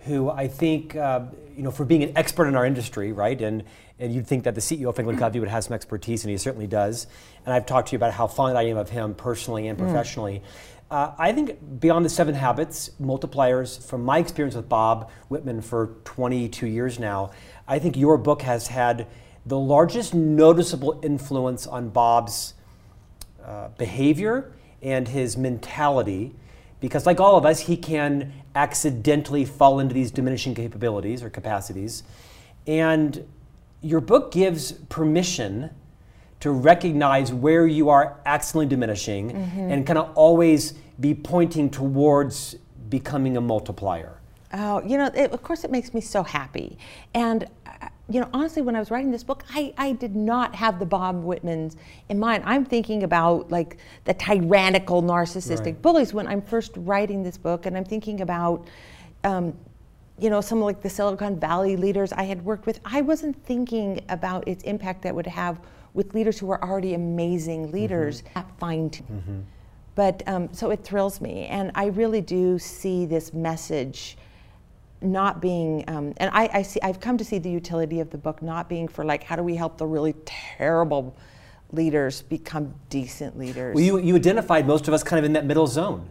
who 0.00 0.30
I 0.30 0.46
think 0.46 0.94
uh, 0.94 1.22
you 1.60 1.64
know 1.64 1.70
for 1.70 1.84
being 1.84 2.02
an 2.02 2.16
expert 2.16 2.46
in 2.46 2.56
our 2.56 2.64
industry, 2.64 3.12
right? 3.12 3.38
And 3.38 3.64
and 3.98 4.14
you'd 4.14 4.26
think 4.26 4.44
that 4.44 4.54
the 4.54 4.62
CEO 4.62 4.88
of 4.88 4.94
Franklin 4.94 5.18
Covey 5.18 5.40
would 5.40 5.50
have 5.50 5.62
some 5.62 5.74
expertise, 5.74 6.24
and 6.24 6.30
he 6.30 6.38
certainly 6.38 6.66
does. 6.66 7.06
And 7.44 7.52
I've 7.52 7.66
talked 7.66 7.88
to 7.88 7.92
you 7.92 7.96
about 7.96 8.14
how 8.14 8.28
fond 8.28 8.56
I 8.56 8.62
am 8.62 8.78
of 8.78 8.88
him 8.88 9.14
personally 9.14 9.68
and 9.68 9.78
professionally. 9.78 10.42
Uh, 10.90 11.12
I 11.18 11.32
think 11.32 11.78
beyond 11.78 12.06
the 12.06 12.08
seven 12.08 12.34
habits, 12.34 12.92
multipliers, 12.98 13.84
from 13.84 14.06
my 14.06 14.18
experience 14.18 14.56
with 14.56 14.70
Bob 14.70 15.10
Whitman 15.28 15.60
for 15.60 15.96
22 16.04 16.66
years 16.66 16.98
now, 16.98 17.32
I 17.68 17.78
think 17.78 17.94
your 17.94 18.16
book 18.16 18.40
has 18.40 18.68
had 18.68 19.06
the 19.44 19.58
largest 19.58 20.14
noticeable 20.14 20.98
influence 21.02 21.66
on 21.66 21.90
Bob's 21.90 22.54
uh, 23.44 23.68
behavior 23.76 24.50
and 24.80 25.06
his 25.06 25.36
mentality 25.36 26.34
because 26.80 27.06
like 27.06 27.20
all 27.20 27.36
of 27.36 27.46
us 27.46 27.60
he 27.60 27.76
can 27.76 28.32
accidentally 28.54 29.44
fall 29.44 29.78
into 29.78 29.94
these 29.94 30.10
diminishing 30.10 30.54
capabilities 30.54 31.22
or 31.22 31.30
capacities. 31.30 32.02
And 32.66 33.26
your 33.82 34.00
book 34.00 34.32
gives 34.32 34.72
permission 34.72 35.70
to 36.40 36.50
recognize 36.50 37.32
where 37.32 37.66
you 37.66 37.90
are 37.90 38.18
accidentally 38.24 38.66
diminishing 38.66 39.30
mm-hmm. 39.30 39.60
and 39.60 39.86
kind 39.86 39.98
of 39.98 40.10
always 40.14 40.72
be 40.98 41.14
pointing 41.14 41.70
towards 41.70 42.56
becoming 42.88 43.36
a 43.36 43.40
multiplier. 43.40 44.16
Oh, 44.52 44.82
you 44.82 44.98
know, 44.98 45.06
it, 45.06 45.30
of 45.30 45.42
course, 45.42 45.64
it 45.64 45.70
makes 45.70 45.94
me 45.94 46.00
so 46.00 46.22
happy. 46.22 46.76
And, 47.14 47.46
you 48.10 48.20
know, 48.20 48.28
honestly, 48.32 48.60
when 48.60 48.74
I 48.74 48.80
was 48.80 48.90
writing 48.90 49.12
this 49.12 49.22
book, 49.22 49.44
I, 49.50 49.72
I 49.78 49.92
did 49.92 50.16
not 50.16 50.54
have 50.56 50.78
the 50.80 50.86
Bob 50.86 51.22
Whitmans 51.24 51.76
in 52.08 52.18
mind. 52.18 52.42
I'm 52.44 52.64
thinking 52.64 53.04
about 53.04 53.50
like 53.50 53.76
the 54.04 54.14
tyrannical, 54.14 55.02
narcissistic 55.02 55.64
Right. 55.64 55.82
bullies 55.82 56.12
when 56.12 56.26
I'm 56.26 56.42
first 56.42 56.72
writing 56.76 57.22
this 57.22 57.38
book, 57.38 57.66
and 57.66 57.76
I'm 57.76 57.84
thinking 57.84 58.20
about, 58.20 58.66
um, 59.22 59.56
you 60.18 60.28
know, 60.28 60.40
some 60.40 60.60
like 60.60 60.82
the 60.82 60.90
Silicon 60.90 61.38
Valley 61.38 61.76
leaders 61.76 62.12
I 62.12 62.24
had 62.24 62.44
worked 62.44 62.66
with. 62.66 62.80
I 62.84 63.00
wasn't 63.00 63.42
thinking 63.44 64.00
about 64.08 64.46
its 64.48 64.64
impact 64.64 65.02
that 65.02 65.14
would 65.14 65.26
have 65.28 65.60
with 65.94 66.12
leaders 66.14 66.38
who 66.38 66.46
were 66.46 66.62
already 66.64 66.94
amazing 66.94 67.70
leaders 67.70 68.22
at 68.34 68.46
fine 68.58 68.90
tuning. 68.90 69.46
But 69.94 70.22
um, 70.26 70.48
so 70.52 70.70
it 70.70 70.82
thrills 70.84 71.20
me, 71.20 71.46
and 71.46 71.70
I 71.74 71.86
really 71.86 72.20
do 72.20 72.58
see 72.58 73.06
this 73.06 73.32
message 73.34 74.16
not 75.02 75.40
being, 75.40 75.84
um, 75.88 76.12
and 76.18 76.30
I, 76.32 76.48
I 76.52 76.62
see, 76.62 76.80
I've 76.82 77.00
come 77.00 77.16
to 77.18 77.24
see 77.24 77.38
the 77.38 77.50
utility 77.50 78.00
of 78.00 78.10
the 78.10 78.18
book 78.18 78.42
not 78.42 78.68
being 78.68 78.88
for 78.88 79.04
like, 79.04 79.22
how 79.24 79.36
do 79.36 79.42
we 79.42 79.56
help 79.56 79.78
the 79.78 79.86
really 79.86 80.14
terrible 80.24 81.16
leaders 81.72 82.22
become 82.22 82.74
decent 82.88 83.38
leaders? 83.38 83.74
Well, 83.74 83.84
you, 83.84 83.98
you 83.98 84.16
identified 84.16 84.66
most 84.66 84.88
of 84.88 84.94
us 84.94 85.02
kind 85.02 85.18
of 85.18 85.24
in 85.24 85.32
that 85.34 85.46
middle 85.46 85.66
zone. 85.66 86.08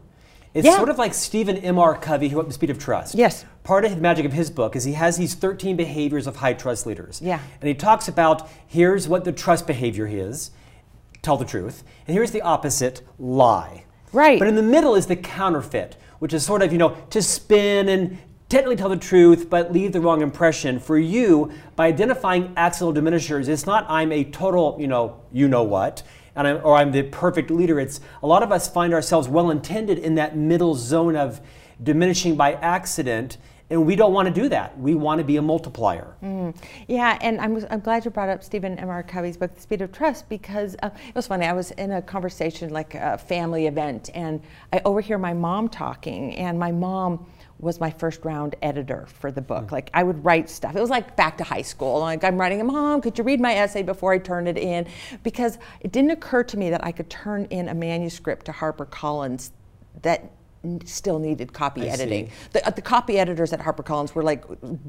It's 0.54 0.66
Yeah. 0.66 0.78
sort 0.78 0.90
of 0.90 0.98
like 0.98 1.14
Stephen 1.14 1.58
M. 1.58 1.78
R. 1.78 1.96
Covey, 1.96 2.30
who 2.30 2.38
wrote 2.38 2.48
The 2.48 2.54
Speed 2.54 2.72
of 2.72 2.80
Trust. 2.80 3.14
Yes. 3.14 3.46
Part 3.64 3.86
of 3.86 3.92
the 3.92 3.98
magic 3.98 4.26
of 4.26 4.34
his 4.34 4.50
book 4.50 4.76
is 4.76 4.84
he 4.84 4.94
has 4.94 5.18
these 5.18 5.36
13 5.36 5.76
behaviors 5.76 6.26
of 6.26 6.38
high 6.38 6.54
trust 6.54 6.88
leaders. 6.88 7.22
Yeah. 7.24 7.40
And 7.62 7.68
he 7.68 7.76
talks 7.76 8.08
about 8.08 8.50
here's 8.66 9.08
what 9.08 9.26
the 9.26 9.32
trust 9.32 9.68
behavior 9.68 10.08
is 10.08 10.52
tell 11.22 11.38
the 11.38 11.46
truth, 11.46 11.84
and 12.08 12.16
here's 12.16 12.32
the 12.32 12.42
opposite 12.42 13.02
lie. 13.20 13.84
Right. 14.14 14.40
But 14.40 14.48
in 14.48 14.56
the 14.56 14.64
middle 14.64 14.96
is 14.96 15.06
the 15.08 15.18
counterfeit, 15.18 15.98
which 16.20 16.34
is 16.34 16.46
sort 16.46 16.62
of, 16.62 16.72
you 16.72 16.78
know, 16.78 16.96
to 17.12 17.22
spin 17.22 17.90
and 17.90 18.18
technically 18.50 18.76
tell 18.76 18.90
the 18.90 18.98
truth 18.98 19.50
but 19.50 19.72
leave 19.72 19.94
the 19.94 20.02
wrong 20.02 20.22
impression. 20.22 20.80
For 20.80 20.98
you, 20.98 21.52
by 21.76 21.88
identifying 21.88 22.52
accidental 22.58 22.94
diminishers, 22.94 23.48
it's 23.48 23.66
not 23.66 23.86
I'm 23.88 24.12
a 24.12 24.24
total, 24.24 24.76
you 24.80 24.88
know, 24.88 25.22
you 25.32 25.48
know 25.48 25.64
what, 25.64 26.04
and 26.36 26.48
I'm, 26.48 26.62
or 26.64 26.76
I'm 26.76 26.92
the 26.92 27.04
perfect 27.04 27.52
leader. 27.52 27.80
It's 27.80 28.02
a 28.24 28.28
lot 28.28 28.44
of 28.44 28.52
us 28.52 28.68
find 28.68 28.94
ourselves 28.94 29.28
well 29.28 29.52
intended 29.52 30.00
in 30.00 30.16
that 30.16 30.36
middle 30.36 30.76
zone 30.76 31.16
of 31.16 31.40
diminishing 31.82 32.36
by 32.36 32.54
accident 32.54 33.38
and 33.70 33.86
we 33.86 33.96
don't 33.96 34.14
want 34.14 34.28
to 34.28 34.34
do 34.34 34.50
that. 34.50 34.78
We 34.80 34.96
want 34.96 35.20
to 35.20 35.24
be 35.24 35.38
a 35.38 35.42
multiplier. 35.42 36.16
Mm. 36.24 36.56
Yeah, 36.88 37.18
and 37.22 37.40
I'm, 37.40 37.64
I'm 37.70 37.80
glad 37.82 38.06
you 38.06 38.12
brought 38.12 38.30
up 38.30 38.44
Stephen 38.44 38.78
M. 38.80 38.90
R. 38.90 39.04
Covey's 39.04 39.38
book, 39.38 39.54
The 39.54 39.62
Speed 39.62 39.82
of 39.82 39.92
Trust, 39.92 40.28
because 40.28 40.76
uh, 40.82 40.90
it 41.08 41.16
was 41.16 41.28
funny. 41.28 41.46
I 41.46 41.54
was 41.54 41.72
in 41.72 41.92
a 41.92 42.02
conversation, 42.02 42.72
like 42.72 42.96
a 42.96 43.18
family 43.18 43.68
event, 43.68 44.10
and 44.14 44.42
I 44.74 44.82
overhear 44.86 45.18
my 45.18 45.34
mom 45.34 45.70
talking, 45.70 46.36
and 46.36 46.58
my 46.58 46.72
mom 46.72 47.28
was 47.60 47.80
my 47.80 47.92
first 47.92 48.24
round 48.24 48.56
editor 48.62 49.06
for 49.20 49.32
the 49.32 49.42
book. 49.42 49.66
Mm. 49.66 49.72
Like 49.72 49.90
I 49.94 50.04
would 50.04 50.24
write 50.24 50.50
stuff. 50.50 50.76
It 50.76 50.82
was 50.82 50.90
like 50.90 51.16
back 51.16 51.38
to 51.38 51.44
high 51.44 51.62
school. 51.62 52.00
Like 52.00 52.24
I'm 52.24 52.38
writing, 52.38 52.62
a 52.62 52.64
Mom, 52.64 53.02
could 53.02 53.18
you 53.18 53.24
read 53.24 53.42
my 53.42 53.54
essay 53.54 53.84
before 53.84 54.14
I 54.14 54.18
turn 54.18 54.48
it 54.48 54.58
in? 54.58 54.88
Because 55.24 55.58
it 55.82 55.92
didn't 55.92 56.12
occur 56.12 56.44
to 56.44 56.58
me 56.58 56.70
that 56.70 56.84
I 56.84 56.92
could 56.92 57.10
turn 57.10 57.46
in 57.46 57.68
a 57.68 57.74
manuscript 57.74 58.46
to 58.46 58.54
HarperCollins 58.54 59.52
that 60.02 60.32
still 60.86 61.20
needed 61.20 61.54
copy 61.54 61.84
I 61.84 61.94
editing. 61.94 62.32
The, 62.52 62.66
uh, 62.68 62.72
the, 62.72 62.82
copy 62.82 63.18
editors 63.18 63.54
at 63.54 63.60
HarperCollins 63.60 64.14
were 64.14 64.24
like 64.24 64.44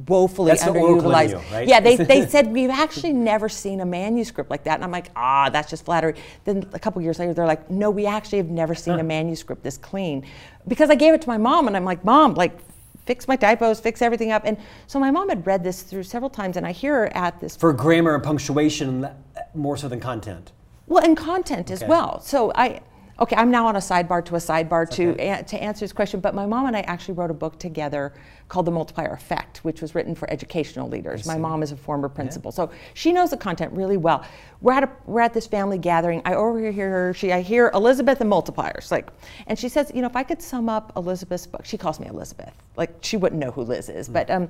woefully 0.07 0.51
that's 0.51 0.65
underutilized. 0.65 1.51
Right? 1.53 1.69
Yeah, 1.69 1.81
they, 1.81 1.97
they 2.13 2.27
said 2.27 2.49
we've 2.49 2.71
actually 2.71 3.13
never 3.13 3.49
seen 3.49 3.81
a 3.81 3.87
manuscript 3.87 4.51
like 4.51 4.65
that, 4.65 4.75
and 4.75 4.85
I'm 4.85 4.91
like, 4.91 5.11
ah, 5.15 5.49
that's 5.49 5.71
just 5.71 5.85
flattery. 5.85 6.15
Then 6.45 6.69
a 6.73 6.79
couple 6.79 7.01
years 7.03 7.19
later, 7.19 7.35
they're 7.35 7.47
like, 7.47 7.71
no, 7.71 7.91
we 7.91 8.07
actually 8.07 8.39
have 8.39 8.51
never 8.51 8.75
seen 8.75 8.95
huh. 8.95 9.01
a 9.01 9.05
manuscript 9.05 9.63
this 9.63 9.79
clean, 9.79 10.27
because 10.67 10.91
I 10.91 10.97
gave 10.97 11.15
it 11.15 11.23
to 11.23 11.29
my 11.29 11.39
mom, 11.39 11.67
and 11.67 11.77
I'm 11.77 11.85
like, 11.85 12.05
mom, 12.05 12.35
like. 12.35 12.59
Fix 13.07 13.27
my 13.27 13.35
typos, 13.35 13.81
fix 13.81 14.03
everything 14.03 14.31
up. 14.31 14.43
And 14.45 14.57
so 14.87 15.01
my 15.01 15.11
mom 15.11 15.31
had 15.31 15.45
read 15.45 15.65
this 15.65 15.83
through 15.83 16.05
several 16.05 16.31
times, 16.31 16.57
and 16.57 16.65
I 16.65 16.71
hear 16.71 16.95
her 16.95 17.17
at 17.17 17.41
this. 17.41 17.57
For 17.57 17.73
grammar 17.73 18.15
and 18.15 18.23
punctuation 18.23 19.09
more 19.53 19.77
so 19.77 19.89
than 19.89 19.99
content. 19.99 20.53
Well, 20.87 21.03
and 21.03 21.17
content 21.17 21.73
okay. 21.73 21.75
as 21.83 21.89
well. 21.89 22.21
So 22.21 22.53
I, 22.55 22.83
okay, 23.21 23.37
I'm 23.37 23.51
now 23.51 23.67
on 23.67 23.77
a 23.77 23.81
sidebar 23.81 24.25
to 24.25 24.37
a 24.37 24.39
sidebar 24.39 24.89
to, 24.91 25.11
a, 25.21 25.43
to 25.43 25.63
answer 25.63 25.85
this 25.85 25.93
question, 25.93 26.21
but 26.21 26.35
my 26.35 26.47
mom 26.47 26.67
and 26.67 26.77
I 26.77 26.81
actually 26.81 27.15
wrote 27.15 27.31
a 27.31 27.35
book 27.35 27.59
together 27.59 28.15
called 28.49 28.67
The 28.67 28.71
Multiplier 28.71 29.13
Effect, 29.13 29.59
which 29.59 29.83
was 29.83 29.95
written 29.95 30.15
for 30.15 30.31
educational 30.31 30.89
leaders. 30.89 31.27
My 31.27 31.37
mom 31.37 31.63
is 31.63 31.71
a 31.71 31.77
former 31.77 32.09
principal, 32.09 32.51
yeah. 32.51 32.57
so 32.57 32.71
she 32.95 33.13
knows 33.13 33.31
the 33.31 33.37
content 33.37 33.73
really 33.75 33.99
well. 33.99 34.25
We're 34.63 34.73
at, 34.73 34.85
a, 34.85 34.91
we're 35.05 35.21
at 35.21 35.35
this 35.35 35.47
family 35.47 35.77
gathering. 35.77 36.23
I 36.25 36.35
overhear 36.35 36.91
her, 36.91 37.15
she, 37.15 37.31
I 37.31 37.43
hear 37.43 37.71
Elizabeth 37.75 38.23
and 38.23 38.31
multipliers, 38.31 38.91
like, 38.91 39.09
and 39.47 39.59
she 39.59 39.69
says, 39.69 39.93
you 39.95 40.01
know, 40.01 40.09
if 40.09 40.17
I 40.17 40.23
could 40.23 40.41
sum 40.41 40.71
up 40.71 40.93
Elizabeth's 40.97 41.47
book, 41.47 41.65
she 41.65 41.77
calls 41.77 42.01
me 42.01 42.07
Elizabeth, 42.07 42.55
like 42.77 42.91
she 43.03 43.19
wouldn't 43.19 43.41
know 43.41 43.51
who 43.51 43.63
Liz 43.63 43.91
is, 43.91 44.09
mm. 44.09 44.15
but 44.15 44.31
um, 44.31 44.49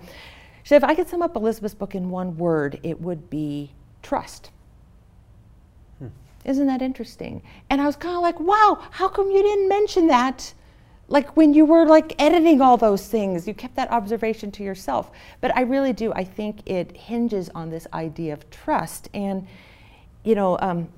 she 0.62 0.68
said, 0.68 0.82
if 0.82 0.88
I 0.88 0.94
could 0.94 1.08
sum 1.08 1.22
up 1.22 1.34
Elizabeth's 1.34 1.74
book 1.74 1.96
in 1.96 2.08
one 2.08 2.36
word, 2.36 2.78
it 2.84 3.00
would 3.00 3.28
be 3.30 3.72
trust. 4.02 4.50
Isn't 6.44 6.66
that 6.66 6.82
interesting? 6.82 7.42
And 7.68 7.80
I 7.80 7.86
was 7.86 7.96
kind 7.96 8.16
of 8.16 8.22
like, 8.22 8.40
wow, 8.40 8.78
how 8.90 9.08
come 9.08 9.30
you 9.30 9.42
didn't 9.42 9.68
mention 9.68 10.06
that? 10.06 10.54
Like 11.08 11.36
when 11.36 11.52
you 11.52 11.64
were 11.64 11.86
like 11.86 12.14
editing 12.20 12.60
all 12.60 12.76
those 12.76 13.06
things, 13.08 13.46
you 13.46 13.52
kept 13.52 13.74
that 13.76 13.90
observation 13.90 14.50
to 14.52 14.62
yourself. 14.62 15.10
But 15.40 15.54
I 15.56 15.62
really 15.62 15.92
do. 15.92 16.12
I 16.12 16.24
think 16.24 16.68
it 16.68 16.96
hinges 16.96 17.50
on 17.54 17.70
this 17.70 17.86
idea 17.92 18.32
of 18.32 18.48
trust. 18.50 19.10
And, 19.12 19.46
you 20.24 20.34
know, 20.34 20.56
um, 20.60 20.88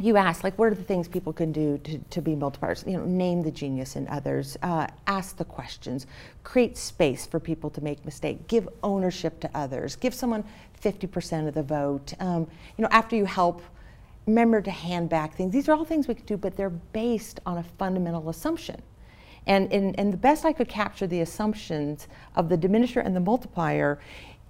you 0.00 0.16
asked, 0.16 0.42
like, 0.42 0.58
what 0.58 0.66
are 0.66 0.74
the 0.74 0.82
things 0.82 1.06
people 1.06 1.32
can 1.32 1.52
do 1.52 1.78
to, 1.78 1.98
to 1.98 2.22
be 2.22 2.34
multipliers? 2.34 2.86
You 2.86 2.96
know, 2.96 3.04
name 3.04 3.42
the 3.42 3.50
genius 3.50 3.94
in 3.94 4.08
others, 4.08 4.56
uh, 4.62 4.86
ask 5.06 5.36
the 5.36 5.44
questions, 5.44 6.06
create 6.44 6.78
space 6.78 7.26
for 7.26 7.38
people 7.38 7.68
to 7.70 7.80
make 7.82 8.04
mistakes, 8.04 8.42
give 8.48 8.68
ownership 8.82 9.38
to 9.40 9.50
others, 9.54 9.96
give 9.96 10.14
someone 10.14 10.44
50% 10.82 11.46
of 11.46 11.54
the 11.54 11.62
vote. 11.62 12.14
Um, 12.20 12.48
you 12.76 12.82
know, 12.82 12.88
after 12.90 13.16
you 13.16 13.26
help 13.26 13.62
remember 14.26 14.60
to 14.60 14.70
hand 14.70 15.08
back 15.08 15.34
things. 15.34 15.52
These 15.52 15.68
are 15.68 15.74
all 15.74 15.84
things 15.84 16.08
we 16.08 16.14
could 16.14 16.26
do, 16.26 16.36
but 16.36 16.56
they're 16.56 16.70
based 16.70 17.40
on 17.44 17.58
a 17.58 17.62
fundamental 17.62 18.28
assumption. 18.28 18.80
And, 19.46 19.72
and, 19.72 19.98
and 19.98 20.12
the 20.12 20.18
best 20.18 20.44
I 20.44 20.52
could 20.52 20.68
capture 20.68 21.06
the 21.06 21.20
assumptions 21.20 22.06
of 22.36 22.48
the 22.48 22.56
diminisher 22.56 23.04
and 23.04 23.16
the 23.16 23.20
multiplier 23.20 23.98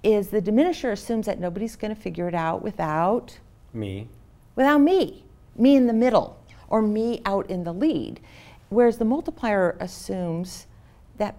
is 0.02 0.28
the 0.28 0.42
diminisher 0.42 0.92
assumes 0.92 1.26
that 1.26 1.38
nobody's 1.40 1.76
going 1.76 1.94
to 1.94 2.00
figure 2.00 2.28
it 2.28 2.34
out 2.34 2.62
without 2.62 3.38
me. 3.72 4.08
Without 4.56 4.78
me, 4.78 5.24
me 5.56 5.76
in 5.76 5.86
the 5.86 5.92
middle, 5.92 6.38
or 6.68 6.82
me 6.82 7.22
out 7.24 7.48
in 7.48 7.64
the 7.64 7.72
lead. 7.72 8.20
Whereas 8.68 8.98
the 8.98 9.04
multiplier 9.04 9.76
assumes 9.80 10.66
that 11.18 11.36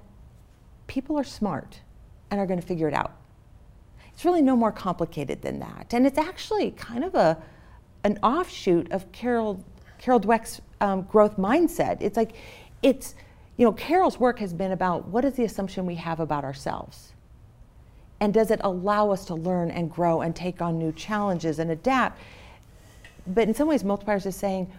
people 0.88 1.18
are 1.18 1.24
smart 1.24 1.82
and 2.32 2.40
are 2.40 2.46
going 2.46 2.60
to 2.60 2.66
figure 2.66 2.88
it 2.88 2.94
out. 2.94 3.14
It's 4.14 4.26
really 4.26 4.42
no 4.42 4.56
more 4.56 4.72
complicated 4.72 5.42
than 5.42 5.60
that. 5.60 5.94
And 5.94 6.06
it's 6.06 6.18
actually 6.18 6.72
kind 6.72 7.04
of 7.04 7.16
a, 7.16 7.42
an 8.04 8.20
offshoot 8.24 8.92
of 8.92 9.12
Carol 9.12 9.64
Carol 9.98 10.20
Dweck's 10.20 10.62
um, 10.82 11.04
growth 11.04 11.38
mindset. 11.38 11.98
It's 12.02 12.18
like 12.18 12.36
it's 12.82 13.16
you 13.58 13.66
know 13.66 13.72
Carol's 13.74 14.20
work 14.20 14.40
has 14.40 14.54
been 14.54 14.72
about 14.72 15.08
what 15.08 15.26
is 15.26 15.34
the 15.36 15.44
assumption 15.44 15.86
we 15.86 15.96
have 15.96 16.20
about 16.20 16.44
ourselves, 16.44 17.14
and 18.20 18.34
does 18.34 18.52
it 18.52 18.60
allow 18.64 19.12
us 19.12 19.26
to 19.26 19.36
learn 19.36 19.72
and 19.72 19.90
grow 19.90 20.22
and 20.22 20.36
take 20.36 20.62
on 20.62 20.78
new 20.78 20.92
challenges 20.92 21.60
and 21.60 21.72
adapt? 21.72 22.20
But 23.26 23.48
in 23.48 23.54
some 23.54 23.68
ways, 23.68 23.84
multipliers 23.84 24.26
is 24.26 24.36
saying, 24.36 24.72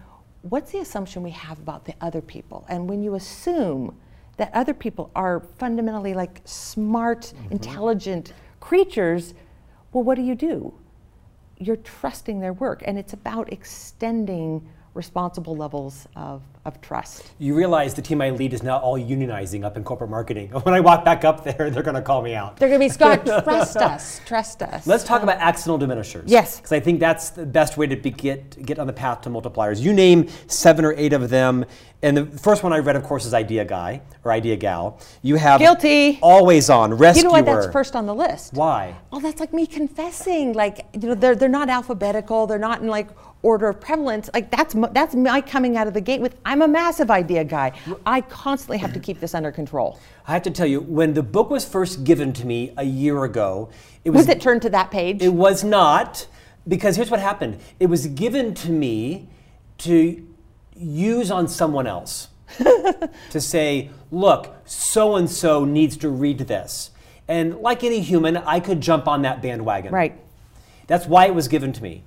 what's 0.49 0.71
the 0.71 0.79
assumption 0.79 1.23
we 1.23 1.31
have 1.31 1.57
about 1.59 1.85
the 1.85 1.95
other 2.01 2.21
people? 2.21 2.65
And 2.69 2.87
when 2.87 3.01
you 3.01 3.15
assume 3.15 3.95
that 4.37 4.51
other 4.53 4.73
people 4.73 5.09
are 5.15 5.39
fundamentally 5.57 6.13
like 6.13 6.41
smart, 6.45 7.21
mm-hmm. 7.21 7.53
intelligent 7.53 8.33
creatures, 8.59 9.33
well, 9.91 10.03
what 10.03 10.15
do 10.15 10.21
you 10.21 10.35
do? 10.35 10.73
You're 11.57 11.77
trusting 11.77 12.39
their 12.39 12.53
work. 12.53 12.83
And 12.85 12.97
it's 12.97 13.13
about 13.13 13.51
extending 13.51 14.67
responsible 14.93 15.55
levels 15.55 16.07
of, 16.15 16.41
of 16.65 16.81
trust. 16.81 17.31
You 17.37 17.53
realize 17.55 17.93
the 17.93 18.01
team 18.01 18.21
I 18.21 18.31
lead 18.31 18.53
is 18.53 18.63
now 18.63 18.77
all 18.77 18.97
unionizing 18.97 19.63
up 19.63 19.77
in 19.77 19.83
corporate 19.83 20.09
marketing. 20.09 20.49
When 20.65 20.73
I 20.73 20.79
walk 20.79 21.05
back 21.05 21.23
up 21.23 21.43
there, 21.43 21.69
they're 21.69 21.83
going 21.83 21.95
to 21.95 22.01
call 22.01 22.23
me 22.23 22.33
out. 22.33 22.57
They're 22.57 22.69
going 22.69 22.81
to 22.81 22.85
be, 22.85 22.89
Scott, 22.89 23.23
trust 23.43 23.77
us, 23.77 24.19
trust 24.25 24.63
us. 24.63 24.87
Let's 24.87 25.03
talk 25.03 25.21
about 25.21 25.37
accidental 25.37 25.77
diminishers. 25.77 26.29
Yes. 26.29 26.57
Because 26.57 26.71
I 26.71 26.79
think 26.79 26.99
that's 26.99 27.29
the 27.29 27.45
best 27.45 27.77
way 27.77 27.85
to 27.85 27.95
be, 27.95 28.09
get, 28.09 28.65
get 28.65 28.79
on 28.79 28.87
the 28.87 28.93
path 28.93 29.21
to 29.21 29.29
multipliers. 29.29 29.79
You 29.79 29.93
name 29.93 30.27
seven 30.47 30.85
or 30.85 30.93
eight 30.93 31.13
of 31.13 31.29
them. 31.29 31.65
And 32.01 32.17
the 32.17 32.25
first 32.25 32.63
one 32.63 32.73
I 32.73 32.79
read, 32.79 32.95
of 32.95 33.03
course, 33.03 33.25
is 33.25 33.33
Idea 33.33 33.63
Guy 33.65 34.01
or 34.23 34.31
Idea 34.31 34.55
Gal. 34.55 34.99
You 35.21 35.35
have 35.35 35.59
Guilty. 35.59 36.19
Always 36.21 36.69
On, 36.69 36.93
Rescuer. 36.93 37.19
You 37.19 37.23
know 37.23 37.31
why 37.31 37.41
that's 37.41 37.71
first 37.71 37.95
on 37.95 38.05
the 38.05 38.15
list? 38.15 38.53
Why? 38.53 38.95
Oh, 39.11 39.19
that's 39.19 39.39
like 39.39 39.53
me 39.53 39.65
confessing. 39.67 40.53
Like, 40.53 40.85
you 40.93 41.09
know, 41.09 41.15
they're, 41.15 41.35
they're 41.35 41.49
not 41.49 41.69
alphabetical. 41.69 42.47
They're 42.47 42.57
not 42.59 42.81
in 42.81 42.87
like 42.87 43.09
order 43.45 43.69
of 43.69 43.79
prevalence, 43.79 44.29
like 44.33 44.49
that's 44.49 44.75
that's 44.91 45.13
my 45.13 45.39
coming 45.39 45.77
out 45.77 45.87
of 45.87 45.93
the 45.93 46.01
gate 46.01 46.19
with 46.19 46.35
I'm 46.43 46.63
a 46.63 46.67
massive 46.67 47.11
idea 47.11 47.43
guy. 47.43 47.73
I 48.05 48.21
constantly 48.21 48.79
have 48.79 48.91
to 48.93 48.99
keep 48.99 49.19
this 49.19 49.35
under 49.35 49.51
control. 49.51 49.99
I 50.27 50.33
have 50.33 50.41
to 50.43 50.51
tell 50.51 50.65
you, 50.65 50.81
when 50.81 51.13
the 51.13 51.21
book 51.23 51.51
was 51.51 51.63
first 51.63 52.03
given 52.03 52.33
to 52.33 52.45
me 52.45 52.73
a 52.75 52.83
year 52.83 53.23
ago, 53.23 53.69
it 54.03 54.09
was. 54.09 54.25
Was 54.25 54.29
it 54.29 54.41
turned 54.41 54.63
to 54.63 54.69
that 54.71 54.89
page? 54.89 55.21
It 55.21 55.33
was 55.33 55.63
not, 55.63 56.27
because 56.67 56.95
here's 56.95 57.11
what 57.11 57.19
happened. 57.19 57.59
It 57.79 57.85
was 57.85 58.07
given 58.07 58.55
to 58.55 58.71
me 58.71 59.29
to 59.79 60.27
use 60.75 61.29
on 61.29 61.47
someone 61.47 61.87
else. 61.87 62.29
to 63.31 63.41
say, 63.41 63.89
look, 64.11 64.55
so 64.65 65.15
and 65.15 65.29
so 65.29 65.65
needs 65.65 65.97
to 65.97 66.09
read 66.09 66.39
this. 66.39 66.91
And 67.27 67.57
like 67.57 67.83
any 67.83 68.01
human, 68.01 68.37
I 68.37 68.59
could 68.59 68.81
jump 68.81 69.07
on 69.07 69.23
that 69.23 69.41
bandwagon. 69.41 69.91
Right. 69.91 70.17
That's 70.87 71.07
why 71.07 71.25
it 71.25 71.33
was 71.33 71.47
given 71.47 71.73
to 71.73 71.83
me 71.83 72.03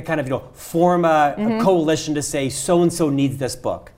kind 0.00 0.20
of 0.20 0.26
you 0.26 0.30
know 0.30 0.48
form 0.54 1.04
a, 1.04 1.34
mm-hmm. 1.36 1.60
a 1.60 1.62
coalition 1.62 2.14
to 2.14 2.22
say 2.22 2.48
so 2.48 2.82
and 2.82 2.92
so 2.92 3.10
needs 3.10 3.36
this 3.36 3.56
book. 3.56 3.92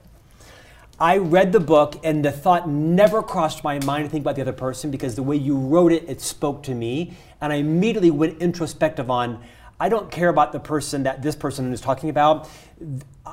I 0.99 1.17
read 1.17 1.51
the 1.51 1.59
book 1.59 1.99
and 2.05 2.23
the 2.23 2.31
thought 2.31 2.69
never 2.69 3.21
crossed 3.21 3.65
my 3.65 3.79
mind 3.79 4.05
to 4.05 4.09
think 4.09 4.23
about 4.23 4.35
the 4.35 4.41
other 4.41 4.53
person 4.53 4.91
because 4.91 5.15
the 5.15 5.23
way 5.23 5.35
you 5.35 5.57
wrote 5.57 5.91
it, 5.91 6.05
it 6.07 6.21
spoke 6.21 6.63
to 6.63 6.73
me. 6.73 7.17
And 7.41 7.51
I 7.51 7.57
immediately 7.57 8.11
went 8.11 8.41
introspective 8.41 9.09
on, 9.09 9.43
I 9.77 9.89
don't 9.89 10.09
care 10.09 10.29
about 10.29 10.53
the 10.53 10.59
person 10.61 11.03
that 11.03 11.21
this 11.21 11.35
person 11.35 11.73
is 11.73 11.81
talking 11.81 12.09
about. 12.09 12.49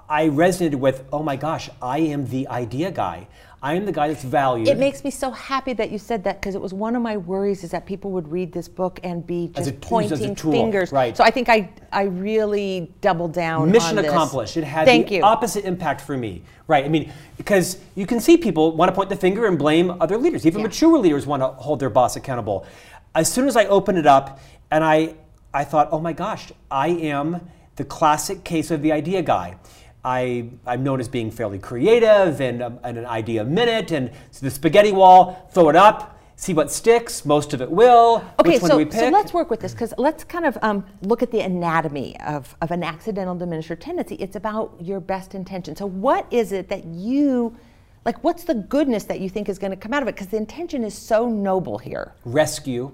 I 0.09 0.29
resonated 0.29 0.75
with, 0.75 1.05
oh 1.13 1.23
my 1.23 1.37
gosh, 1.37 1.71
I 1.81 1.99
am 1.99 2.27
the 2.27 2.49
idea 2.49 2.91
guy. 2.91 3.29
I 3.65 3.75
am 3.75 3.85
the 3.85 3.93
guy 3.93 4.09
that's 4.09 4.25
valued. 4.25 4.67
It 4.67 4.77
makes 4.77 5.05
me 5.05 5.11
so 5.13 5.31
happy 5.31 5.73
that 5.75 5.93
you 5.93 5.99
said 5.99 6.25
that 6.25 6.41
because 6.41 6.57
it 6.57 6.61
was 6.61 6.75
one 6.75 6.97
of 6.97 7.03
my 7.03 7.17
worries 7.17 7.63
is 7.63 7.71
that 7.71 7.87
people 7.87 8.11
would 8.11 8.31
read 8.31 8.51
this 8.51 8.67
book 8.67 8.99
and 9.05 9.25
be 9.25 9.53
just 9.55 9.71
a, 9.71 9.73
pointing 9.75 10.35
fingers. 10.35 10.91
Right. 10.91 11.17
So 11.17 11.23
I 11.23 11.31
think 11.31 11.49
I 11.49 11.71
I 11.93 12.05
really 12.05 12.93
doubled 13.01 13.33
down. 13.33 13.71
Mission 13.71 13.99
accomplished. 13.99 14.57
It 14.57 14.65
had 14.65 14.85
Thank 14.85 15.09
the 15.09 15.17
you. 15.17 15.23
opposite 15.23 15.65
impact 15.65 16.01
for 16.01 16.17
me. 16.17 16.43
Right. 16.67 16.85
I 16.85 16.89
mean, 16.89 17.13
because 17.37 17.79
you 17.95 18.05
can 18.05 18.19
see 18.19 18.37
people 18.37 18.75
want 18.75 18.89
to 18.89 18.95
point 18.95 19.11
the 19.11 19.17
finger 19.17 19.47
and 19.47 19.57
blame 19.57 19.93
other 20.01 20.19
leaders. 20.19 20.45
Even 20.45 20.61
yeah. 20.61 20.67
mature 20.67 20.99
leaders 20.99 21.25
want 21.25 21.41
to 21.43 21.49
hold 21.49 21.79
their 21.79 21.91
boss 21.91 22.17
accountable. 22.17 22.67
As 23.15 23.33
soon 23.33 23.47
as 23.47 23.57
I 23.57 23.67
opened 23.67 23.99
it 23.99 24.07
up 24.07 24.41
and 24.73 24.83
I 24.83 25.15
I 25.55 25.63
thought, 25.63 25.89
oh 25.93 26.01
my 26.01 26.13
gosh, 26.13 26.51
I 26.69 26.89
am 26.89 27.49
the 27.77 27.85
classic 27.85 28.43
case 28.43 28.73
of 28.73 28.83
the 28.83 28.91
idea 28.91 29.23
guy. 29.23 29.57
I, 30.05 30.49
I'm 30.67 30.83
known 30.83 31.01
as 31.01 31.09
being 31.09 31.31
fairly 31.31 31.59
creative 31.59 32.41
and, 32.41 32.63
um, 32.63 32.81
and 32.83 32.99
an 32.99 33.07
idea 33.07 33.43
a 33.43 33.45
minute 33.45 33.93
and 33.93 34.11
so 34.31 34.45
the 34.45 34.51
spaghetti 34.51 34.93
wall, 34.93 35.49
throw 35.53 35.69
it 35.69 35.77
up, 35.77 36.21
see 36.43 36.55
what 36.55 36.73
sticks. 36.73 37.25
Most 37.25 37.55
of 37.55 37.63
it 37.63 37.71
will. 37.71 38.25
Okay, 38.41 38.59
so, 38.59 38.69
do 38.69 38.77
we 38.79 38.85
pick? 38.85 38.95
so 38.95 39.09
let's 39.11 39.33
work 39.33 39.49
with 39.49 39.61
this 39.61 39.73
because 39.73 39.95
let's 39.99 40.25
kind 40.25 40.45
of 40.45 40.59
um, 40.63 40.85
look 41.03 41.23
at 41.23 41.31
the 41.31 41.41
anatomy 41.41 42.19
of, 42.21 42.55
of 42.61 42.73
an 42.73 42.83
accidental 42.83 43.37
diminisher 43.37 43.79
tendency. 43.79 44.17
It's 44.17 44.35
about 44.35 44.75
your 44.81 44.99
best 44.99 45.37
intention. 45.37 45.77
So, 45.77 45.87
what 45.87 46.27
is 46.33 46.51
it 46.51 46.69
that 46.69 46.85
you, 46.85 47.57
like, 48.05 48.25
what's 48.25 48.43
the 48.43 48.55
goodness 48.55 49.05
that 49.05 49.21
you 49.21 49.29
think 49.29 49.49
is 49.49 49.59
going 49.59 49.71
to 49.71 49.77
come 49.77 49.95
out 49.95 50.03
of 50.03 50.09
it? 50.09 50.17
Because 50.17 50.29
the 50.29 50.37
intention 50.37 50.83
is 50.83 50.99
so 50.99 51.29
noble 51.29 51.79
here. 51.79 52.13
rescue 52.25 52.91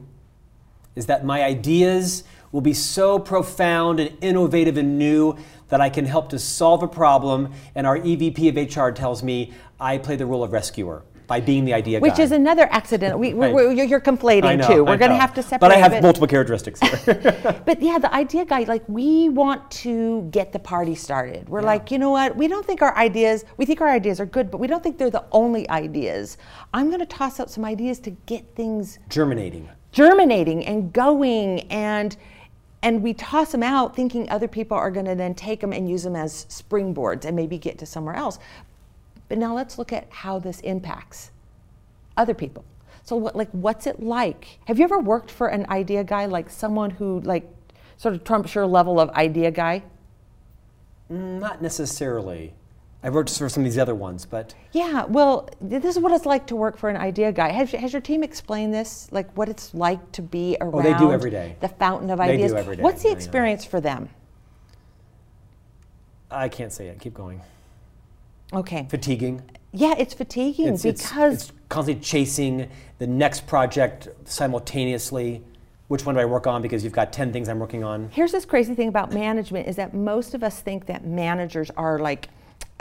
is 0.94 1.06
that 1.06 1.24
my 1.24 1.44
ideas 1.44 2.24
will 2.50 2.60
be 2.60 2.74
so 2.74 3.18
profound 3.18 4.00
and 4.00 4.16
innovative 4.20 4.76
and 4.76 4.98
new 4.98 5.36
that 5.68 5.80
I 5.80 5.90
can 5.90 6.04
help 6.04 6.30
to 6.30 6.38
solve 6.38 6.82
a 6.82 6.88
problem. 6.88 7.52
And 7.74 7.86
our 7.86 7.98
EVP 7.98 8.48
of 8.48 8.76
HR 8.76 8.90
tells 8.90 9.22
me 9.22 9.52
I 9.80 9.98
play 9.98 10.16
the 10.16 10.26
role 10.26 10.42
of 10.42 10.52
rescuer 10.52 11.02
by 11.26 11.42
being 11.42 11.66
the 11.66 11.74
idea 11.74 12.00
guy. 12.00 12.02
Which 12.02 12.16
guy. 12.16 12.22
is 12.22 12.32
another 12.32 12.66
accident. 12.70 13.18
We, 13.18 13.34
Right. 13.34 13.52
we're, 13.52 13.70
you're, 13.70 13.84
you're 13.84 14.00
conflating 14.00 14.58
know, 14.58 14.66
too. 14.66 14.84
We're 14.84 14.96
going 14.96 15.10
to 15.10 15.16
have 15.18 15.34
to 15.34 15.42
separate. 15.42 15.60
But 15.60 15.72
I 15.72 15.76
have 15.76 16.02
multiple 16.02 16.26
characteristics 16.26 16.80
here. 16.80 17.62
But 17.66 17.82
yeah, 17.82 17.98
the 17.98 18.12
idea 18.14 18.46
guy, 18.46 18.60
like 18.62 18.82
we 18.88 19.28
want 19.28 19.70
to 19.72 20.22
get 20.30 20.54
the 20.54 20.58
party 20.58 20.94
started. 20.94 21.46
We're 21.50 21.60
like, 21.60 21.90
you 21.90 21.98
know 21.98 22.10
what? 22.10 22.34
We 22.34 22.48
don't 22.48 22.64
think 22.64 22.80
our 22.80 22.96
ideas, 22.96 23.44
we 23.58 23.66
think 23.66 23.82
our 23.82 23.90
ideas 23.90 24.20
are 24.20 24.26
good, 24.26 24.50
but 24.50 24.56
we 24.56 24.66
don't 24.66 24.82
think 24.82 24.96
they're 24.96 25.10
the 25.10 25.26
only 25.32 25.68
ideas. 25.68 26.38
I'm 26.72 26.86
going 26.88 27.00
to 27.00 27.06
toss 27.06 27.40
out 27.40 27.50
some 27.50 27.64
ideas 27.64 27.98
to 28.00 28.10
get 28.10 28.54
things 28.54 28.98
Germinating. 29.10 29.68
germinating 29.92 30.64
and 30.64 30.94
going 30.94 31.60
and 31.70 32.16
and 32.82 33.02
we 33.02 33.12
toss 33.12 33.52
them 33.52 33.62
out 33.62 33.96
thinking 33.96 34.28
other 34.30 34.48
people 34.48 34.76
are 34.76 34.90
going 34.90 35.06
to 35.06 35.14
then 35.14 35.34
take 35.34 35.60
them 35.60 35.72
and 35.72 35.88
use 35.88 36.04
them 36.04 36.14
as 36.14 36.46
springboards 36.46 37.24
and 37.24 37.34
maybe 37.34 37.58
get 37.58 37.78
to 37.78 37.86
somewhere 37.86 38.14
else. 38.14 38.38
But 39.28 39.38
now 39.38 39.54
let's 39.54 39.78
look 39.78 39.92
at 39.92 40.06
how 40.10 40.38
this 40.38 40.60
impacts 40.60 41.30
other 42.16 42.34
people. 42.34 42.64
So 43.04 43.16
what 43.16 43.34
like 43.34 43.50
what's 43.52 43.86
it 43.86 44.02
like? 44.02 44.58
Have 44.66 44.78
you 44.78 44.84
ever 44.84 44.98
worked 44.98 45.30
for 45.30 45.48
an 45.48 45.66
idea 45.70 46.04
guy 46.04 46.26
like 46.26 46.50
someone 46.50 46.90
who 46.90 47.20
like 47.20 47.48
sort 47.96 48.14
of 48.14 48.22
trumps 48.22 48.54
your 48.54 48.66
level 48.66 49.00
of 49.00 49.10
idea 49.10 49.50
guy? 49.50 49.82
Mm, 51.10 51.40
not 51.40 51.62
necessarily. 51.62 52.52
I've 53.02 53.14
worked 53.14 53.36
for 53.38 53.48
some 53.48 53.62
of 53.62 53.64
these 53.70 53.78
other 53.78 53.94
ones, 53.94 54.26
but 54.26 54.54
Yeah, 54.72 55.04
well, 55.04 55.48
this 55.60 55.84
is 55.84 55.98
what 56.00 56.10
it's 56.12 56.26
like 56.26 56.46
to 56.48 56.56
work 56.56 56.76
for 56.76 56.90
an 56.90 56.96
idea 56.96 57.30
guy. 57.30 57.50
Has, 57.50 57.70
has 57.70 57.92
your 57.92 58.02
team 58.02 58.24
explained 58.24 58.74
this, 58.74 59.08
like 59.12 59.30
what 59.36 59.48
it's 59.48 59.72
like 59.72 60.10
to 60.12 60.22
be 60.22 60.56
around 60.60 60.74
Oh, 60.74 60.82
they 60.82 60.98
do 60.98 61.12
every 61.12 61.30
day. 61.30 61.56
the 61.60 61.68
fountain 61.68 62.10
of 62.10 62.18
They 62.18 62.26
do 62.26 62.32
ideas? 62.32 62.52
every 62.54 62.76
day, 62.76 62.82
What's 62.82 63.02
the 63.04 63.12
experience 63.12 63.64
for 63.64 63.80
them? 63.80 64.08
I 66.30 66.48
can't 66.48 66.72
say 66.72 66.88
it. 66.88 67.00
Keep 67.00 67.14
going. 67.14 67.40
Okay. 68.52 68.86
Fatiguing. 68.90 69.42
Yeah, 69.72 69.94
it's 69.98 70.14
fatiguing 70.14 70.74
It's, 70.74 70.84
it's, 70.84 71.02
because 71.08 71.34
it's 71.34 71.52
constantly 71.68 72.02
chasing 72.02 72.68
the 72.98 73.06
next 73.06 73.46
project 73.46 74.08
simultaneously. 74.24 75.42
Which 75.86 76.04
one 76.04 76.16
do 76.16 76.20
I 76.20 76.24
work 76.24 76.46
on? 76.46 76.62
Because 76.62 76.82
you've 76.82 76.92
got 76.92 77.12
10 77.12 77.32
things 77.32 77.48
I'm 77.48 77.58
working 77.58 77.84
on. 77.84 78.08
here's 78.10 78.32
this 78.32 78.44
crazy 78.44 78.74
thing 78.74 78.88
about 78.88 79.12
management 79.12 79.68
is 79.68 79.76
that 79.76 79.94
most 79.94 80.34
of 80.34 80.42
us 80.42 80.60
think 80.60 80.86
that 80.86 81.04
managers 81.06 81.70
are 81.76 81.98
like 81.98 82.28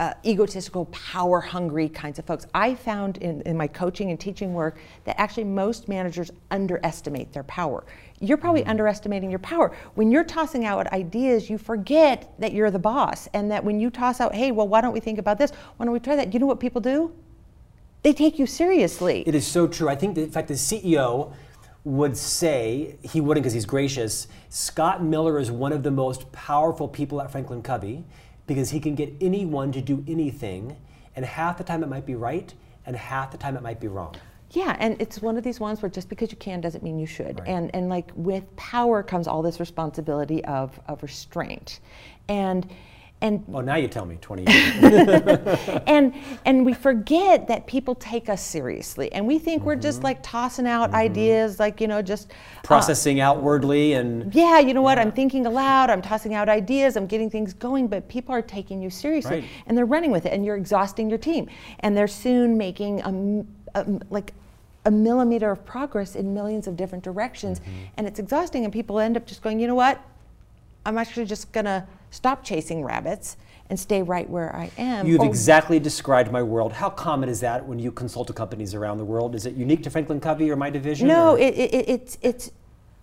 uh, 0.00 0.14
egotistical, 0.24 0.84
power 0.86 1.40
hungry 1.40 1.88
kinds 1.88 2.18
of 2.18 2.24
folks. 2.24 2.46
I 2.54 2.74
found 2.74 3.18
in, 3.18 3.40
in 3.42 3.56
my 3.56 3.66
coaching 3.66 4.10
and 4.10 4.18
teaching 4.18 4.54
work 4.54 4.78
that 5.04 5.20
actually 5.20 5.44
most 5.44 5.88
managers 5.88 6.30
underestimate 6.50 7.32
their 7.32 7.42
power. 7.44 7.84
You're 8.20 8.36
probably 8.36 8.64
underestimating 8.64 9.30
your 9.30 9.40
power. 9.40 9.76
When 9.94 10.10
you're 10.10 10.24
tossing 10.24 10.64
out 10.64 10.86
ideas, 10.92 11.50
you 11.50 11.58
forget 11.58 12.32
that 12.38 12.52
you're 12.52 12.70
the 12.70 12.78
boss 12.78 13.28
and 13.34 13.50
that 13.50 13.64
when 13.64 13.80
you 13.80 13.90
toss 13.90 14.20
out, 14.20 14.34
hey, 14.34 14.52
well, 14.52 14.68
why 14.68 14.80
don't 14.80 14.92
we 14.92 15.00
think 15.00 15.18
about 15.18 15.38
this? 15.38 15.50
Why 15.76 15.86
don't 15.86 15.92
we 15.92 16.00
try 16.00 16.16
that? 16.16 16.32
You 16.32 16.40
know 16.40 16.46
what 16.46 16.60
people 16.60 16.80
do? 16.80 17.12
They 18.02 18.12
take 18.12 18.38
you 18.38 18.46
seriously. 18.46 19.24
It 19.26 19.34
is 19.34 19.46
so 19.46 19.66
true. 19.66 19.88
I 19.88 19.96
think, 19.96 20.14
that, 20.14 20.22
in 20.22 20.30
fact, 20.30 20.48
the 20.48 20.54
CEO 20.54 21.32
would 21.82 22.16
say, 22.16 22.96
he 23.02 23.20
wouldn't 23.20 23.42
because 23.42 23.54
he's 23.54 23.66
gracious, 23.66 24.28
Scott 24.48 25.02
Miller 25.02 25.38
is 25.38 25.50
one 25.50 25.72
of 25.72 25.82
the 25.82 25.90
most 25.90 26.30
powerful 26.30 26.86
people 26.86 27.20
at 27.20 27.32
Franklin 27.32 27.62
Covey 27.62 28.04
because 28.48 28.70
he 28.70 28.80
can 28.80 28.96
get 28.96 29.12
anyone 29.20 29.70
to 29.70 29.80
do 29.80 30.04
anything, 30.08 30.76
and 31.14 31.24
half 31.24 31.58
the 31.58 31.62
time 31.62 31.84
it 31.84 31.88
might 31.88 32.06
be 32.06 32.16
right, 32.16 32.52
and 32.86 32.96
half 32.96 33.30
the 33.30 33.38
time 33.38 33.56
it 33.56 33.62
might 33.62 33.78
be 33.78 33.86
wrong. 33.86 34.16
Yeah, 34.50 34.74
and 34.80 35.00
it's 35.00 35.20
one 35.20 35.36
of 35.36 35.44
these 35.44 35.60
ones 35.60 35.82
where 35.82 35.90
just 35.90 36.08
because 36.08 36.32
you 36.32 36.38
can 36.38 36.60
doesn't 36.60 36.82
mean 36.82 36.98
you 36.98 37.06
should. 37.06 37.40
And 37.46 37.70
and 37.74 37.88
like 37.88 38.10
with 38.16 38.44
power 38.56 39.02
comes 39.02 39.28
all 39.28 39.42
this 39.42 39.60
responsibility 39.60 40.44
of 40.46 40.80
of 40.88 41.02
restraint. 41.02 41.80
And 42.28 42.68
and 43.20 43.44
Oh, 43.52 43.60
now 43.60 43.74
you 43.74 43.88
tell 43.88 44.04
me, 44.06 44.16
20 44.20 44.44
years. 44.46 45.82
and 45.86 46.14
and 46.44 46.64
we 46.64 46.72
forget 46.72 47.48
that 47.48 47.66
people 47.66 47.94
take 47.96 48.28
us 48.28 48.40
seriously 48.40 49.10
and 49.12 49.26
we 49.26 49.38
think 49.40 49.64
we're 49.64 49.74
just 49.76 50.02
like 50.04 50.22
tossing 50.22 50.66
out 50.68 50.92
ideas 50.94 51.58
like 51.58 51.80
you 51.80 51.88
know 51.88 52.00
just 52.00 52.30
uh, 52.30 52.34
Processing 52.62 53.18
outwardly 53.20 53.94
and 53.94 54.32
yeah, 54.34 54.58
you 54.60 54.72
know 54.72 54.82
what? 54.82 54.98
I'm 54.98 55.10
thinking 55.10 55.46
aloud. 55.46 55.90
I'm 55.90 56.02
tossing 56.02 56.34
out 56.34 56.48
ideas. 56.48 56.96
I'm 56.96 57.06
getting 57.06 57.28
things 57.30 57.52
going, 57.54 57.88
but 57.88 58.08
people 58.08 58.34
are 58.34 58.42
taking 58.42 58.80
you 58.82 58.90
seriously, 58.90 59.40
Right. 59.40 59.44
and 59.66 59.76
they're 59.76 59.86
running 59.86 60.10
with 60.12 60.26
it, 60.26 60.32
and 60.32 60.44
you're 60.44 60.56
exhausting 60.56 61.08
your 61.08 61.18
team, 61.18 61.48
and 61.80 61.96
they're 61.96 62.06
soon 62.08 62.56
making 62.56 63.00
a, 63.74 63.80
a 63.80 63.86
like 64.10 64.32
a 64.84 64.90
millimeter 64.90 65.50
of 65.50 65.64
progress 65.64 66.14
in 66.14 66.32
millions 66.34 66.66
of 66.68 66.76
different 66.76 67.02
directions, 67.02 67.60
Mm-hmm. 67.60 67.70
and 67.96 68.06
it's 68.06 68.18
exhausting, 68.20 68.64
and 68.64 68.72
people 68.72 68.98
end 69.00 69.16
up 69.16 69.26
just 69.26 69.42
going, 69.42 69.58
you 69.58 69.66
know 69.66 69.74
what? 69.74 70.00
I'm 70.86 70.96
actually 70.98 71.26
just 71.26 71.50
gonna 71.52 71.86
stop 72.10 72.44
chasing 72.44 72.84
rabbits 72.84 73.36
and 73.70 73.78
stay 73.78 74.02
right 74.02 74.28
where 74.28 74.54
I 74.54 74.70
am. 74.78 75.06
You've 75.06 75.20
Or- 75.20 75.26
exactly 75.26 75.78
described 75.78 76.32
my 76.32 76.42
world. 76.42 76.72
How 76.72 76.88
common 76.90 77.28
is 77.28 77.40
that 77.40 77.66
when 77.66 77.78
you 77.78 77.92
consult 77.92 78.26
to 78.28 78.32
companies 78.32 78.74
around 78.74 78.98
the 78.98 79.04
world? 79.04 79.34
Is 79.34 79.44
it 79.46 79.54
unique 79.54 79.82
to 79.82 79.90
Franklin 79.90 80.20
Covey 80.20 80.50
or 80.50 80.56
my 80.56 80.70
division? 80.70 81.06
No, 81.08 81.34
it, 81.34 81.54
it, 81.54 81.74
it- 81.74 81.88
it's 81.88 82.18
it's 82.22 82.50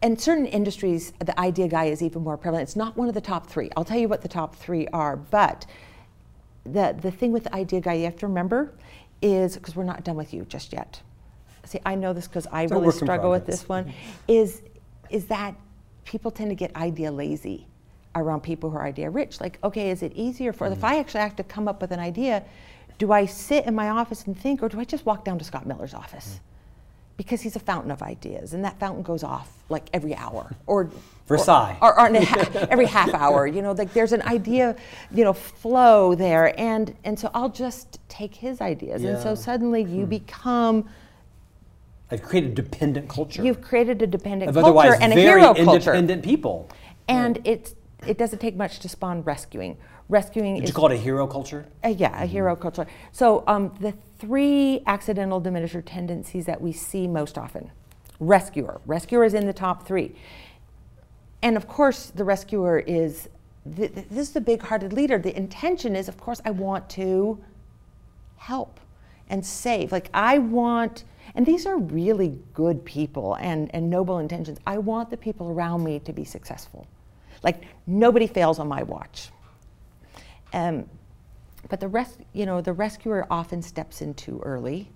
in 0.01 0.17
certain 0.17 0.45
industries 0.45 1.13
the 1.23 1.39
idea 1.39 1.67
guy 1.67 1.85
is 1.85 2.01
even 2.01 2.23
more 2.23 2.37
prevalent. 2.37 2.63
It's 2.63 2.75
not 2.75 2.97
one 2.97 3.07
of 3.07 3.13
the 3.13 3.21
top 3.21 3.47
three. 3.47 3.69
I'll 3.77 3.85
tell 3.85 3.97
you 3.99 4.07
what 4.07 4.21
the 4.21 4.27
top 4.27 4.55
three 4.55 4.87
are, 4.87 5.15
but 5.17 5.65
the 6.63 6.95
the 6.99 7.11
thing 7.11 7.31
with 7.31 7.43
the 7.43 7.53
idea 7.55 7.79
guy 7.81 7.93
you 7.93 8.05
have 8.05 8.17
to 8.17 8.27
remember 8.27 8.73
is 9.21 9.55
because 9.55 9.75
we're 9.75 9.83
not 9.83 10.03
done 10.03 10.15
with 10.15 10.33
you 10.33 10.45
just 10.45 10.73
yet. 10.73 10.99
See, 11.65 11.79
I 11.85 11.95
know 11.95 12.13
this 12.13 12.27
because 12.27 12.47
I 12.51 12.63
really 12.65 12.91
struggle 12.91 13.31
with 13.31 13.45
this 13.45 13.67
one. 13.69 13.93
Is 14.27 14.61
is 15.09 15.25
that 15.27 15.55
people 16.05 16.31
tend 16.31 16.49
to 16.51 16.55
get 16.55 16.75
idea 16.75 17.11
lazy 17.11 17.67
around 18.15 18.41
people 18.41 18.69
who 18.69 18.77
are 18.77 18.85
idea 18.85 19.09
rich. 19.09 19.41
Like, 19.41 19.59
okay, 19.63 19.89
is 19.89 20.01
it 20.01 20.13
easier 20.15 20.53
for 20.53 20.67
if 20.67 20.79
mm. 20.79 20.83
I 20.83 20.99
actually 20.99 21.21
have 21.21 21.35
to 21.37 21.43
come 21.43 21.67
up 21.67 21.81
with 21.81 21.91
an 21.91 21.99
idea, 21.99 22.43
do 22.97 23.11
I 23.11 23.25
sit 23.25 23.65
in 23.65 23.75
my 23.75 23.89
office 23.89 24.25
and 24.25 24.37
think, 24.37 24.63
or 24.63 24.69
do 24.69 24.79
I 24.79 24.85
just 24.85 25.05
walk 25.05 25.25
down 25.25 25.37
to 25.39 25.45
Scott 25.45 25.65
Miller's 25.65 25.93
office? 25.93 26.35
Mm. 26.35 26.39
Because 27.17 27.41
he's 27.41 27.55
a 27.55 27.59
fountain 27.59 27.91
of 27.91 28.01
ideas, 28.01 28.53
and 28.53 28.65
that 28.65 28.77
fountain 28.77 29.01
goes 29.01 29.23
off 29.23 29.49
like 29.69 29.83
every 29.93 30.13
hour, 30.15 30.53
or 30.67 30.89
Versailles. 31.27 31.77
or, 31.81 31.97
or, 31.97 32.09
or 32.09 32.15
every 32.69 32.85
half 32.85 33.13
hour. 33.13 33.47
You 33.47 33.61
know, 33.61 33.71
like 33.71 33.93
there's 33.93 34.11
an 34.11 34.21
idea, 34.23 34.75
you 35.13 35.23
know, 35.23 35.31
flow 35.31 36.13
there, 36.13 36.59
and 36.59 36.93
and 37.05 37.17
so 37.17 37.31
I'll 37.33 37.49
just 37.49 37.99
take 38.09 38.35
his 38.35 38.59
ideas, 38.59 39.05
and 39.05 39.21
so 39.21 39.33
suddenly 39.33 39.81
you 39.81 40.03
hmm. 40.03 40.09
become 40.09 40.89
I've 42.11 42.21
created 42.21 42.51
a 42.51 42.61
dependent 42.61 43.09
culture 43.09 43.43
you've 43.43 43.61
created 43.61 44.01
a 44.01 44.07
dependent 44.07 44.49
of 44.49 44.55
culture 44.55 44.67
otherwise 44.67 44.99
and 45.01 45.11
a 45.11 45.15
hero 45.15 45.53
culture, 45.55 45.93
independent 45.93 46.23
people. 46.23 46.69
and 47.07 47.39
it's 47.45 47.75
it 48.07 48.17
doesn't 48.17 48.39
take 48.39 48.55
much 48.55 48.79
to 48.79 48.89
spawn 48.89 49.21
rescuing. 49.23 49.77
Rescuing 50.07 50.55
Did 50.55 50.63
is 50.65 50.69
you 50.69 50.73
call 50.75 50.91
it 50.91 50.95
a 50.95 50.97
hero 50.97 51.25
culture? 51.25 51.65
Uh, 51.83 51.89
yeah, 51.89 52.21
a 52.21 52.25
hero 52.25 52.55
culture. 52.55 52.85
So 53.11 53.43
um, 53.47 53.73
the 53.79 53.93
three 54.19 54.81
accidental 54.85 55.41
diminisher 55.41 55.83
tendencies 55.83 56.45
that 56.45 56.61
we 56.61 56.71
see 56.71 57.07
most 57.07 57.37
often: 57.37 57.71
rescuer. 58.19 58.81
Rescuer 58.85 59.23
is 59.23 59.33
in 59.33 59.47
the 59.47 59.53
top 59.53 59.87
three, 59.87 60.15
and 61.41 61.57
of 61.57 61.67
course, 61.67 62.07
the 62.07 62.23
rescuer 62.23 62.79
is 62.79 63.29
th- 63.75 63.93
th- 63.93 64.07
this 64.09 64.27
is 64.27 64.33
the 64.33 64.41
big-hearted 64.41 64.93
leader. 64.93 65.17
The 65.17 65.35
intention 65.35 65.95
is, 65.95 66.07
of 66.07 66.17
course, 66.17 66.41
I 66.45 66.51
want 66.51 66.89
to 66.91 67.43
help 68.37 68.79
and 69.29 69.45
save. 69.45 69.91
Like 69.91 70.09
I 70.13 70.37
want, 70.37 71.03
and 71.33 71.45
these 71.45 71.65
are 71.65 71.77
really 71.77 72.39
good 72.53 72.85
people 72.85 73.35
and, 73.35 73.73
and 73.73 73.89
noble 73.89 74.19
intentions. 74.19 74.59
I 74.67 74.77
want 74.77 75.09
the 75.09 75.17
people 75.17 75.49
around 75.49 75.83
me 75.83 75.99
to 75.99 76.13
be 76.13 76.23
successful. 76.23 76.87
Like 77.43 77.63
nobody 77.87 78.27
fails 78.27 78.59
on 78.59 78.67
my 78.67 78.83
watch. 78.83 79.29
Um, 80.53 80.89
but 81.69 81.79
the 81.79 81.87
res- 81.87 82.17
you 82.33 82.45
know, 82.45 82.61
the 82.61 82.73
rescuer 82.73 83.25
often 83.29 83.61
steps 83.61 84.01
in 84.01 84.13
too 84.13 84.39
early 84.43 84.91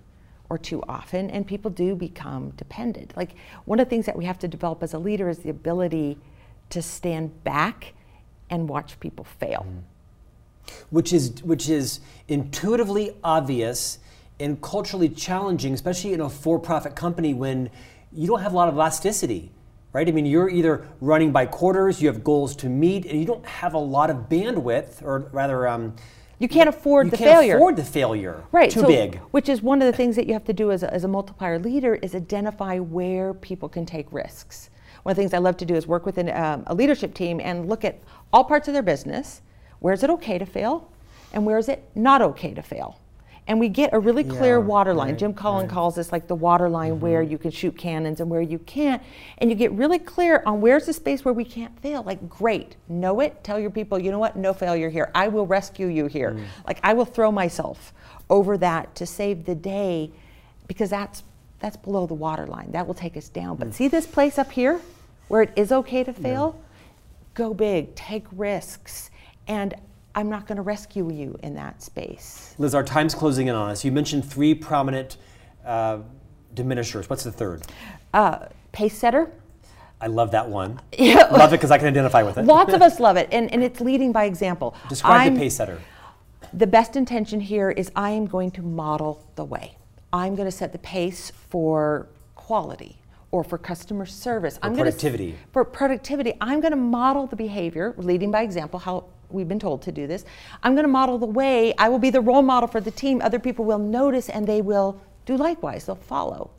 or 0.48 0.58
too 0.58 0.82
often, 0.88 1.30
and 1.30 1.46
people 1.46 1.70
do 1.70 1.94
become 1.94 2.50
dependent. 2.50 3.16
Like 3.16 3.30
one 3.64 3.78
of 3.80 3.86
the 3.86 3.90
things 3.90 4.06
that 4.06 4.16
we 4.16 4.24
have 4.24 4.38
to 4.40 4.48
develop 4.48 4.82
as 4.82 4.94
a 4.94 4.98
leader 4.98 5.28
is 5.28 5.40
the 5.40 5.50
ability 5.50 6.18
to 6.70 6.82
stand 6.82 7.44
back 7.44 7.94
and 8.48 8.68
watch 8.68 8.98
people 9.00 9.24
fail. 9.24 9.66
which 10.90 11.12
is 11.12 11.42
which 11.42 11.68
is 11.68 12.00
intuitively 12.28 13.16
obvious 13.24 13.98
and 14.38 14.60
culturally 14.62 15.08
challenging, 15.08 15.74
especially 15.74 16.12
in 16.12 16.20
a 16.20 16.30
for-profit 16.30 16.96
company 16.96 17.34
when 17.34 17.70
you 18.12 18.26
don't 18.26 18.40
have 18.40 18.52
a 18.52 18.56
lot 18.56 18.68
of 18.68 18.74
elasticity, 18.74 19.52
right? 19.92 20.08
I 20.08 20.12
mean, 20.12 20.26
you're 20.26 20.48
either 20.48 20.86
running 21.00 21.32
by 21.32 21.46
quarters, 21.46 22.00
you 22.00 22.08
have 22.08 22.22
goals 22.22 22.54
to 22.56 22.68
meet, 22.68 23.04
and 23.06 23.18
you 23.18 23.26
don't 23.26 23.44
have 23.46 23.74
a 23.74 23.78
lot 23.78 24.10
of 24.10 24.28
bandwidth, 24.28 25.02
or 25.02 25.28
rather, 25.32 25.66
um, 25.66 25.94
You 26.38 26.48
can't 26.48 26.68
afford 26.68 27.06
you 27.06 27.10
the 27.10 27.16
can't 27.18 27.30
failure. 27.30 27.56
afford 27.56 27.76
the 27.76 27.84
failure. 27.84 28.44
Right. 28.52 28.70
Too 28.70 28.80
so- 28.80 28.86
big. 28.86 29.16
Which 29.30 29.48
is 29.48 29.62
one 29.62 29.82
of 29.82 29.86
the 29.86 29.96
things 29.96 30.16
that 30.16 30.26
you 30.26 30.32
have 30.32 30.44
to 30.44 30.52
do 30.52 30.70
as 30.70 30.82
a, 30.82 30.92
as 30.92 31.04
a 31.04 31.08
multiplier 31.08 31.58
leader 31.58 31.96
is 31.96 32.14
identify 32.14 32.78
where 32.78 33.34
people 33.34 33.68
can 33.68 33.84
take 33.84 34.06
risks. 34.12 34.70
One 35.02 35.12
of 35.12 35.16
the 35.16 35.22
things 35.22 35.34
I 35.34 35.38
love 35.38 35.56
to 35.58 35.64
do 35.64 35.74
is 35.74 35.86
work 35.86 36.06
with 36.06 36.18
an, 36.18 36.30
um, 36.30 36.62
a 36.66 36.74
leadership 36.74 37.14
team 37.14 37.40
and 37.40 37.68
look 37.68 37.84
at 37.84 37.98
all 38.32 38.44
parts 38.44 38.68
of 38.68 38.74
their 38.74 38.82
business. 38.82 39.42
Where 39.80 39.94
is 39.94 40.02
it 40.02 40.10
okay 40.10 40.38
to 40.38 40.46
fail? 40.46 40.90
And 41.32 41.46
where 41.46 41.58
is 41.58 41.68
it 41.68 41.88
not 41.94 42.20
okay 42.22 42.52
to 42.54 42.62
fail? 42.62 42.98
And 43.50 43.58
we 43.58 43.68
get 43.68 43.92
a 43.92 43.98
really 43.98 44.22
clear 44.22 44.58
Yeah, 44.60 44.64
water 44.64 44.94
line. 44.94 45.08
right, 45.08 45.18
Jim 45.18 45.34
Collins 45.34 45.62
right. 45.62 45.66
Mm-hmm. 45.66 45.74
calls 45.74 45.96
this 45.96 46.12
like 46.12 46.28
the 46.28 46.36
water 46.36 46.68
line 46.68 47.00
where 47.00 47.20
you 47.20 47.36
can 47.36 47.50
shoot 47.50 47.76
cannons 47.76 48.20
and 48.20 48.30
where 48.30 48.40
you 48.40 48.60
can't. 48.60 49.02
And 49.38 49.50
you 49.50 49.56
get 49.56 49.72
really 49.72 49.98
clear 49.98 50.44
on 50.46 50.60
where's 50.60 50.86
the 50.86 50.92
space 50.92 51.24
where 51.24 51.34
we 51.34 51.44
can't 51.44 51.76
fail. 51.80 52.04
Like, 52.04 52.28
great, 52.28 52.76
know 52.88 53.18
it, 53.18 53.42
tell 53.42 53.58
your 53.58 53.70
people, 53.70 53.98
you 53.98 54.12
know 54.12 54.20
what, 54.20 54.36
no 54.36 54.52
failure 54.52 54.88
here. 54.88 55.10
I 55.16 55.26
will 55.26 55.48
rescue 55.48 55.88
you 55.88 56.06
here. 56.06 56.30
Mm. 56.30 56.44
Like, 56.64 56.78
I 56.84 56.92
will 56.94 57.04
throw 57.04 57.32
myself 57.32 57.92
over 58.30 58.56
that 58.58 58.94
to 58.94 59.04
save 59.04 59.44
the 59.46 59.56
day 59.56 60.12
because 60.68 60.90
that's, 60.90 61.24
that's 61.58 61.76
below 61.76 62.06
the 62.06 62.14
water 62.14 62.46
line. 62.46 62.70
That 62.70 62.86
will 62.86 62.94
take 62.94 63.16
us 63.16 63.28
down. 63.28 63.56
Mm. 63.56 63.58
But 63.58 63.74
see 63.74 63.88
this 63.88 64.06
place 64.06 64.38
up 64.38 64.52
here 64.52 64.80
where 65.26 65.42
it 65.42 65.50
is 65.56 65.72
okay 65.72 66.04
to 66.04 66.12
fail? 66.12 66.62
Go 67.34 67.52
big, 67.52 67.96
take 67.96 68.26
risks. 68.30 69.10
And 69.48 69.74
I'm 70.14 70.28
not 70.28 70.46
going 70.46 70.56
to 70.56 70.62
rescue 70.62 71.10
you 71.12 71.38
in 71.42 71.54
that 71.54 71.82
space. 71.82 72.54
Liz, 72.58 72.74
our 72.74 72.82
time's 72.82 73.14
closing 73.14 73.46
in 73.46 73.54
on 73.54 73.70
us. 73.70 73.84
You 73.84 73.92
mentioned 73.92 74.28
three 74.28 74.54
prominent 74.54 75.16
uh, 75.64 75.98
diminishers. 76.54 77.08
What's 77.08 77.24
the 77.24 77.32
third? 77.32 77.62
Uh, 78.12 78.46
pace 78.72 78.96
setter. 78.98 79.30
I 80.00 80.06
love 80.08 80.30
that 80.32 80.48
one. 80.48 80.80
Yeah. 80.98 81.28
love 81.30 81.52
it 81.52 81.56
because 81.56 81.70
I 81.70 81.78
can 81.78 81.86
identify 81.86 82.22
with 82.22 82.38
it. 82.38 82.44
Lots 82.44 82.72
of 82.72 82.82
us 82.88 82.98
love 83.00 83.16
it, 83.16 83.28
and, 83.32 83.52
and 83.52 83.62
it's 83.62 83.80
leading 83.80 84.12
by 84.12 84.24
example. 84.24 84.74
Describe 84.88 85.20
I'm- 85.20 85.34
the 85.34 85.40
pace 85.40 85.56
setter. 85.56 85.80
The 86.52 86.66
best 86.66 86.96
intention 86.96 87.38
here 87.38 87.70
is 87.70 87.92
I 87.94 88.10
am 88.10 88.26
going 88.26 88.50
to 88.52 88.62
model 88.62 89.24
the 89.36 89.44
way. 89.44 89.76
I'm 90.12 90.34
going 90.34 90.46
to 90.50 90.56
set 90.56 90.72
the 90.72 90.80
pace 90.80 91.30
for 91.48 92.08
quality 92.34 92.96
or 93.30 93.44
for 93.44 93.56
customer 93.56 94.04
service. 94.04 94.58
I'm 94.60 94.72
gonna 94.72 94.82
productivity. 94.90 95.36
for 95.52 95.64
productivity, 95.64 96.32
I'm 96.40 96.60
going 96.60 96.72
to 96.72 96.76
model 96.76 97.28
the 97.28 97.36
behavior, 97.36 97.94
leading 97.96 98.32
by 98.32 98.42
example, 98.42 98.80
how 98.80 99.04
we've 99.32 99.48
been 99.48 99.58
told 99.58 99.82
to 99.82 99.92
do 99.92 100.06
this. 100.06 100.24
I'm 100.62 100.74
going 100.74 100.84
to 100.84 100.88
model 100.88 101.18
the 101.18 101.26
way. 101.26 101.74
I 101.78 101.88
will 101.88 101.98
be 101.98 102.10
the 102.10 102.20
role 102.20 102.42
model 102.42 102.68
for 102.68 102.80
the 102.80 102.90
team. 102.90 103.20
Other 103.22 103.38
people 103.38 103.64
will 103.64 103.78
notice 103.78 104.28
and 104.28 104.46
they 104.46 104.60
will 104.60 105.00
do 105.26 105.36
likewise. 105.36 105.86
They'll 105.86 105.96
follow. 105.96 106.50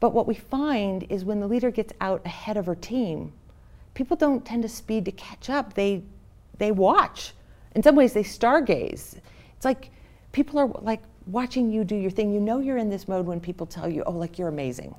But 0.00 0.14
what 0.14 0.26
we 0.26 0.34
find 0.34 1.04
is 1.08 1.24
when 1.24 1.40
the 1.40 1.48
leader 1.48 1.70
gets 1.70 1.92
out 2.00 2.24
ahead 2.24 2.56
of 2.56 2.66
her 2.66 2.74
team, 2.74 3.32
people 3.94 4.16
don't 4.16 4.44
tend 4.44 4.62
to 4.62 4.68
speed 4.68 5.04
to 5.06 5.12
catch 5.12 5.50
up. 5.50 5.74
They 5.74 6.02
they 6.58 6.72
watch. 6.72 7.32
In 7.74 7.82
some 7.82 7.94
ways, 7.94 8.12
they 8.12 8.24
stargaze. 8.24 9.16
It's 9.56 9.64
like 9.64 9.90
people 10.32 10.58
are 10.58 10.68
like 10.80 11.02
watching 11.26 11.70
you 11.70 11.84
do 11.84 11.94
your 11.94 12.10
thing. 12.10 12.32
You 12.32 12.40
know 12.40 12.58
you're 12.58 12.78
in 12.78 12.90
this 12.90 13.06
mode 13.06 13.26
when 13.26 13.40
people 13.40 13.66
tell 13.66 13.88
you, 13.88 14.02
"Oh, 14.04 14.12
like 14.12 14.38
you're 14.38 14.48
amazing." 14.48 14.94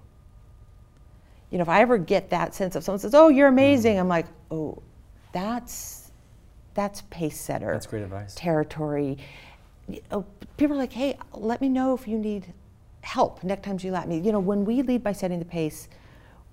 You 1.50 1.58
know, 1.58 1.64
if 1.64 1.70
I 1.70 1.82
ever 1.82 1.98
get 1.98 2.30
that 2.30 2.54
sense 2.54 2.76
of 2.76 2.84
someone 2.84 3.00
says, 3.00 3.16
"Oh, 3.16 3.30
you're 3.30 3.48
amazing," 3.48 3.94
mm-hmm. 3.94 4.02
I'm 4.02 4.08
like, 4.08 4.28
"Oh, 4.52 4.82
that's 5.32 5.99
that's 6.80 7.02
pace 7.10 7.40
setter." 7.40 7.72
That's 7.74 7.88
great 7.88 8.04
advice. 8.04 8.34
Territory. 8.36 9.18
People 10.58 10.76
are 10.76 10.80
like, 10.80 10.94
"Hey, 10.94 11.18
let 11.34 11.62
me 11.62 11.70
know 11.70 11.94
if 11.94 12.08
you 12.08 12.18
need 12.18 12.54
help 13.02 13.44
next 13.44 13.64
time 13.64 13.78
you 13.82 13.92
let 13.92 14.08
me." 14.08 14.20
You 14.20 14.32
know, 14.32 14.40
when 14.40 14.66
we 14.66 14.82
lead 14.82 15.04
by 15.04 15.14
setting 15.14 15.40
the 15.40 15.52
pace, 15.60 15.88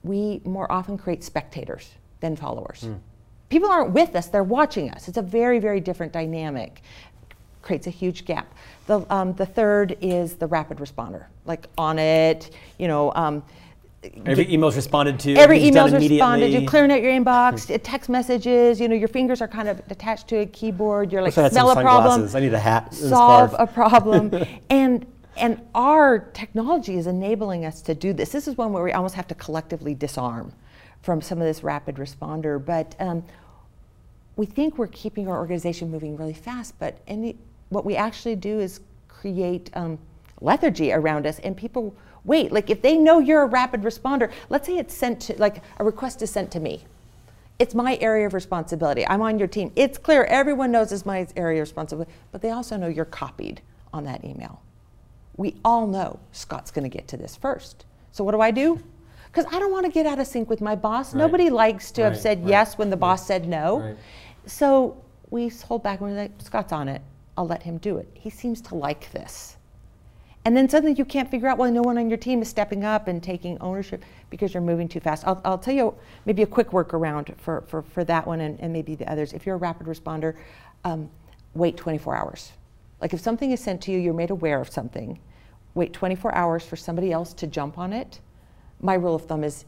we 0.03 0.41
more 0.45 0.70
often 0.70 0.99
create 0.99 1.22
spectators 1.22 1.95
than 2.20 2.35
followers. 2.37 2.89
People 3.49 3.70
aren't 3.70 3.93
with 3.93 4.16
us; 4.16 4.27
they're 4.27 4.43
watching 4.59 4.91
us. 4.91 5.09
It's 5.09 5.18
a 5.18 5.22
very, 5.22 5.59
very 5.59 5.81
different 5.81 6.12
dynamic. 6.12 6.83
Creates 7.62 7.87
a 7.87 7.91
huge 7.91 8.24
gap. 8.24 8.47
The 8.87 9.05
um, 9.11 9.35
the 9.35 9.47
third 9.47 9.97
is 10.01 10.35
the 10.35 10.47
rapid 10.47 10.79
responder, 10.79 11.27
like 11.45 11.66
on 11.79 11.99
it. 11.99 12.51
You 12.79 12.89
know. 12.89 13.12
Um, 13.14 13.43
Every 14.26 14.52
email's 14.52 14.76
responded 14.76 15.18
to. 15.20 15.34
Every 15.34 15.62
email's 15.62 15.92
responded. 15.92 16.44
immediately. 16.44 16.62
You're 16.62 16.70
clearing 16.70 16.92
out 16.92 17.02
your 17.02 17.12
inbox. 17.12 17.72
uh, 17.74 17.78
Text 17.82 18.09
messages. 18.09 18.80
You 18.80 18.88
know, 18.88 18.94
your 18.94 19.09
fingers 19.09 19.40
are 19.40 19.48
kind 19.48 19.68
of 19.68 19.80
attached 19.90 20.28
to 20.28 20.38
a 20.38 20.46
keyboard. 20.46 21.12
You're 21.12 21.22
like, 21.22 21.32
smell 21.32 21.70
a 21.70 21.80
problem. 21.80 22.28
I 22.34 22.40
need 22.40 22.54
a 22.54 22.59
hat. 22.59 22.94
solve 22.94 23.54
a 23.59 23.66
problem, 23.66 24.32
and 24.70 25.07
and 25.36 25.61
our 25.74 26.18
technology 26.18 26.96
is 26.96 27.07
enabling 27.07 27.64
us 27.64 27.82
to 27.82 27.94
do 27.94 28.12
this. 28.12 28.30
This 28.30 28.48
is 28.48 28.57
one 28.57 28.72
where 28.72 28.82
we 28.82 28.92
almost 28.92 29.14
have 29.14 29.28
to 29.28 29.34
collectively 29.34 29.94
disarm 29.94 30.52
from 31.02 31.20
some 31.20 31.38
of 31.38 31.46
this 31.46 31.62
rapid 31.62 31.96
responder. 31.96 32.64
But 32.64 32.96
um, 32.98 33.22
we 34.36 34.46
think 34.46 34.78
we're 34.78 34.86
keeping 34.88 35.28
our 35.28 35.36
organization 35.38 35.90
moving 35.90 36.16
really 36.16 36.34
fast, 36.34 36.78
but 36.78 36.98
any, 37.07 37.36
what 37.68 37.84
we 37.84 37.96
actually 37.96 38.36
do 38.36 38.61
is 38.61 38.80
create 39.09 39.70
um, 39.74 39.98
lethargy 40.40 40.92
around 40.92 41.26
us, 41.26 41.38
and 41.40 41.57
people 41.57 41.94
wait. 42.27 42.53
Like 42.53 42.68
if 42.68 42.83
they 42.83 42.97
know 42.99 43.18
you're 43.18 43.43
a 43.43 43.47
rapid 43.47 43.83
responder, 43.83 44.31
let's 44.51 44.66
say 44.66 44.77
it's 44.77 44.95
sent 44.95 45.20
to, 45.22 45.37
like 45.39 45.62
a 45.79 45.85
request 45.85 46.20
is 46.20 46.31
sent 46.31 46.51
to 46.53 46.61
me. 46.61 46.85
It's 47.59 47.74
my 47.74 47.97
area 48.03 48.27
of 48.27 48.35
responsibility. 48.35 49.07
I'm 49.07 49.22
on 49.22 49.39
your 49.39 49.49
team. 49.49 49.72
It's 49.77 49.97
clear. 49.97 50.24
Everyone 50.24 50.70
knows 50.70 50.93
it's 50.93 51.07
my 51.07 51.27
area 51.37 51.62
of 51.62 51.68
responsibility, 51.68 52.12
but 52.31 52.43
they 52.43 52.51
also 52.51 52.77
know 52.77 52.89
you're 52.89 53.07
copied 53.07 53.62
on 53.95 54.05
that 54.05 54.24
email. 54.24 54.61
We 55.39 55.55
all 55.64 55.87
know 55.87 56.18
Scott's 56.33 56.70
going 56.70 56.89
to 56.89 56.95
get 56.95 57.09
to 57.09 57.16
this 57.16 57.35
first. 57.35 57.87
So 58.12 58.24
what 58.24 58.33
do 58.33 58.41
I 58.41 58.51
do? 58.51 58.83
Because 59.27 59.47
I 59.55 59.59
don't 59.59 59.72
want 59.72 59.87
to 59.87 59.93
get 59.93 60.07
out 60.07 60.18
of 60.18 60.27
sync 60.27 60.51
with 60.51 60.61
my 60.61 60.74
boss. 60.74 61.14
Right. 61.14 61.20
Nobody 61.20 61.49
likes 61.49 61.91
to 61.93 62.03
have 62.03 62.16
said 62.16 62.41
right, 62.41 62.51
yes 62.51 62.79
when 62.79 62.91
the 62.91 62.97
boss 62.97 63.27
said 63.27 63.47
no. 63.47 63.81
Right. 63.81 63.97
So 64.47 65.03
we 65.31 65.49
hold 65.49 65.83
back 65.83 66.01
and 66.01 66.11
we're 66.11 66.16
like, 66.16 66.33
Scott's 66.39 66.72
on 66.72 66.89
it. 66.89 67.03
I'll 67.37 67.47
let 67.47 67.62
him 67.62 67.79
do 67.79 67.99
it. 67.99 68.09
He 68.14 68.31
seems 68.31 68.61
to 68.62 68.74
like 68.74 69.12
this. 69.12 69.55
And 70.47 70.57
then 70.57 70.68
suddenly 70.68 70.94
you 70.97 71.05
can't 71.05 71.28
figure 71.28 71.49
out, 71.49 71.59
why 71.59 71.70
no 71.70 71.82
one 71.82 71.99
on 71.99 72.09
your 72.09 72.16
team 72.16 72.40
is 72.40 72.49
stepping 72.49 72.84
up 72.84 73.09
and 73.09 73.20
taking 73.20 73.59
ownership 73.61 74.05
because 74.30 74.55
you're 74.55 74.62
moving 74.62 74.86
too 74.86 75.01
fast. 75.01 75.26
I'll, 75.26 75.40
I'll 75.44 75.59
tell 75.59 75.74
you 75.74 75.92
maybe 76.24 76.42
a 76.42 76.47
quick 76.47 76.70
workaround 76.70 77.36
for, 77.36 77.62
for, 77.62 77.82
for 77.82 78.05
that 78.05 78.24
one 78.24 78.40
and, 78.40 78.61
and 78.61 78.72
maybe 78.72 78.94
the 78.94 79.11
others. 79.11 79.32
If 79.32 79.44
you're 79.44 79.57
a 79.57 79.59
rapid 79.59 79.88
responder, 79.88 80.36
um, 80.84 81.11
wait 81.55 81.76
24 81.76 82.14
hours. 82.14 82.53
Like 83.01 83.12
if 83.12 83.18
something 83.18 83.51
is 83.51 83.59
sent 83.59 83.82
to 83.82 83.90
you, 83.90 83.99
you're 83.99 84.14
made 84.14 84.30
aware 84.30 84.61
of 84.61 84.70
something, 84.70 85.18
wait 85.74 85.92
24 85.92 86.32
hours 86.32 86.64
for 86.64 86.76
somebody 86.76 87.11
else 87.11 87.32
to 87.34 87.49
jump 87.49 87.76
on 87.76 87.92
it. 87.92 88.20
My 88.80 88.94
rule 88.94 89.16
of 89.16 89.26
thumb 89.26 89.42
is 89.42 89.64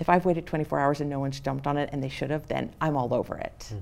if 0.00 0.10
I've 0.10 0.26
waited 0.26 0.44
24 0.44 0.78
hours 0.78 1.00
and 1.00 1.08
no 1.08 1.18
one's 1.18 1.40
jumped 1.40 1.66
on 1.66 1.78
it 1.78 1.88
and 1.94 2.04
they 2.04 2.10
should 2.10 2.28
have, 2.28 2.46
then 2.46 2.74
I'm 2.78 2.94
all 2.94 3.14
over 3.14 3.38
it. 3.38 3.72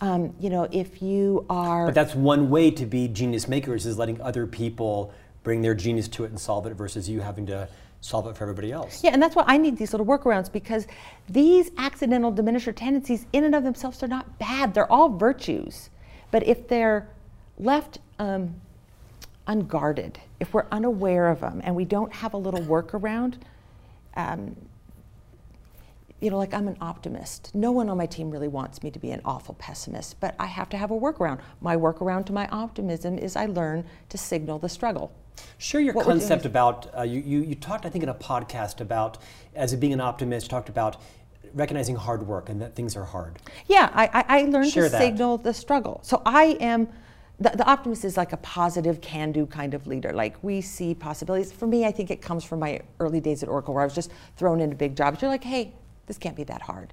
Um, 0.00 0.34
you 0.40 0.48
know, 0.48 0.68
if 0.72 1.02
you 1.02 1.44
are. 1.50 1.86
But 1.86 1.94
that's 1.94 2.14
one 2.14 2.48
way 2.48 2.70
to 2.70 2.86
be 2.86 3.08
genius 3.08 3.46
makers 3.46 3.84
is 3.84 3.98
letting 3.98 4.20
other 4.22 4.46
people 4.46 5.12
bring 5.46 5.62
their 5.62 5.76
genius 5.76 6.08
to 6.08 6.24
it 6.24 6.30
and 6.30 6.40
solve 6.40 6.66
it 6.66 6.74
versus 6.74 7.08
you 7.08 7.20
having 7.20 7.46
to 7.46 7.68
solve 8.00 8.26
it 8.26 8.36
for 8.36 8.42
everybody 8.42 8.72
else. 8.72 9.04
Yeah, 9.04 9.12
and 9.12 9.22
that's 9.22 9.36
why 9.36 9.44
I 9.46 9.56
need 9.58 9.76
these 9.76 9.92
little 9.92 10.04
workarounds 10.04 10.50
because 10.50 10.88
these 11.28 11.70
accidental 11.78 12.32
diminisher 12.32 12.74
tendencies, 12.74 13.26
in 13.32 13.44
and 13.44 13.54
of 13.54 13.62
themselves, 13.62 14.02
are 14.02 14.08
not 14.08 14.40
bad. 14.40 14.74
They're 14.74 14.90
all 14.90 15.08
virtues. 15.08 15.90
But 16.32 16.44
if 16.48 16.66
they're 16.66 17.08
left 17.58 17.98
um, 18.18 18.56
unguarded, 19.46 20.18
if 20.40 20.52
we're 20.52 20.66
unaware 20.72 21.28
of 21.28 21.38
them 21.42 21.60
and 21.62 21.76
we 21.76 21.84
don't 21.84 22.12
have 22.12 22.34
a 22.34 22.38
little 22.38 22.62
workaround, 22.62 23.34
um, 24.16 24.56
you 26.18 26.28
know, 26.28 26.38
like 26.38 26.54
I'm 26.54 26.66
an 26.66 26.76
optimist. 26.80 27.54
No 27.54 27.70
one 27.70 27.88
on 27.88 27.96
my 27.96 28.06
team 28.06 28.32
really 28.32 28.48
wants 28.48 28.82
me 28.82 28.90
to 28.90 28.98
be 28.98 29.12
an 29.12 29.20
awful 29.24 29.54
pessimist, 29.54 30.18
but 30.18 30.34
I 30.40 30.46
have 30.46 30.68
to 30.70 30.76
have 30.76 30.90
a 30.90 30.98
workaround. 30.98 31.38
My 31.60 31.76
workaround 31.76 32.26
to 32.26 32.32
my 32.32 32.48
optimism 32.48 33.16
is 33.16 33.36
I 33.36 33.46
learn 33.46 33.84
to 34.08 34.18
signal 34.18 34.58
the 34.58 34.68
struggle. 34.68 35.12
Share 35.58 35.80
your 35.80 35.94
What 35.94 36.06
concept 36.06 36.40
is- 36.42 36.46
about 36.46 36.86
uh, 36.96 37.02
you, 37.02 37.20
you. 37.20 37.40
You 37.42 37.54
talked, 37.54 37.86
I 37.86 37.88
think, 37.90 38.02
in 38.02 38.08
a 38.08 38.14
podcast 38.14 38.80
about 38.80 39.18
as 39.54 39.74
being 39.76 39.92
an 39.92 40.00
optimist. 40.00 40.46
You 40.46 40.50
talked 40.50 40.68
about 40.68 40.96
recognizing 41.54 41.96
hard 41.96 42.26
work 42.26 42.48
and 42.48 42.60
that 42.60 42.74
things 42.74 42.96
are 42.96 43.04
hard. 43.04 43.38
Yeah, 43.66 43.90
I, 43.94 44.06
I, 44.12 44.24
I 44.40 44.42
learned 44.42 44.70
Share 44.70 44.84
to 44.84 44.88
that. 44.90 45.00
signal 45.00 45.38
the 45.38 45.54
struggle. 45.54 46.00
So 46.02 46.20
I 46.26 46.56
am, 46.60 46.88
the, 47.40 47.50
the 47.50 47.64
optimist 47.64 48.04
is 48.04 48.16
like 48.16 48.32
a 48.32 48.36
positive, 48.38 49.00
can 49.00 49.32
do 49.32 49.46
kind 49.46 49.72
of 49.72 49.86
leader. 49.86 50.12
Like 50.12 50.42
we 50.42 50.60
see 50.60 50.94
possibilities. 50.94 51.52
For 51.52 51.66
me, 51.66 51.86
I 51.86 51.92
think 51.92 52.10
it 52.10 52.20
comes 52.20 52.44
from 52.44 52.58
my 52.60 52.80
early 53.00 53.20
days 53.20 53.42
at 53.42 53.48
Oracle 53.48 53.72
where 53.72 53.82
I 53.82 53.86
was 53.86 53.94
just 53.94 54.10
thrown 54.36 54.60
into 54.60 54.76
big 54.76 54.96
jobs. 54.96 55.22
You're 55.22 55.30
like, 55.30 55.44
hey, 55.44 55.72
this 56.06 56.18
can't 56.18 56.36
be 56.36 56.44
that 56.44 56.60
hard. 56.62 56.92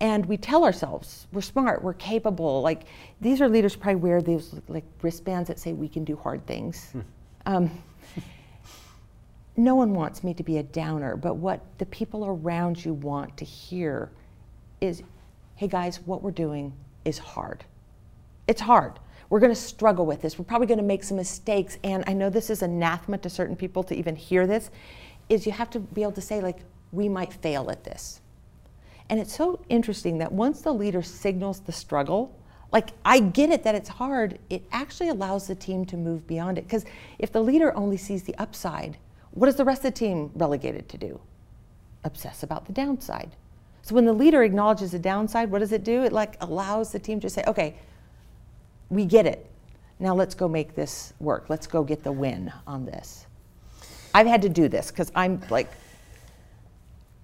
And 0.00 0.24
we 0.26 0.36
tell 0.36 0.64
ourselves 0.64 1.26
we're 1.32 1.40
smart, 1.40 1.82
we're 1.82 1.94
capable. 1.94 2.62
Like 2.62 2.82
these 3.20 3.40
are 3.40 3.48
leaders 3.48 3.74
probably 3.74 3.96
wear 4.00 4.22
these 4.22 4.54
like 4.68 4.84
wristbands 5.02 5.48
that 5.48 5.58
say 5.58 5.72
we 5.72 5.88
can 5.88 6.04
do 6.04 6.14
hard 6.14 6.46
things. 6.46 6.92
Um, 7.48 7.70
no 9.56 9.74
one 9.74 9.94
wants 9.94 10.22
me 10.22 10.34
to 10.34 10.42
be 10.42 10.58
a 10.58 10.62
downer, 10.62 11.16
but 11.16 11.36
what 11.36 11.62
the 11.78 11.86
people 11.86 12.26
around 12.26 12.84
you 12.84 12.92
want 12.92 13.38
to 13.38 13.44
hear 13.46 14.10
is 14.82 15.02
hey 15.56 15.66
guys, 15.66 15.98
what 16.04 16.22
we're 16.22 16.30
doing 16.30 16.72
is 17.04 17.18
hard. 17.18 17.64
It's 18.46 18.60
hard. 18.60 19.00
We're 19.30 19.40
going 19.40 19.52
to 19.52 19.60
struggle 19.60 20.06
with 20.06 20.20
this. 20.22 20.38
We're 20.38 20.44
probably 20.44 20.68
going 20.68 20.78
to 20.78 20.84
make 20.84 21.02
some 21.02 21.16
mistakes. 21.16 21.78
And 21.82 22.04
I 22.06 22.12
know 22.12 22.30
this 22.30 22.50
is 22.50 22.62
anathema 22.62 23.18
to 23.18 23.30
certain 23.30 23.56
people 23.56 23.82
to 23.84 23.96
even 23.96 24.14
hear 24.14 24.46
this, 24.46 24.70
is 25.28 25.46
you 25.46 25.52
have 25.52 25.70
to 25.70 25.80
be 25.80 26.02
able 26.02 26.12
to 26.12 26.20
say, 26.20 26.40
like, 26.40 26.58
we 26.92 27.08
might 27.08 27.32
fail 27.32 27.70
at 27.70 27.82
this. 27.82 28.20
And 29.10 29.18
it's 29.18 29.34
so 29.34 29.58
interesting 29.68 30.18
that 30.18 30.30
once 30.30 30.60
the 30.60 30.72
leader 30.72 31.02
signals 31.02 31.58
the 31.60 31.72
struggle, 31.72 32.37
Like, 32.70 32.90
I 33.04 33.20
get 33.20 33.50
it 33.50 33.62
that 33.62 33.74
it's 33.74 33.88
hard. 33.88 34.38
It 34.50 34.62
actually 34.72 35.08
allows 35.08 35.46
the 35.46 35.54
team 35.54 35.84
to 35.86 35.96
move 35.96 36.26
beyond 36.26 36.58
it. 36.58 36.64
Because 36.64 36.84
if 37.18 37.32
the 37.32 37.40
leader 37.40 37.74
only 37.74 37.96
sees 37.96 38.24
the 38.24 38.34
upside, 38.36 38.98
what 39.30 39.48
is 39.48 39.56
the 39.56 39.64
rest 39.64 39.80
of 39.80 39.94
the 39.94 39.98
team 39.98 40.30
relegated 40.34 40.88
to 40.90 40.98
do? 40.98 41.20
Obsess 42.04 42.42
about 42.42 42.66
the 42.66 42.72
downside. 42.72 43.30
So 43.82 43.94
when 43.94 44.04
the 44.04 44.12
leader 44.12 44.42
acknowledges 44.42 44.92
the 44.92 44.98
downside, 44.98 45.50
what 45.50 45.60
does 45.60 45.72
it 45.72 45.82
do? 45.82 46.02
It 46.02 46.12
like 46.12 46.36
allows 46.42 46.92
the 46.92 46.98
team 46.98 47.20
to 47.20 47.30
say, 47.30 47.42
okay, 47.46 47.76
we 48.90 49.06
get 49.06 49.24
it. 49.26 49.46
Now 49.98 50.14
let's 50.14 50.34
go 50.34 50.46
make 50.46 50.74
this 50.74 51.14
work. 51.20 51.46
Let's 51.48 51.66
go 51.66 51.82
get 51.82 52.02
the 52.02 52.12
win 52.12 52.52
on 52.66 52.84
this. 52.84 53.26
I've 54.14 54.26
had 54.26 54.42
to 54.42 54.48
do 54.48 54.68
this 54.68 54.90
because 54.90 55.10
I'm 55.14 55.40
like, 55.50 55.70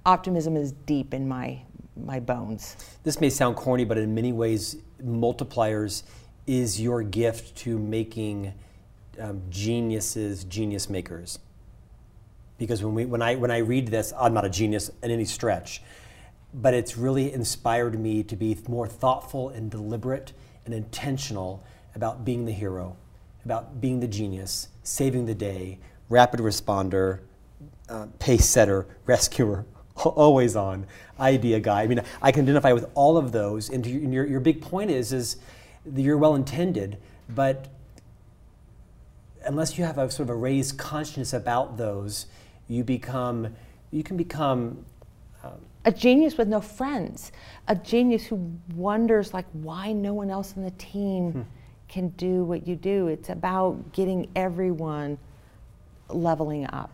optimism 0.07 0.57
is 0.57 0.73
deep 0.73 1.13
in 1.15 1.29
my 1.29 1.61
my 1.97 2.19
bones. 2.19 2.77
This 3.05 3.21
may 3.21 3.31
sound 3.31 3.57
corny, 3.57 3.85
but 3.85 3.99
in 3.99 4.15
many 4.15 4.33
ways, 4.33 4.77
multipliers 5.03 6.03
is 6.47 6.81
your 6.81 7.03
gift 7.03 7.57
to 7.57 7.79
making 7.79 8.53
um, 9.19 9.43
geniuses 9.51 10.45
genius 10.45 10.91
makers. 10.91 11.39
Because 12.59 12.83
when, 12.83 12.95
we, 12.95 13.05
when, 13.05 13.23
I, 13.23 13.35
when 13.37 13.51
I 13.51 13.59
read 13.59 13.89
this, 13.89 14.13
I'm 14.19 14.35
not 14.35 14.45
a 14.45 14.51
genius 14.51 14.91
in 15.03 15.11
any 15.11 15.25
stretch, 15.25 15.83
but 16.53 16.75
it's 16.75 16.97
really 16.97 17.33
inspired 17.33 17.99
me 17.99 18.23
to 18.25 18.37
be 18.37 18.57
more 18.69 18.87
thoughtful 18.87 19.49
and 19.49 19.71
deliberate 19.71 20.33
and 20.65 20.75
intentional 20.75 21.65
about 21.95 22.25
being 22.25 22.45
the 22.45 22.53
hero, 22.53 22.97
about 23.45 23.81
being 23.81 24.01
the 24.01 24.09
genius, 24.09 24.69
saving 24.83 25.27
the 25.27 25.35
day, 25.35 25.79
rapid 26.09 26.41
responder, 26.41 27.21
uh, 27.89 28.07
pace 28.19 28.47
setter, 28.47 28.87
rescuer, 29.07 29.65
always 30.05 30.57
on 30.57 30.87
idea 31.21 31.61
guy. 31.61 31.83
I 31.83 31.87
mean, 31.87 32.01
I 32.21 32.33
can 32.33 32.43
identify 32.43 32.73
with 32.73 32.91
all 32.95 33.17
of 33.17 33.33
those. 33.33 33.71
And 33.71 33.87
your, 33.87 34.27
your 34.27 34.41
big 34.41 34.61
point 34.61 34.91
is, 34.91 35.13
is 35.13 35.37
you're 35.95 36.19
well 36.19 36.35
intended, 36.35 36.99
but 37.29 37.69
unless 39.45 39.79
you 39.79 39.85
have 39.85 39.99
a 39.99 40.11
sort 40.11 40.29
of 40.29 40.31
a 40.31 40.39
raised 40.39 40.79
consciousness 40.79 41.33
about 41.33 41.77
those, 41.77 42.27
you 42.69 42.83
become, 42.83 43.55
you 43.91 44.03
can 44.03 44.17
become. 44.17 44.85
Um, 45.43 45.53
a 45.85 45.93
genius 45.93 46.39
with 46.39 46.49
no 46.49 46.61
friends, 46.61 47.31
a 47.69 47.75
genius 47.75 48.25
who 48.25 48.51
wonders 48.75 49.35
like 49.35 49.45
why 49.53 49.93
no 49.93 50.15
one 50.15 50.31
else 50.31 50.55
on 50.57 50.63
the 50.63 50.71
team 50.73 51.33
hmm. 51.33 51.43
can 51.89 52.09
do 52.11 52.43
what 52.43 52.67
you 52.67 52.75
do. 52.75 53.09
It's 53.09 53.29
about 53.29 53.93
getting 53.93 54.29
everyone 54.35 55.19
leveling 56.09 56.67
up. 56.67 56.91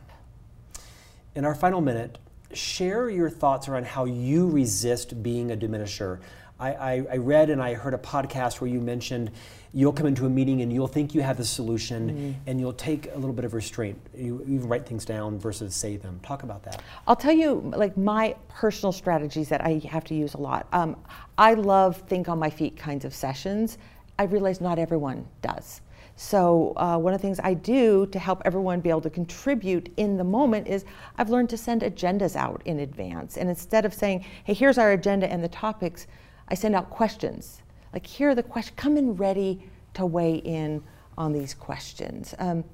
In 1.37 1.45
our 1.45 1.55
final 1.55 1.81
minute, 1.81 2.19
share 2.53 3.09
your 3.09 3.31
thoughts 3.31 3.69
around 3.69 3.87
how 3.87 4.05
you 4.05 4.49
resist 4.49 5.23
being 5.23 5.51
a 5.53 5.57
diminisher. 5.57 6.21
I, 6.59 6.73
I, 6.73 7.07
I, 7.13 7.17
read 7.17 7.49
and 7.49 7.63
I 7.63 7.73
heard 7.73 7.95
a 7.95 7.99
podcast 7.99 8.61
where 8.61 8.69
you 8.69 8.81
mentioned 8.81 9.31
you'll 9.73 9.95
come 9.95 10.07
into 10.07 10.27
a 10.27 10.29
meeting 10.29 10.61
and 10.61 10.71
you'll 10.71 10.89
think 10.89 11.15
you 11.15 11.23
have 11.23 11.39
the 11.39 11.45
solution 11.45 12.11
mm-hmm. 12.11 12.33
and 12.47 12.61
you'll 12.61 12.75
take 12.75 13.11
a 13.15 13.15
little 13.15 13.33
bit 13.33 13.47
of 13.47 13.55
restraint. 13.55 13.99
You 14.15 14.43
even 14.43 14.69
write 14.69 14.85
things 14.85 15.07
down 15.07 15.39
versus 15.39 15.75
say 15.75 15.97
them. 15.97 16.21
Talk 16.23 16.43
about 16.43 16.63
that. 16.65 16.83
I'll 17.07 17.17
tell 17.17 17.33
you, 17.33 17.73
like 17.75 17.97
my 17.97 18.37
personal 18.49 18.93
strategies 18.93 19.49
that 19.49 19.65
I 19.65 19.81
have 19.89 20.05
to 20.05 20.15
use 20.15 20.35
a 20.35 20.39
lot. 20.39 20.67
Um, 20.73 20.97
I 21.39 21.55
love 21.55 21.97
think 22.09 22.29
on 22.29 22.39
my 22.39 22.51
feet 22.51 22.77
kinds 22.77 23.07
of 23.07 23.15
sessions. 23.15 23.79
I 24.19 24.25
realize 24.25 24.61
not 24.61 24.79
everyone 24.79 25.27
does. 25.41 25.81
So, 26.23 26.75
uh, 26.77 26.99
one 26.99 27.15
of 27.15 27.19
the 27.19 27.27
things 27.27 27.41
I 27.43 27.55
do 27.55 28.05
to 28.09 28.19
help 28.19 28.43
everyone 28.45 28.81
be 28.81 28.91
able 28.91 29.01
to 29.01 29.09
contribute 29.09 29.91
in 29.97 30.19
the 30.19 30.23
moment 30.23 30.69
is 30.69 30.85
I've 31.17 31.31
learned 31.31 31.49
to 31.49 31.57
send 31.57 31.81
agendas 31.81 32.37
out 32.37 32.61
in 32.67 32.81
advance. 32.81 33.39
And 33.39 33.49
instead 33.49 33.87
of 33.87 33.95
saying, 33.95 34.27
hey, 34.45 34.53
here's 34.53 34.77
our 34.77 34.93
agenda 34.93 35.33
and 35.33 35.43
the 35.43 35.49
topics, 35.49 36.09
I 36.49 36.55
send 36.57 36.75
out 36.75 36.91
questions. 36.91 37.63
Like, 37.95 38.07
here 38.07 38.29
are 38.29 38.35
the 38.35 38.43
questions, 38.43 38.77
come 38.77 38.99
in 38.99 39.17
ready 39.17 39.65
to 39.95 40.05
weigh 40.05 40.35
in 40.35 40.83
on 41.17 41.33
these 41.33 41.55
questions. 41.55 42.35
Um, 42.39 42.65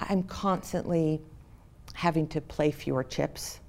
I'm 0.00 0.22
constantly 0.24 1.22
having 1.94 2.26
to 2.28 2.40
play 2.42 2.70
fewer 2.70 3.02
chips. 3.02 3.60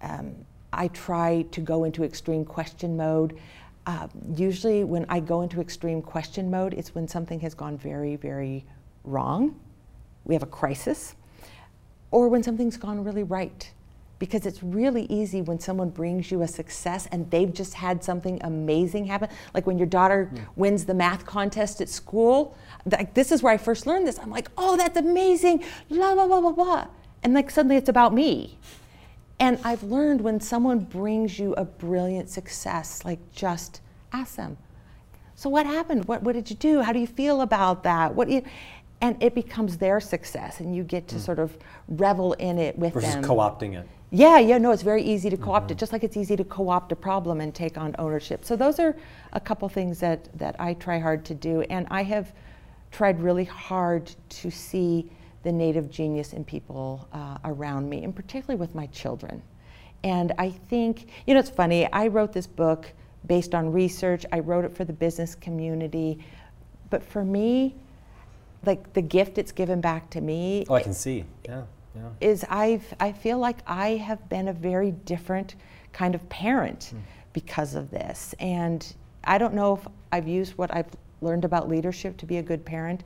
Um, 0.00 0.32
I 0.72 0.86
try 0.88 1.42
to 1.50 1.60
go 1.60 1.82
into 1.82 2.04
extreme 2.04 2.44
question 2.44 2.96
mode. 2.96 3.36
Uh, 3.86 4.08
usually, 4.34 4.82
when 4.84 5.04
I 5.08 5.20
go 5.20 5.42
into 5.42 5.60
extreme 5.60 6.00
question 6.00 6.50
mode, 6.50 6.74
it's 6.74 6.94
when 6.94 7.06
something 7.06 7.40
has 7.40 7.54
gone 7.54 7.76
very, 7.76 8.16
very 8.16 8.64
wrong. 9.04 9.60
We 10.24 10.34
have 10.34 10.42
a 10.42 10.46
crisis, 10.46 11.14
or 12.10 12.28
when 12.28 12.42
something's 12.42 12.76
gone 12.76 13.04
really 13.04 13.22
right. 13.22 13.70
Because 14.20 14.46
it's 14.46 14.62
really 14.62 15.06
easy 15.10 15.42
when 15.42 15.58
someone 15.58 15.90
brings 15.90 16.30
you 16.30 16.42
a 16.42 16.48
success 16.48 17.08
and 17.10 17.28
they've 17.30 17.52
just 17.52 17.74
had 17.74 18.02
something 18.02 18.40
amazing 18.42 19.04
happen. 19.04 19.28
Like 19.52 19.66
when 19.66 19.76
your 19.76 19.88
daughter 19.88 20.30
mm. 20.32 20.46
wins 20.56 20.84
the 20.86 20.94
math 20.94 21.26
contest 21.26 21.80
at 21.80 21.88
school. 21.88 22.56
Like 22.86 23.12
this 23.12 23.32
is 23.32 23.42
where 23.42 23.52
I 23.52 23.58
first 23.58 23.86
learned 23.86 24.06
this. 24.06 24.18
I'm 24.18 24.30
like, 24.30 24.48
oh, 24.56 24.76
that's 24.76 24.96
amazing. 24.96 25.64
Blah 25.90 26.14
blah 26.14 26.26
blah 26.26 26.40
blah 26.40 26.52
blah. 26.52 26.86
And 27.24 27.34
like 27.34 27.50
suddenly 27.50 27.76
it's 27.76 27.88
about 27.88 28.14
me. 28.14 28.56
And 29.40 29.58
I've 29.64 29.82
learned 29.82 30.20
when 30.20 30.40
someone 30.40 30.80
brings 30.80 31.38
you 31.38 31.54
a 31.54 31.64
brilliant 31.64 32.30
success, 32.30 33.04
like 33.04 33.18
just 33.32 33.80
ask 34.12 34.36
them. 34.36 34.56
So 35.34 35.50
what 35.50 35.66
happened? 35.66 36.04
What, 36.04 36.22
what 36.22 36.34
did 36.34 36.48
you 36.48 36.56
do? 36.56 36.82
How 36.82 36.92
do 36.92 37.00
you 37.00 37.06
feel 37.06 37.40
about 37.40 37.82
that? 37.82 38.14
What 38.14 38.30
you, 38.30 38.42
and 39.00 39.20
it 39.22 39.34
becomes 39.34 39.76
their 39.76 40.00
success, 40.00 40.60
and 40.60 40.74
you 40.74 40.84
get 40.84 41.08
to 41.08 41.16
mm. 41.16 41.20
sort 41.20 41.38
of 41.38 41.58
revel 41.88 42.34
in 42.34 42.58
it 42.58 42.78
with 42.78 42.94
Versus 42.94 43.14
them. 43.14 43.22
Versus 43.22 43.36
co-opting 43.36 43.74
it. 43.74 43.88
Yeah, 44.10 44.38
yeah, 44.38 44.58
no, 44.58 44.70
it's 44.70 44.82
very 44.82 45.02
easy 45.02 45.28
to 45.28 45.36
co-opt 45.36 45.66
mm-hmm. 45.66 45.72
it, 45.72 45.78
just 45.78 45.92
like 45.92 46.04
it's 46.04 46.16
easy 46.16 46.36
to 46.36 46.44
co-opt 46.44 46.92
a 46.92 46.96
problem 46.96 47.40
and 47.40 47.52
take 47.52 47.76
on 47.76 47.96
ownership. 47.98 48.44
So 48.44 48.54
those 48.54 48.78
are 48.78 48.96
a 49.32 49.40
couple 49.40 49.68
things 49.68 49.98
that 49.98 50.28
that 50.38 50.54
I 50.60 50.74
try 50.74 51.00
hard 51.00 51.24
to 51.24 51.34
do, 51.34 51.62
and 51.62 51.88
I 51.90 52.04
have 52.04 52.32
tried 52.92 53.20
really 53.20 53.44
hard 53.44 54.14
to 54.28 54.50
see 54.50 55.10
the 55.44 55.52
native 55.52 55.90
genius 55.90 56.32
in 56.32 56.44
people 56.44 57.08
uh, 57.12 57.38
around 57.44 57.88
me, 57.88 58.02
and 58.02 58.14
particularly 58.16 58.58
with 58.58 58.74
my 58.74 58.86
children. 58.86 59.42
And 60.02 60.32
I 60.38 60.50
think, 60.50 61.08
you 61.26 61.34
know, 61.34 61.40
it's 61.40 61.50
funny, 61.50 61.90
I 61.92 62.08
wrote 62.08 62.32
this 62.32 62.46
book 62.46 62.92
based 63.26 63.54
on 63.54 63.72
research, 63.72 64.26
I 64.32 64.40
wrote 64.40 64.64
it 64.64 64.76
for 64.76 64.84
the 64.84 64.92
business 64.92 65.34
community. 65.34 66.18
But 66.90 67.02
for 67.02 67.24
me, 67.24 67.74
like 68.66 68.92
the 68.92 69.02
gift 69.02 69.38
it's 69.38 69.52
given 69.52 69.80
back 69.80 70.10
to 70.10 70.20
me. 70.20 70.66
Oh, 70.68 70.74
I 70.74 70.82
can 70.82 70.94
see. 70.94 71.24
Yeah. 71.44 71.62
Yeah. 71.94 72.08
Is 72.20 72.44
I've 72.48 72.92
I 72.98 73.12
feel 73.12 73.38
like 73.38 73.58
I 73.66 73.90
have 73.90 74.28
been 74.28 74.48
a 74.48 74.52
very 74.52 74.90
different 74.90 75.54
kind 75.92 76.14
of 76.14 76.28
parent 76.28 76.92
mm. 76.94 77.00
because 77.32 77.74
of 77.74 77.90
this. 77.90 78.34
And 78.40 78.94
I 79.24 79.38
don't 79.38 79.54
know 79.54 79.76
if 79.76 79.86
I've 80.12 80.26
used 80.26 80.58
what 80.58 80.74
I've 80.74 80.88
learned 81.20 81.44
about 81.44 81.68
leadership 81.68 82.16
to 82.18 82.26
be 82.26 82.38
a 82.38 82.42
good 82.42 82.64
parent 82.64 83.04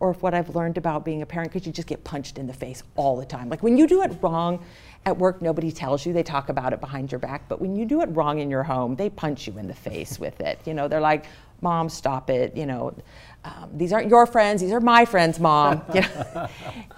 or 0.00 0.10
if 0.10 0.22
what 0.22 0.32
I've 0.32 0.56
learned 0.56 0.78
about 0.78 1.04
being 1.04 1.20
a 1.22 1.26
parent, 1.26 1.52
because 1.52 1.66
you 1.66 1.72
just 1.72 1.86
get 1.86 2.02
punched 2.04 2.38
in 2.38 2.46
the 2.46 2.54
face 2.54 2.82
all 2.96 3.16
the 3.16 3.26
time. 3.26 3.50
Like 3.50 3.62
when 3.62 3.76
you 3.76 3.86
do 3.86 4.02
it 4.02 4.10
wrong 4.22 4.64
at 5.04 5.16
work, 5.16 5.42
nobody 5.42 5.70
tells 5.70 6.04
you, 6.04 6.12
they 6.12 6.22
talk 6.22 6.48
about 6.48 6.72
it 6.72 6.80
behind 6.80 7.12
your 7.12 7.18
back. 7.18 7.48
But 7.48 7.60
when 7.60 7.76
you 7.76 7.84
do 7.84 8.00
it 8.00 8.08
wrong 8.12 8.38
in 8.38 8.50
your 8.50 8.62
home, 8.62 8.96
they 8.96 9.10
punch 9.10 9.46
you 9.46 9.58
in 9.58 9.68
the 9.68 9.74
face 9.74 10.18
with 10.18 10.40
it. 10.40 10.58
You 10.64 10.74
know, 10.74 10.88
they're 10.88 11.00
like, 11.00 11.26
Mom, 11.60 11.90
stop 11.90 12.30
it. 12.30 12.56
You 12.56 12.64
know, 12.64 12.96
um, 13.44 13.70
these 13.74 13.92
aren't 13.92 14.08
your 14.08 14.26
friends, 14.26 14.62
these 14.62 14.72
are 14.72 14.80
my 14.80 15.04
friends, 15.04 15.38
Mom. 15.38 15.82
you 15.94 16.00
know? 16.00 16.48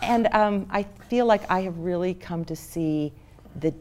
and 0.01 0.29
um, 0.29 0.67
I 0.71 0.85
feel 1.09 1.27
like 1.27 1.49
I 1.51 1.63
have 1.63 1.77
really 1.79 2.15
come 2.15 2.45
to 2.47 2.57
see 2.57 3.13
the 3.57 3.75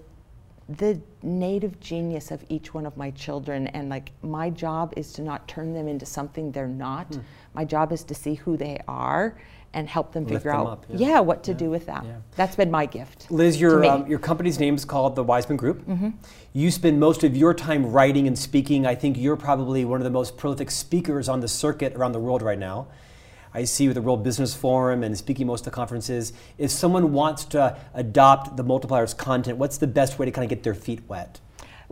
the 0.70 1.00
native 1.22 1.80
genius 1.80 2.32
of 2.32 2.44
each 2.50 2.74
one 2.74 2.86
of 2.86 2.96
my 2.96 3.12
children 3.12 3.68
and 3.68 3.90
like 3.90 4.12
my 4.22 4.50
job 4.50 4.94
is 4.96 5.12
to 5.14 5.22
not 5.22 5.48
turn 5.48 5.74
them 5.74 5.88
into 5.88 6.06
something 6.06 6.52
they're 6.52 6.68
not 6.68 7.10
mm. 7.12 7.22
my 7.54 7.66
job 7.66 7.92
is 7.92 8.04
to 8.04 8.14
see 8.16 8.36
who 8.36 8.56
they 8.56 8.80
are 8.88 9.36
and 9.74 9.88
help 9.88 10.12
them 10.12 10.24
Lift 10.26 10.38
figure 10.38 10.52
them 10.52 10.62
out 10.62 10.68
up, 10.68 10.86
yeah. 10.90 11.08
yeah. 11.08 11.20
what 11.20 11.44
to 11.44 11.52
yeah. 11.52 11.58
do 11.58 11.70
with 11.70 11.86
that 11.88 12.06
yeah. 12.06 12.18
that's 12.36 12.56
been 12.56 12.72
my 12.72 12.86
gift 12.86 13.30
liz 13.32 13.60
your, 13.60 13.84
um, 13.86 14.08
your 14.08 14.20
company's 14.20 14.60
name 14.60 14.76
is 14.76 14.86
called 14.86 15.16
the 15.16 15.24
wiseman 15.24 15.58
group 15.58 15.86
mm-hmm. 15.86 16.10
you 16.54 16.72
spend 16.72 17.00
most 17.00 17.24
of 17.24 17.36
your 17.36 17.54
time 17.54 17.92
writing 17.92 18.28
and 18.28 18.38
speaking 18.38 18.86
i 18.86 18.96
think 18.96 19.18
you're 19.18 19.38
probably 19.38 19.84
one 19.84 20.00
of 20.00 20.04
the 20.04 20.12
most 20.12 20.38
prolific 20.38 20.72
speakers 20.72 21.28
on 21.28 21.40
the 21.42 21.48
circuit 21.48 21.94
around 21.96 22.12
the 22.12 22.20
world 22.20 22.42
right 22.42 22.60
now 22.60 22.88
I 23.54 23.66
see 23.66 23.88
with 23.88 23.96
the 23.96 24.02
World 24.02 24.24
Business 24.24 24.54
Forum 24.54 25.04
and 25.04 25.18
speaking 25.18 25.48
most 25.48 25.62
of 25.62 25.66
the 25.66 25.72
conferences. 25.72 26.34
If 26.58 26.72
someone 26.72 27.12
wants 27.12 27.46
to 27.46 27.78
adopt 27.94 28.56
the 28.56 28.64
multipliers 28.64 29.16
content, 29.16 29.58
what's 29.58 29.78
the 29.78 29.88
best 29.88 30.18
way 30.18 30.26
to 30.26 30.32
kind 30.32 30.44
of 30.44 30.50
get 30.50 30.64
their 30.64 30.74
feet 30.74 31.02
wet? 31.08 31.40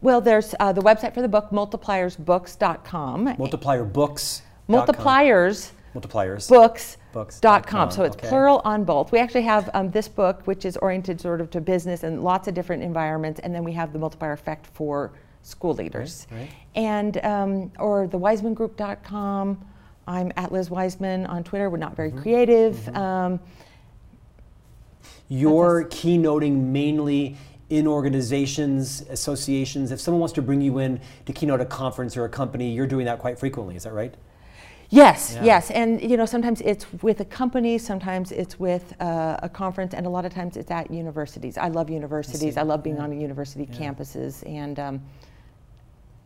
Well, 0.02 0.22
there's 0.22 0.56
uh, 0.60 0.72
the 0.72 0.82
website 0.82 1.14
for 1.14 1.22
the 1.22 1.28
book, 1.28 1.50
multipliersbooks.com. 1.52 3.36
Multiplier 3.38 3.84
books. 3.84 4.42
Multipliers. 4.70 5.72
Multipliers. 5.94 6.48
Books. 6.48 6.98
Books.com. 7.12 7.92
So 7.92 8.04
it's 8.04 8.16
okay. 8.16 8.30
plural 8.30 8.62
on 8.64 8.86
both. 8.86 9.12
We 9.12 9.20
actually 9.20 9.42
have 9.42 9.70
um, 9.74 9.92
this 9.92 10.08
book, 10.08 10.46
which 10.46 10.64
is 10.64 10.78
oriented 10.78 11.20
sort 11.20 11.42
of 11.42 11.50
to 11.50 11.60
business 11.60 12.04
and 12.04 12.24
lots 12.24 12.48
of 12.48 12.54
different 12.54 12.84
environments, 12.84 13.40
and 13.42 13.54
then 13.54 13.64
we 13.64 13.74
have 13.74 13.92
the 13.92 14.00
multiplier 14.00 14.32
effect 14.32 14.68
for 14.68 15.12
school 15.42 15.74
leaders. 15.74 16.28
Right, 16.32 16.42
right. 16.42 16.50
And 16.76 17.26
um, 17.26 17.72
or 17.80 18.08
the 18.08 18.20
WisemanGroup.com. 18.20 19.66
I'm 20.10 20.34
at 20.36 20.52
Liz 20.52 20.72
Wiseman 20.72 21.28
on 21.28 21.44
Twitter. 21.44 21.70
We're 21.70 21.78
not 21.78 21.96
very 21.96 22.10
mm-hmm. 22.10 22.22
creative. 22.22 22.76
Mm-hmm. 22.76 22.98
Um, 22.98 23.40
You're 25.30 25.86
keynoting 25.86 26.72
mainly 26.72 27.38
in 27.70 27.86
organizations, 27.86 29.02
associations. 29.12 29.92
If 29.92 30.02
someone 30.02 30.20
wants 30.20 30.34
to 30.34 30.42
bring 30.42 30.62
you 30.62 30.80
in 30.80 31.00
to 31.28 31.34
keynote 31.34 31.62
a 31.62 31.66
conference 31.66 32.18
or 32.18 32.26
a 32.26 32.30
company, 32.30 32.72
you're 32.72 32.88
doing 32.88 33.06
that 33.06 33.20
quite 33.20 33.38
frequently. 33.38 33.76
Is 33.76 33.84
that 33.84 33.94
right? 33.94 34.16
Yes, 34.92 35.34
Yeah. 35.36 35.44
yes, 35.44 35.70
and 35.70 36.02
you 36.02 36.18
know 36.18 36.26
sometimes 36.26 36.62
it's 36.62 36.92
with 37.04 37.20
a 37.20 37.26
company, 37.26 37.78
sometimes 37.78 38.32
it's 38.32 38.60
with 38.60 39.00
uh, 39.00 39.38
a 39.44 39.48
conference, 39.48 39.94
and 39.94 40.08
a 40.08 40.10
lot 40.10 40.26
of 40.26 40.34
times 40.34 40.58
it's 40.58 40.72
at 40.72 40.90
universities. 40.90 41.60
I 41.60 41.68
love 41.68 41.92
universities. 41.92 42.58
I, 42.58 42.64
love 42.64 42.82
being 42.82 42.96
Yeah. 42.96 43.04
on 43.04 43.22
university 43.22 43.70
Yeah. 43.72 43.92
campuses, 43.92 44.44
and 44.50 44.80
um, 44.80 45.02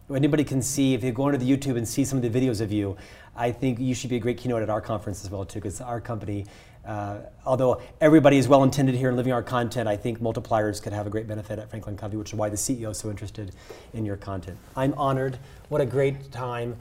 Anybody 0.09 0.43
can 0.43 0.61
see, 0.61 0.93
if 0.93 1.03
you 1.03 1.13
go 1.13 1.23
onto 1.23 1.37
the 1.37 1.49
YouTube 1.49 1.77
and 1.77 1.87
see 1.87 2.03
some 2.03 2.21
of 2.21 2.33
the 2.33 2.39
videos 2.39 2.59
of 2.59 2.73
you, 2.73 2.97
I 3.37 3.51
think 3.51 3.79
you 3.79 3.95
should 3.95 4.09
be 4.09 4.17
a 4.17 4.19
great 4.19 4.37
keynote 4.37 4.61
at 4.61 4.69
our 4.69 4.81
conference 4.81 5.23
as 5.23 5.31
well 5.31 5.45
too, 5.45 5.59
because 5.59 5.79
our 5.79 6.01
company, 6.01 6.45
uh, 6.85 7.19
although 7.45 7.81
everybody 8.01 8.37
is 8.37 8.49
well 8.49 8.63
intended 8.63 8.95
here 8.95 9.09
in 9.09 9.15
living 9.15 9.31
our 9.31 9.41
content, 9.41 9.87
I 9.87 9.95
think 9.95 10.19
multipliers 10.19 10.83
could 10.83 10.91
have 10.91 11.07
a 11.07 11.09
great 11.09 11.25
benefit 11.25 11.57
at 11.57 11.69
Franklin 11.69 11.95
Covey, 11.95 12.17
which 12.17 12.31
is 12.31 12.35
why 12.35 12.49
the 12.49 12.57
CEO 12.57 12.91
is 12.91 12.97
so 12.97 13.09
interested 13.09 13.55
in 13.93 14.05
your 14.05 14.17
content. 14.17 14.57
I'm 14.75 14.93
honored. 14.95 15.39
What 15.69 15.79
a 15.79 15.85
great 15.85 16.33
time 16.33 16.75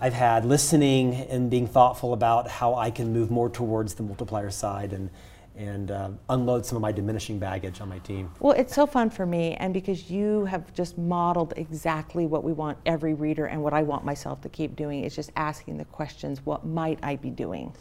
I've 0.00 0.12
had 0.12 0.44
listening 0.44 1.14
and 1.14 1.48
being 1.48 1.68
thoughtful 1.68 2.12
about 2.12 2.48
how 2.48 2.74
I 2.74 2.90
can 2.90 3.12
move 3.12 3.30
more 3.30 3.48
towards 3.48 3.94
the 3.94 4.02
multiplier 4.02 4.50
side 4.50 4.92
and 4.92 5.08
and 5.56 5.90
uh, 5.90 6.10
unload 6.28 6.66
some 6.66 6.76
of 6.76 6.82
my 6.82 6.92
diminishing 6.92 7.38
baggage 7.38 7.80
on 7.80 7.88
my 7.88 7.98
team. 8.00 8.30
well, 8.40 8.52
it's 8.52 8.74
so 8.74 8.86
fun 8.86 9.10
for 9.10 9.26
me, 9.26 9.54
and 9.54 9.72
because 9.72 10.10
you 10.10 10.44
have 10.44 10.72
just 10.72 10.98
modeled 10.98 11.54
exactly 11.56 12.26
what 12.26 12.44
we 12.44 12.52
want 12.52 12.78
every 12.86 13.14
reader, 13.14 13.46
and 13.46 13.62
what 13.62 13.72
I 13.72 13.82
want 13.82 14.04
myself 14.04 14.40
to 14.42 14.48
keep 14.48 14.76
doing 14.76 15.04
is 15.04 15.14
just 15.14 15.32
asking 15.36 15.78
the 15.78 15.84
questions: 15.86 16.44
What 16.44 16.66
might 16.66 16.98
I 17.02 17.16
be 17.16 17.30
doing? 17.30 17.74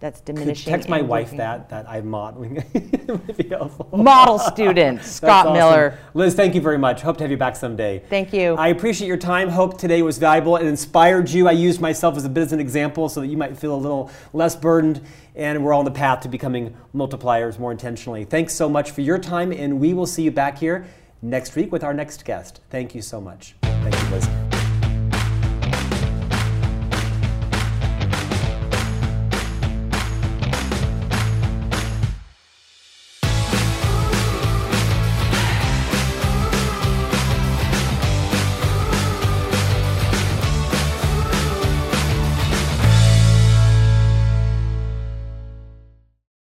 That's 0.00 0.20
Could 0.20 0.34
diminishing. 0.36 0.70
text 0.70 0.88
my 0.88 1.02
wife 1.02 1.30
that 1.32 1.68
that 1.68 1.88
I'm 1.88 2.08
modeling. 2.08 2.64
Would 3.06 3.36
be 3.36 3.48
helpful. 3.48 3.88
Model 3.92 4.38
student 4.52 5.02
Scott 5.04 5.46
awesome. 5.46 5.52
Miller. 5.52 5.98
Liz, 6.14 6.34
thank 6.34 6.54
you 6.54 6.60
very 6.62 6.78
much. 6.78 7.02
Hope 7.02 7.18
to 7.18 7.24
have 7.24 7.30
you 7.30 7.36
back 7.36 7.54
someday. 7.54 8.02
Thank 8.08 8.32
you. 8.32 8.54
I 8.54 8.68
appreciate 8.68 9.08
your 9.08 9.18
time. 9.18 9.50
Hope 9.50 9.78
today 9.78 10.00
was 10.02 10.16
valuable 10.16 10.56
and 10.56 10.66
inspired 10.66 11.28
you. 11.28 11.46
I 11.48 11.52
used 11.52 11.80
myself 11.80 12.16
as 12.16 12.24
a 12.24 12.30
bit 12.30 12.42
as 12.42 12.52
an 12.52 12.60
example 12.60 13.08
so 13.10 13.20
that 13.20 13.26
you 13.26 13.36
might 13.36 13.58
feel 13.58 13.74
a 13.74 13.76
little 13.76 14.10
less 14.32 14.56
burdened. 14.56 15.02
And 15.36 15.64
we're 15.64 15.74
on 15.74 15.84
the 15.84 15.90
path 15.90 16.20
to 16.20 16.28
becoming 16.28 16.76
multipliers 16.94 17.58
more 17.58 17.70
intentionally. 17.70 18.24
Thanks 18.24 18.52
so 18.54 18.68
much 18.68 18.90
for 18.90 19.00
your 19.02 19.18
time, 19.18 19.52
and 19.52 19.78
we 19.78 19.94
will 19.94 20.06
see 20.06 20.22
you 20.22 20.30
back 20.30 20.58
here 20.58 20.86
next 21.22 21.54
week 21.56 21.70
with 21.70 21.84
our 21.84 21.94
next 21.94 22.24
guest. 22.24 22.60
Thank 22.70 22.94
you 22.94 23.02
so 23.02 23.20
much. 23.20 23.54
Thank 23.62 23.94
you, 24.02 24.08
Liz. 24.08 24.49